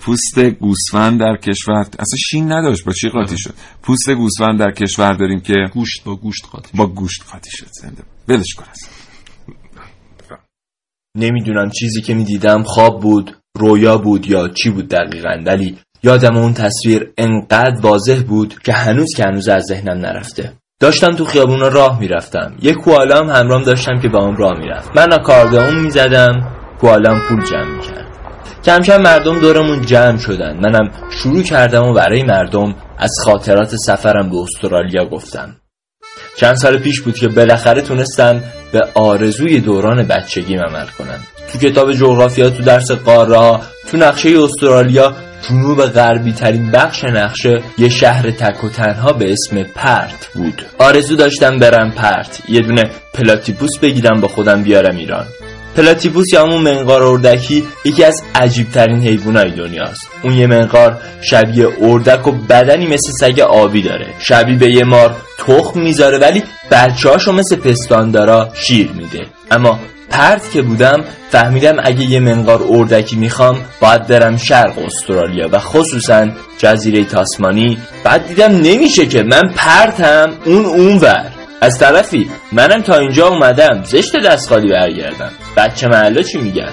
پوست 0.00 0.38
گوسفند 0.38 1.20
در 1.20 1.36
کشور 1.36 1.80
اصلا 1.80 2.18
شین 2.30 2.52
نداشت. 2.52 2.84
با 2.84 2.92
چی 2.92 3.08
قاطی 3.08 3.38
شد؟ 3.38 3.54
پوست 3.82 4.10
گوسفند 4.10 4.58
در 4.58 4.70
کشور 4.70 5.12
داریم 5.12 5.40
که 5.40 5.54
گوشت 5.72 6.04
با 6.04 6.16
گوشت 6.16 6.46
قاطی 6.52 6.78
با 6.78 6.86
گوشت 6.86 7.22
قاطی 7.32 7.50
شد. 7.50 7.66
زنده. 7.82 8.02
ولش 8.28 8.54
کن 8.54 8.64
اصلا. 8.70 8.90
نمی‌دونم 11.18 11.70
چیزی 11.70 12.00
که 12.02 12.14
می‌دیدم 12.14 12.62
خواب 12.62 13.00
بود 13.02 13.36
رویا 13.58 13.98
بود 13.98 14.26
یا 14.26 14.48
چی 14.48 14.70
بود 14.70 14.88
دقیقا 14.88 15.42
ولی 15.46 15.78
یادم 16.06 16.36
اون 16.36 16.54
تصویر 16.54 17.12
انقدر 17.18 17.80
واضح 17.80 18.22
بود 18.28 18.54
که 18.64 18.72
هنوز 18.72 19.08
که 19.16 19.24
هنوز 19.24 19.48
از 19.48 19.62
ذهنم 19.62 19.98
نرفته. 19.98 20.52
داشتم 20.80 21.10
تو 21.10 21.24
خیابون 21.24 21.60
راه 21.60 22.00
می‌رفتم. 22.00 22.56
یه 22.62 22.74
کوالا 22.74 23.18
هم 23.18 23.30
همرام 23.30 23.62
داشتم 23.62 24.00
که 24.02 24.08
با 24.08 24.26
هم 24.26 24.36
راه 24.36 24.58
می‌رفت. 24.58 24.96
من 24.96 25.18
کاردئون 25.18 25.80
می‌زدم 25.80 26.32
کوالام 26.80 27.20
پول 27.28 27.44
جمع 27.44 27.76
می‌کرد. 27.76 28.06
کم 28.64 28.80
کم 28.80 29.02
مردم 29.02 29.40
دورمون 29.40 29.86
جمع 29.86 30.18
شدن. 30.18 30.56
منم 30.56 30.90
شروع 31.10 31.42
کردم 31.42 31.82
و 31.84 31.92
برای 31.92 32.22
مردم 32.22 32.74
از 32.98 33.10
خاطرات 33.24 33.76
سفرم 33.76 34.30
به 34.30 34.36
استرالیا 34.36 35.04
گفتم. 35.04 35.56
چند 36.36 36.54
سال 36.54 36.78
پیش 36.78 37.00
بود 37.00 37.14
که 37.14 37.28
بالاخره 37.28 37.82
تونستم 37.82 38.40
به 38.72 38.80
آرزوی 38.94 39.60
دوران 39.60 40.02
بچگیم 40.02 40.58
عمل 40.60 40.86
کنم. 40.98 41.20
تو 41.52 41.58
کتاب 41.58 41.92
جغرافیا 41.92 42.50
تو 42.50 42.62
درس 42.62 42.90
قاره 42.90 43.60
تو 43.90 43.96
نقشه 43.96 44.42
استرالیا 44.42 45.12
جنوب 45.42 45.86
غربی 45.86 46.32
ترین 46.32 46.70
بخش 46.70 47.04
نقشه 47.04 47.62
یه 47.78 47.88
شهر 47.88 48.30
تک 48.30 48.64
و 48.64 48.68
تنها 48.68 49.12
به 49.12 49.32
اسم 49.32 49.62
پرت 49.62 50.28
بود. 50.34 50.62
آرزو 50.78 51.16
داشتم 51.16 51.58
برم 51.58 51.90
پرت. 51.90 52.40
یه 52.48 52.60
دونه 52.60 52.90
پلاتیپوس 53.14 53.78
بگیرم 53.78 54.20
با 54.20 54.28
خودم 54.28 54.62
بیارم 54.62 54.96
ایران. 54.96 55.26
پلاتیپوس 55.76 56.32
یا 56.32 56.42
همون 56.42 56.62
منقار 56.62 57.02
اردکی 57.02 57.64
یکی 57.84 58.04
از 58.04 58.22
عجیب 58.34 58.70
ترین 58.70 59.02
حیوانای 59.02 59.50
دنیاست. 59.50 60.08
اون 60.22 60.32
یه 60.32 60.46
منقار 60.46 60.98
شبیه 61.22 61.68
اردک 61.80 62.26
و 62.26 62.32
بدنی 62.32 62.86
مثل 62.86 63.12
سگ 63.20 63.40
آبی 63.40 63.82
داره. 63.82 64.06
شبیه 64.18 64.58
به 64.58 64.70
یه 64.70 64.84
مار 64.84 65.16
تخم 65.38 65.80
می‌ذاره 65.80 66.18
ولی 66.18 66.42
بچه‌هاشو 66.70 67.32
مثل 67.32 67.56
پستاندارا 67.56 68.48
شیر 68.54 68.90
میده. 68.94 69.26
اما 69.50 69.78
پرت 70.10 70.50
که 70.52 70.62
بودم 70.62 71.04
فهمیدم 71.30 71.76
اگه 71.82 72.10
یه 72.10 72.20
منقار 72.20 72.64
اردکی 72.70 73.16
می‌خوام 73.16 73.56
باید 73.80 74.06
برم 74.06 74.36
شرق 74.36 74.78
استرالیا 74.78 75.48
و 75.52 75.58
خصوصا 75.58 76.26
جزیره 76.58 77.04
تاسمانی. 77.04 77.78
بعد 78.04 78.26
دیدم 78.28 78.52
نمیشه 78.52 79.06
که 79.06 79.22
من 79.22 79.42
پرتم 79.56 80.32
اون 80.44 80.64
اونور. 80.64 81.35
از 81.60 81.78
طرفی 81.78 82.30
منم 82.52 82.82
تا 82.82 82.96
اینجا 82.96 83.28
اومدم 83.28 83.82
زشت 83.84 84.16
دست 84.24 84.48
خالی 84.48 84.68
برگردم. 84.68 85.30
بچه 85.56 85.88
محلا 85.88 86.22
چی 86.22 86.38
میگن؟ 86.38 86.72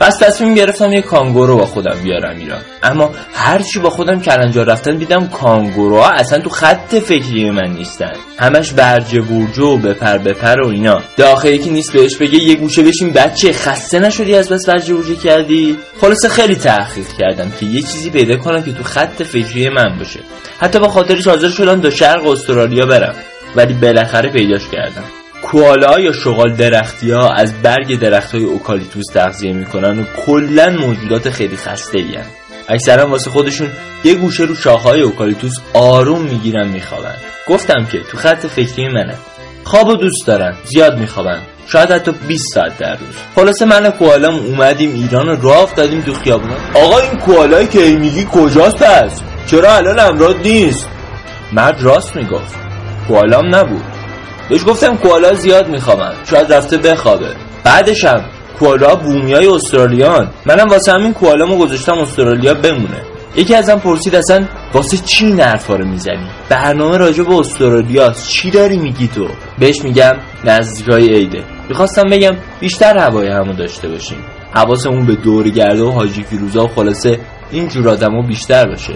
پس 0.00 0.18
تصمیم 0.18 0.54
گرفتم 0.54 0.92
یه 0.92 1.02
کانگورو 1.02 1.56
با 1.56 1.66
خودم 1.66 1.96
بیارم 2.02 2.36
ایران. 2.38 2.60
اما 2.82 3.10
هرچی 3.34 3.78
با 3.78 3.90
خودم 3.90 4.20
کلنجار 4.20 4.66
رفتن 4.66 4.96
دیدم 4.96 5.26
کانگوروها 5.26 6.10
اصلا 6.10 6.38
تو 6.38 6.50
خط 6.50 6.94
فکری 6.94 7.50
من 7.50 7.70
نیستن. 7.72 8.12
همش 8.38 8.72
برجه 8.72 9.20
برجه 9.20 9.62
و 9.62 9.76
بپر 9.76 10.18
بپر 10.18 10.60
و 10.60 10.68
اینا. 10.68 11.00
داخل 11.16 11.48
یکی 11.48 11.70
نیست 11.70 11.92
بهش 11.92 12.16
بگه 12.16 12.38
یه 12.38 12.54
گوشه 12.54 12.82
بشین 12.82 13.12
بچه 13.12 13.52
خسته 13.52 13.98
نشدی 13.98 14.34
از 14.34 14.48
بس 14.48 14.68
برجه 14.68 14.94
برجه 14.94 15.16
کردی؟ 15.16 15.78
خلاصه 16.00 16.28
خیلی 16.28 16.54
تحقیق 16.54 17.06
کردم 17.18 17.52
که 17.60 17.66
یه 17.66 17.82
چیزی 17.82 18.10
پیدا 18.10 18.36
کنم 18.36 18.62
که 18.62 18.72
تو 18.72 18.82
خط 18.82 19.22
فکری 19.22 19.68
من 19.68 19.98
باشه. 19.98 20.20
حتی 20.60 20.78
با 20.78 20.88
خاطرش 20.88 21.26
حاضر 21.26 21.48
شدم 21.48 21.80
تا 21.80 21.90
شرق 21.90 22.26
استرالیا 22.26 22.86
برم. 22.86 23.14
ولی 23.56 23.74
بالاخره 23.74 24.28
پیداش 24.28 24.68
کردم 24.68 25.04
کوالا 25.42 26.00
یا 26.00 26.12
شغال 26.12 26.54
درختی 26.54 27.10
ها 27.10 27.32
از 27.32 27.62
برگ 27.62 27.98
درخت 27.98 28.34
های 28.34 28.44
اوکالیپتوس 28.44 29.06
تغذیه 29.14 29.52
می‌کنن 29.52 29.98
و 29.98 30.02
کلا 30.26 30.70
موجودات 30.70 31.30
خیلی 31.30 31.56
خسته 31.56 31.98
ای 31.98 32.18
اکثرا 32.68 33.06
واسه 33.06 33.30
خودشون 33.30 33.68
یه 34.04 34.14
گوشه 34.14 34.44
رو 34.44 34.54
شاخهای 34.54 35.00
اوکالیپتوس 35.00 35.54
آروم 35.74 36.22
می‌گیرن 36.22 36.68
میخوابن. 36.68 37.14
گفتم 37.48 37.86
که 37.92 37.98
تو 38.10 38.16
خط 38.16 38.46
فکری 38.46 38.88
منه. 38.88 39.14
خوابو 39.64 39.96
دوست 39.96 40.26
دارن 40.26 40.56
زیاد 40.64 40.98
میخوابن. 40.98 41.38
شاید 41.68 41.90
حتی 41.90 42.12
20 42.28 42.54
ساعت 42.54 42.78
در 42.78 42.96
روز. 42.96 43.16
خلاصه 43.34 43.64
من 43.64 43.86
و 43.86 43.90
کوالام 43.90 44.34
اومدیم 44.34 44.94
ایران 44.94 45.28
و 45.28 45.40
راه 45.40 45.62
افتادیم 45.62 46.00
تو 46.00 46.14
خیابون 46.14 46.50
آقا 46.74 46.98
این 46.98 47.18
کوالایی 47.18 47.66
که 47.66 47.96
میگی 47.96 48.26
کجاست 48.32 48.76
پس؟ 48.76 49.20
چرا 49.46 49.76
الان 49.76 49.98
امراد 49.98 50.36
نیست؟ 50.36 50.88
مرد 51.52 51.82
راست 51.82 52.16
می‌گفت. 52.16 52.67
کوالام 53.08 53.54
نبود. 53.54 53.82
بهش 54.48 54.64
گفتم 54.66 54.96
کوالا 54.96 55.34
زیاد 55.34 55.68
میخوابن 55.68 56.12
شاید 56.30 56.52
رفته 56.52 56.76
بخوابه. 56.76 57.28
بعدشم 57.64 58.24
کوالا 58.58 58.94
بومیای 58.96 59.46
استرالیان. 59.46 60.28
منم 60.46 60.66
واسه 60.68 60.92
همین 60.92 61.12
کوالامو 61.14 61.56
گذاشتم 61.56 61.98
استرالیا 61.98 62.54
بمونه. 62.54 63.02
یکی 63.36 63.54
ازم 63.54 63.78
پرسید 63.78 64.14
اصلا 64.14 64.46
واسه 64.74 64.96
چی 64.96 65.26
این 65.26 65.40
حرفا 65.40 65.76
می‌زنی؟ 65.76 66.28
برنامه 66.48 66.96
راجع 66.96 67.22
به 67.22 67.34
استرالیاست. 67.34 68.28
چی 68.28 68.50
داری 68.50 68.76
میگی 68.76 69.08
تو؟ 69.08 69.28
بهش 69.58 69.82
میگم 69.82 70.12
نزدیکای 70.44 71.14
عیده. 71.14 71.42
می‌خواستم 71.68 72.10
بگم 72.10 72.36
بیشتر 72.60 72.98
هوای 72.98 73.28
همو 73.28 73.52
داشته 73.52 73.88
باشیم. 73.88 74.18
حواسمون 74.54 75.06
به 75.06 75.14
دور 75.14 75.48
گرده 75.48 75.82
و 75.82 75.90
حاجی 75.90 76.22
فیروزا 76.22 76.64
و 76.64 76.68
خلاصه 76.68 77.18
این 77.50 77.68
جور 77.68 77.88
آدمو 77.88 78.22
بیشتر 78.22 78.66
باشه. 78.66 78.94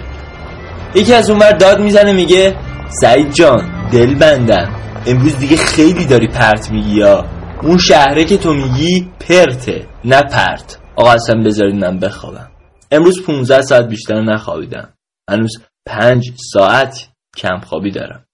یکی 0.95 1.15
از 1.15 1.31
اونور 1.31 1.53
داد 1.53 1.81
می‌زنه 1.81 2.13
میگه 2.13 2.57
سعید 3.01 3.33
جان. 3.33 3.82
دل 3.93 4.15
بندم 4.15 4.75
امروز 5.07 5.39
دیگه 5.39 5.57
خیلی 5.57 6.07
داری 6.07 6.29
پرت 6.29 6.71
میگی 6.71 6.91
یا؟ 6.91 7.27
اون 7.63 7.79
شهره 7.79 8.25
که 8.25 8.37
تو 8.37 8.55
میگی 8.55 9.11
پرته 9.21 9.89
نه 10.05 10.23
پرت. 10.23 10.79
آقا 10.97 11.13
اصلا 11.13 11.43
بذارید 11.43 11.85
من 11.85 11.99
بخوابم. 11.99 12.51
امروز 12.91 13.23
15 13.27 13.63
ساعت 13.63 13.89
بیشتر 13.89 14.21
نخوابیدم. 14.21 14.95
هنوز 15.31 15.63
پنج 15.87 16.33
ساعت 16.53 17.09
کم 17.37 17.61
خوابی 17.61 17.91
دارم. 17.91 18.25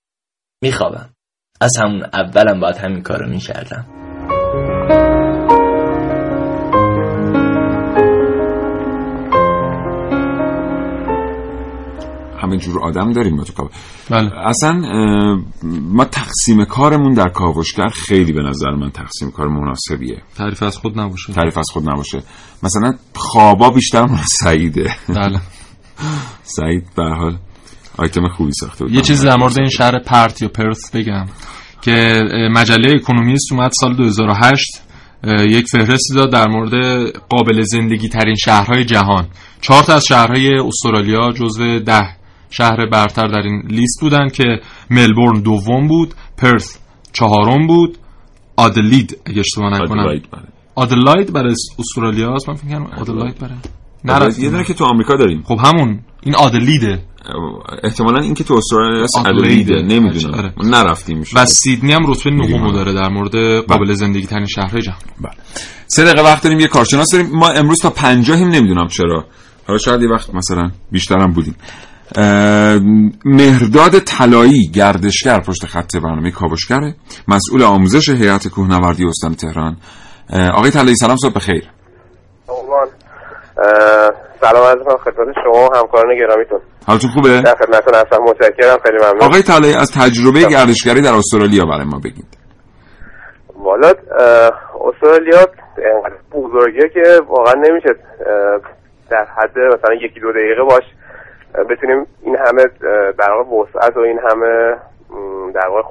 میخوابم. 0.63 1.11
از 1.61 1.77
همون 1.77 2.03
اولم 2.13 2.61
باید 2.61 2.77
همین 2.77 3.03
کارو 3.03 3.29
می‌کردم. 3.29 3.98
همه 12.49 12.57
جور 12.57 12.81
آدم 12.81 13.13
داریم 13.13 13.37
ما 13.37 13.45
تو 13.45 13.53
کاوش 13.53 13.73
بله. 14.11 14.49
اصلا 14.49 14.73
ما 15.83 16.05
تقسیم 16.05 16.65
کارمون 16.65 17.15
در 17.15 17.29
کاوشگر 17.29 17.89
خیلی 17.89 18.33
به 18.33 18.43
نظر 18.43 18.71
من 18.71 18.91
تقسیم 18.91 19.31
کار 19.31 19.49
مناسبیه. 19.49 20.23
تعریف 20.37 20.63
از 20.63 20.77
خود 20.77 21.01
نباشه. 21.01 21.33
تعریف 21.33 21.59
از 21.59 21.67
خود 21.73 21.91
نباشه. 21.91 22.23
مثلا 22.63 22.95
خوابا 23.15 23.71
بیشتر 23.71 24.07
مال 24.07 24.25
سعیده. 24.43 24.95
بله. 25.09 25.41
سعید 26.57 26.85
به 26.97 27.03
حال 27.03 27.39
آیتم 27.99 28.29
خوبی 28.29 28.53
ساخته 28.53 28.85
بود. 28.85 28.95
یه 28.95 29.01
چیزی 29.01 29.27
در 29.27 29.37
مورد 29.37 29.59
این 29.59 29.69
شهر 29.69 29.99
پرت 29.99 30.43
یا 30.43 30.49
پرث 30.49 30.91
بگم 30.91 31.27
که 31.81 32.23
مجله 32.53 32.95
اکونومیست 32.95 33.53
اومد 33.53 33.71
سال 33.81 33.97
2008 33.97 34.83
اه، 35.25 35.45
یک 35.45 35.67
فهرستی 35.67 36.15
داد 36.15 36.33
در 36.33 36.49
مورد 36.49 36.73
قابل 37.29 37.63
زندگی 37.63 38.09
ترین 38.09 38.35
شهرهای 38.35 38.85
جهان. 38.85 39.27
چهار 39.61 39.83
تا 39.83 39.95
از 39.95 40.07
شهرهای 40.07 40.59
استرالیا 40.59 41.33
جزو 41.33 41.79
ده 41.79 42.18
شهر 42.51 42.87
برتر 42.87 43.29
در 43.29 43.43
این 43.45 43.63
لیست 43.69 44.01
بودن 44.01 44.29
که 44.29 44.45
ملبورن 44.91 45.41
دوم 45.41 45.89
بود 45.89 46.15
پرث 46.37 46.77
چهارم 47.13 47.67
بود. 47.67 47.99
آدلید 48.57 49.19
اگه 49.27 49.41
اشتباه 49.41 49.71
نکنم. 49.71 50.01
آدلاید، 50.75 51.33
بله. 51.33 51.43
برای 51.43 51.55
استرالیا 51.79 52.35
است 52.35 52.49
من 52.49 52.55
فکر 52.55 52.69
کنم 52.69 52.87
آدلاید 53.01 53.39
برای 53.39 53.55
آدلاید 54.09 54.39
یه 54.39 54.51
دونه 54.51 54.65
که 54.65 54.75
تو 54.75 54.85
آمریکا 54.85 55.17
داریم. 55.17 55.43
خب 55.43 55.59
همون 55.65 56.01
این 56.23 56.35
آدلیده. 56.35 57.03
احتمالا 57.83 58.23
این 58.23 58.35
که 58.35 58.45
تو 58.45 58.55
استرالیا 58.55 59.05
است 59.05 59.17
آدلیده. 59.17 59.83
نمی‌دونم. 59.83 60.35
آره. 60.35 60.53
نرفتیم 60.65 61.25
و 61.35 61.47
سیدنی 61.47 61.93
هم 61.93 62.11
رتبه. 62.11 62.31
نهمو 62.31 62.73
داره 62.73 62.93
در 62.93 63.09
مورد 63.09 63.37
قابل 63.67 63.95
زندگی 63.95 64.27
ترین 64.27 64.47
شهرهای 64.47 64.83
جهان. 64.83 64.99
سه 65.87 66.05
دقیقه 66.05 66.23
وقت 66.23 66.43
داریم 66.43 66.61
یه 66.61 66.67
کارشناس 66.67 67.13
داریم. 67.13 67.31
ما 67.33 67.49
امروز 67.49 67.79
تا 67.79 67.91
پنجاهیم 67.91 68.49
نمی‌دونم 68.49 68.89
چرا. 68.89 69.25
حالا 69.67 69.79
شاید 69.79 70.03
یه 70.03 70.09
وقت 70.09 70.35
مثلا 70.35 70.71
بیشترم 70.93 71.33
بودیم. 71.33 71.55
مهرداد 73.25 73.99
طلایی 73.99 74.71
گردشگر 74.75 75.41
پشت 75.41 75.67
خط 75.67 75.97
برنامه 75.97 76.31
کاوشگره 76.31 76.95
مسئول 77.29 77.63
آموزش 77.63 78.09
هیئت 78.09 78.49
کوهنوردی 78.49 79.07
استان 79.07 79.35
تهران. 79.35 79.77
آقای 80.55 80.71
طلایی 80.71 80.97
سلام 80.97 81.17
صبح 81.17 81.35
بخیر. 81.35 81.65
سلام. 84.41 84.65
عرض 84.65 84.79
می‌کنم 84.79 84.97
خدمت 84.97 85.35
شما 85.45 85.69
و 85.69 85.77
همکاران 85.77 86.17
گرامیتون. 86.19 86.61
حالتون 86.87 87.11
خوبه؟ 87.11 87.41
در 87.41 87.55
خدمتتون 87.55 87.95
هستم 87.95 88.19
متشکرم 88.23 88.79
خیلی 88.83 88.97
ممنون. 88.97 89.23
آقای 89.23 89.43
طلایی 89.43 89.75
از 89.75 89.93
تجربه 89.93 90.45
گردشگری 90.45 91.01
در 91.01 91.15
استرالیا 91.15 91.65
برای 91.65 91.85
ما 91.85 91.99
بگید. 91.99 92.39
والا 93.55 93.89
اه، 93.89 94.51
استرالیا 94.89 95.47
بزرگه 96.33 96.89
که 96.95 97.21
واقعا 97.29 97.55
نمیشه 97.55 97.89
در 99.11 99.27
حد 99.37 99.59
مثلا 99.59 99.95
یکی 99.95 100.21
دو 100.21 100.33
دقیقه 100.33 100.63
باش 100.71 100.85
بتونیم 101.71 102.07
این 102.23 102.37
همه 102.37 102.65
در 103.19 103.31
واقع 103.31 103.51
وسعت 103.51 103.97
و 103.97 104.01
این 104.01 104.19
همه 104.31 104.77
در 105.55 105.69
واقع 105.69 105.89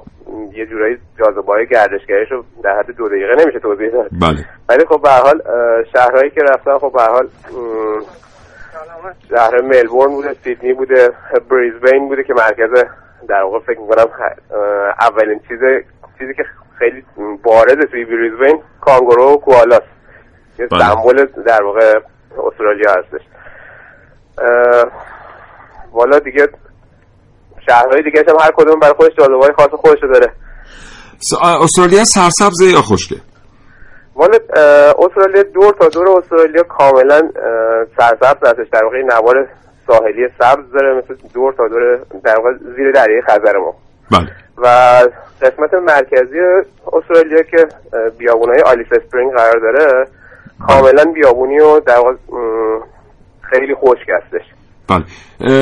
یه 0.52 0.66
جورایی 0.66 0.98
جاذبه 1.18 1.52
های 1.52 1.66
گردشگریش 1.66 2.30
رو 2.30 2.44
در 2.62 2.78
حد 2.78 2.90
دو 2.90 3.08
دقیقه 3.08 3.42
نمیشه 3.42 3.58
توضیح 3.58 3.90
داد. 3.90 4.10
بله. 4.22 4.44
ولی 4.68 4.84
خب 4.88 5.02
به 5.02 5.10
حال 5.10 5.42
شهرهایی 5.92 6.30
که 6.30 6.40
رفتم 6.42 6.78
خب 6.78 6.92
به 6.92 7.02
حال 7.02 7.28
شهر 9.30 9.60
ملبورن 9.60 10.10
بوده 10.10 10.34
سیدنی 10.44 10.72
بوده 10.72 11.10
بریزبین 11.50 12.08
بوده 12.08 12.22
که 12.22 12.34
مرکز 12.34 12.84
در 13.28 13.42
واقع 13.42 13.58
فکر 13.58 13.80
می‌کنم 13.80 14.06
اولین 15.00 15.40
چیز 15.48 15.58
چیزی 16.18 16.34
که 16.34 16.44
خیلی 16.78 17.04
بارزه 17.42 17.86
توی 17.90 18.04
بریزبین 18.04 18.62
کانگورو 18.80 19.24
و 19.24 19.36
کوالاست 19.36 19.82
یه 20.58 20.66
بله. 20.66 20.80
سمبل 20.80 21.42
در 21.46 21.62
واقع 21.62 22.00
استرالیا 22.46 22.90
هستش. 22.90 23.22
والا 25.92 26.18
دیگه 26.18 26.48
شهرهای 27.68 28.02
دیگه 28.02 28.24
هم 28.28 28.36
هر 28.40 28.52
کدوم 28.56 28.80
برای 28.80 28.94
خودش 28.94 29.12
جاذبه 29.18 29.52
خاص 29.56 29.70
خودش 29.70 29.98
داره. 30.12 30.32
استرالیا 31.62 32.04
سرسبزه 32.04 32.64
یا 32.64 32.80
خشکه. 32.82 33.16
والا 34.14 34.38
استرالیا 34.98 35.42
دور 35.42 35.74
تا 35.80 35.88
دور 35.88 36.18
استرالیا 36.18 36.62
کاملا 36.62 37.20
سرسبز 37.98 38.48
هستش. 38.48 38.66
در 38.72 38.84
واقع 38.84 39.02
نوار 39.02 39.48
ساحلی 39.86 40.28
سبز 40.38 40.72
داره 40.72 40.98
مثل 40.98 41.14
دور 41.34 41.52
تا 41.52 41.68
دور 41.68 41.98
در 42.24 42.36
واقع 42.36 42.50
زیر 42.76 42.92
دریای 42.92 43.22
خزر 43.22 43.56
ما. 43.56 43.74
بله. 44.10 44.30
و 44.58 44.66
قسمت 45.42 45.74
مرکزی 45.74 46.38
استرالیا 46.92 47.42
که 47.42 47.56
اه، 47.92 48.10
بیابونهای 48.18 48.60
آلیس 48.60 48.86
اسپرینگ 48.92 49.32
قرار 49.32 49.60
داره 49.60 50.06
کاملا 50.68 51.04
بیابونی 51.04 51.60
و 51.60 51.80
در 51.80 51.96
واقع 51.98 52.14
خیلی 53.50 53.74
خشک 53.74 54.08
هستش. 54.08 54.57
بله. 54.88 55.04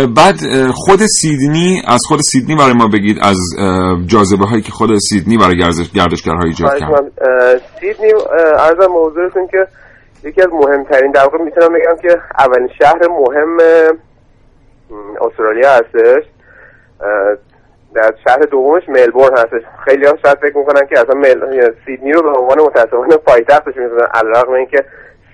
بعد 0.06 0.36
خود 0.74 1.00
سیدنی 1.20 1.82
از 1.88 2.00
خود 2.08 2.20
سیدنی 2.20 2.56
برای 2.56 2.72
ما 2.72 2.88
بگید 2.88 3.18
از 3.22 3.38
جاذبه 4.06 4.46
هایی 4.46 4.62
که 4.62 4.72
خود 4.72 4.98
سیدنی 4.98 5.36
برای 5.36 5.58
گردش 5.58 5.92
گردشگرها 5.92 6.44
ایجاد 6.44 6.78
کرد. 6.78 7.12
سیدنی 7.80 8.12
به 8.78 8.86
حضورتون 8.86 9.46
که 9.46 9.66
یکی 10.24 10.42
از 10.42 10.48
مهمترین 10.52 11.12
در 11.12 11.22
واقع 11.24 11.38
می‌تونم 11.38 11.68
بگم 11.68 11.96
که 12.02 12.18
اولین 12.38 12.68
شهر 12.78 13.00
مهم 13.08 13.56
استرالیا 15.20 15.70
هستش. 15.70 16.24
در 17.94 18.14
شهر 18.24 18.38
دومش 18.38 18.82
ملبورن 18.88 19.38
هستش. 19.38 19.62
خیلی 19.84 20.06
هم 20.06 20.14
شاید 20.22 20.38
فکر 20.38 20.58
می‌کنن 20.58 20.86
که 20.86 21.00
اصلا 21.00 21.14
مل... 21.14 21.70
سیدنی 21.86 22.12
رو 22.12 22.22
به 22.22 22.38
عنوان 22.38 22.60
متاسفانه 22.60 23.16
پایتختش 23.16 23.76
می‌دونن 23.76 24.06
علیرغم 24.14 24.52
اینکه 24.52 24.84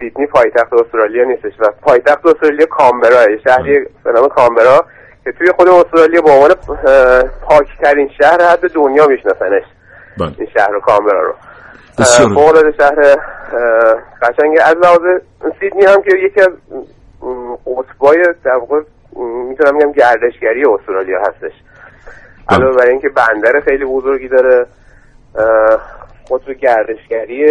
سیدنی 0.03 0.27
پایتخت 0.27 0.73
استرالیا 0.73 1.25
نیستش 1.25 1.53
و 1.61 1.65
پایتخت 1.83 2.27
استرالیا 2.27 2.67
کامبرا 2.67 3.27
شهری 3.45 3.87
به 4.05 4.13
نام 4.13 4.29
کامبرا 4.29 4.85
که 5.25 5.33
توی 5.33 5.53
خود 5.57 5.69
استرالیا 5.69 6.21
به 6.21 6.31
عنوان 6.31 6.51
پاکترین 7.43 8.11
شهر 8.19 8.43
حد 8.43 8.71
دنیا 8.73 9.07
میشناسنش. 9.07 9.63
بله. 10.19 10.33
این 10.39 10.49
شهر 10.59 10.81
کامبرا 10.81 11.23
رو. 11.23 11.35
فوق‌العاده 12.35 12.73
شهر 12.79 13.17
قشنگ. 14.23 14.59
از 14.65 14.77
لحاظ 14.77 15.21
سیدنی 15.61 15.85
هم 15.85 16.03
که 16.03 16.17
یکی 16.17 16.41
از 16.41 16.51
قطبای 17.67 18.19
در 18.45 18.57
واقع 18.57 18.81
می‌تونم 19.49 19.79
بگم 19.79 19.93
گردشگری 19.93 20.65
استرالیا 20.65 21.21
هستش. 21.21 21.53
علاوه 22.49 22.77
بر 22.77 22.87
اینکه 22.87 23.09
بندر 23.09 23.61
خیلی 23.61 23.85
بزرگی 23.85 24.29
داره 24.29 24.67
قطب 26.33 26.53
گردشگری 26.63 27.45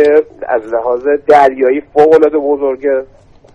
از 0.50 0.62
لحاظ 0.74 1.02
دریایی 1.28 1.82
فوق 1.94 2.14
العاده 2.14 2.38
بزرگه 2.38 3.06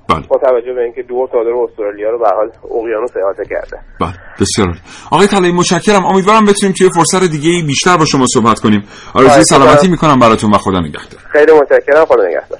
با 0.08 0.38
توجه 0.38 0.72
به 0.72 0.82
اینکه 0.82 1.02
دور 1.02 1.28
تا 1.28 1.38
استرالیا 1.38 2.10
رو 2.10 2.18
به 2.18 2.28
حال 2.36 2.50
اقیانوس 2.64 3.10
احاطه 3.22 3.44
کرده. 3.44 3.78
بله 4.00 4.12
بسیار. 4.40 4.68
آقای 5.10 5.26
طلایی 5.26 5.52
متشکرم. 5.52 6.06
امیدوارم 6.06 6.44
بتونیم 6.44 6.74
توی 6.78 6.90
فرصت 6.94 7.30
دیگه 7.30 7.66
بیشتر 7.66 7.96
با 7.96 8.04
شما 8.04 8.26
صحبت 8.26 8.60
کنیم. 8.60 8.84
آرزوی 9.14 9.44
سلامتی 9.44 9.88
می‌کنم. 9.88 10.18
براتون 10.18 10.50
و 10.50 10.58
خدا 10.58 10.80
نگهدار. 10.80 11.20
خیلی 11.32 11.52
متشکرم 11.52 12.04
خدا 12.04 12.26
نگهدار. 12.26 12.58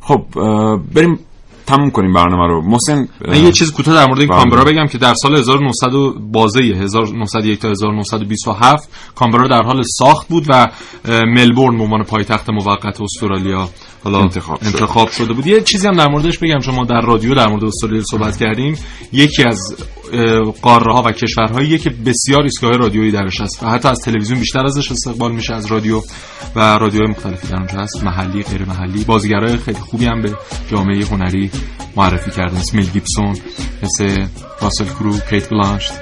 خب 0.00 0.20
بریم 0.94 1.18
تموم 1.68 1.90
کنیم 1.90 2.12
برنامه 2.12 2.46
رو. 2.46 2.62
محسن 2.62 3.08
من 3.28 3.44
یه 3.44 3.52
چیز 3.52 3.72
کوتاه 3.72 3.94
در 3.94 4.06
مورد 4.06 4.20
این 4.20 4.28
کامبرا 4.28 4.64
بگم 4.64 4.86
که 4.86 4.98
در 4.98 5.14
سال 5.14 5.36
1900 5.36 5.94
و 5.94 6.14
بازه 6.20 6.60
1901 6.60 7.60
تا 7.60 7.68
1927 7.68 9.12
کامبرا 9.14 9.48
در 9.48 9.62
حال 9.62 9.82
ساخت 9.98 10.28
بود 10.28 10.44
و 10.48 10.66
ملبورن 11.06 11.76
به 11.76 11.82
عنوان 11.82 12.02
پایتخت 12.02 12.50
موقت 12.50 13.00
استرالیا 13.00 13.68
حالا 14.04 14.20
انتخاب, 14.20 14.58
انتخاب 14.62 15.10
شده 15.10 15.32
بود. 15.32 15.46
یه 15.46 15.60
چیزی 15.60 15.86
هم 15.86 15.96
در 15.96 16.08
موردش 16.08 16.38
بگم 16.38 16.60
شما 16.60 16.84
در 16.84 17.00
رادیو 17.00 17.34
در 17.34 17.48
مورد 17.48 17.64
استرالیا 17.64 18.02
صحبت 18.10 18.36
کردیم. 18.36 18.78
یکی 19.12 19.44
از 19.44 19.76
قاره 20.62 20.92
ها 20.92 21.02
و 21.06 21.12
کشورهایی 21.12 21.78
که 21.78 21.90
بسیار 21.90 22.42
ایستگاه 22.42 22.70
رادیویی 22.70 23.10
درش 23.10 23.40
هست 23.40 23.62
و 23.62 23.66
حتی 23.66 23.88
از 23.88 23.98
تلویزیون 23.98 24.40
بیشتر 24.40 24.66
ازش 24.66 24.92
استقبال 24.92 25.32
میشه 25.32 25.54
از 25.54 25.66
رادیو 25.66 26.02
و 26.56 26.78
رادیوهای 26.78 27.10
مختلفی 27.10 27.48
در 27.48 27.56
اونجا 27.56 27.78
هست. 27.78 28.04
محلی 28.04 28.42
غیر 28.42 28.64
محلی 28.64 29.04
بازیگرای 29.04 29.56
خیلی 29.56 29.78
خوبی 29.78 30.06
هم 30.06 30.22
به 30.22 30.34
جامعه 30.70 31.06
هنری 31.06 31.50
معرفی 31.96 32.30
کردن. 32.30 32.58
مثل 32.58 32.76
میل 32.76 32.90
گیبسون 32.90 33.36
مثل 33.82 34.26
راسل 34.60 34.84
کرو 34.84 35.18
کیت 35.30 35.50
بلانشت 35.50 35.92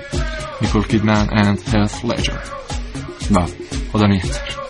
نیکول 0.62 0.82
کیدمن 0.82 1.26
اند 1.32 1.58
هث 1.74 2.04
لجر 2.04 2.32
و 3.32 3.46
خدا 3.92 4.06
نگهدار. 4.06 4.65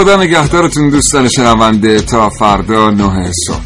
خدا 0.00 0.16
نگهدارتون 0.16 0.90
دوستان 0.90 1.28
شنونده 1.28 2.00
تا 2.00 2.30
فردا 2.30 2.90
نه 2.90 3.32
صبح. 3.46 3.60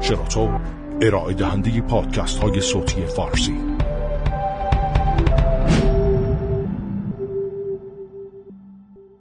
شراطو 0.00 0.58
ارائه 1.02 1.34
دهنده 1.34 1.80
پادکست 1.80 2.38
های 2.38 2.60
صوتی 2.60 3.06
فارسی. 3.06 3.75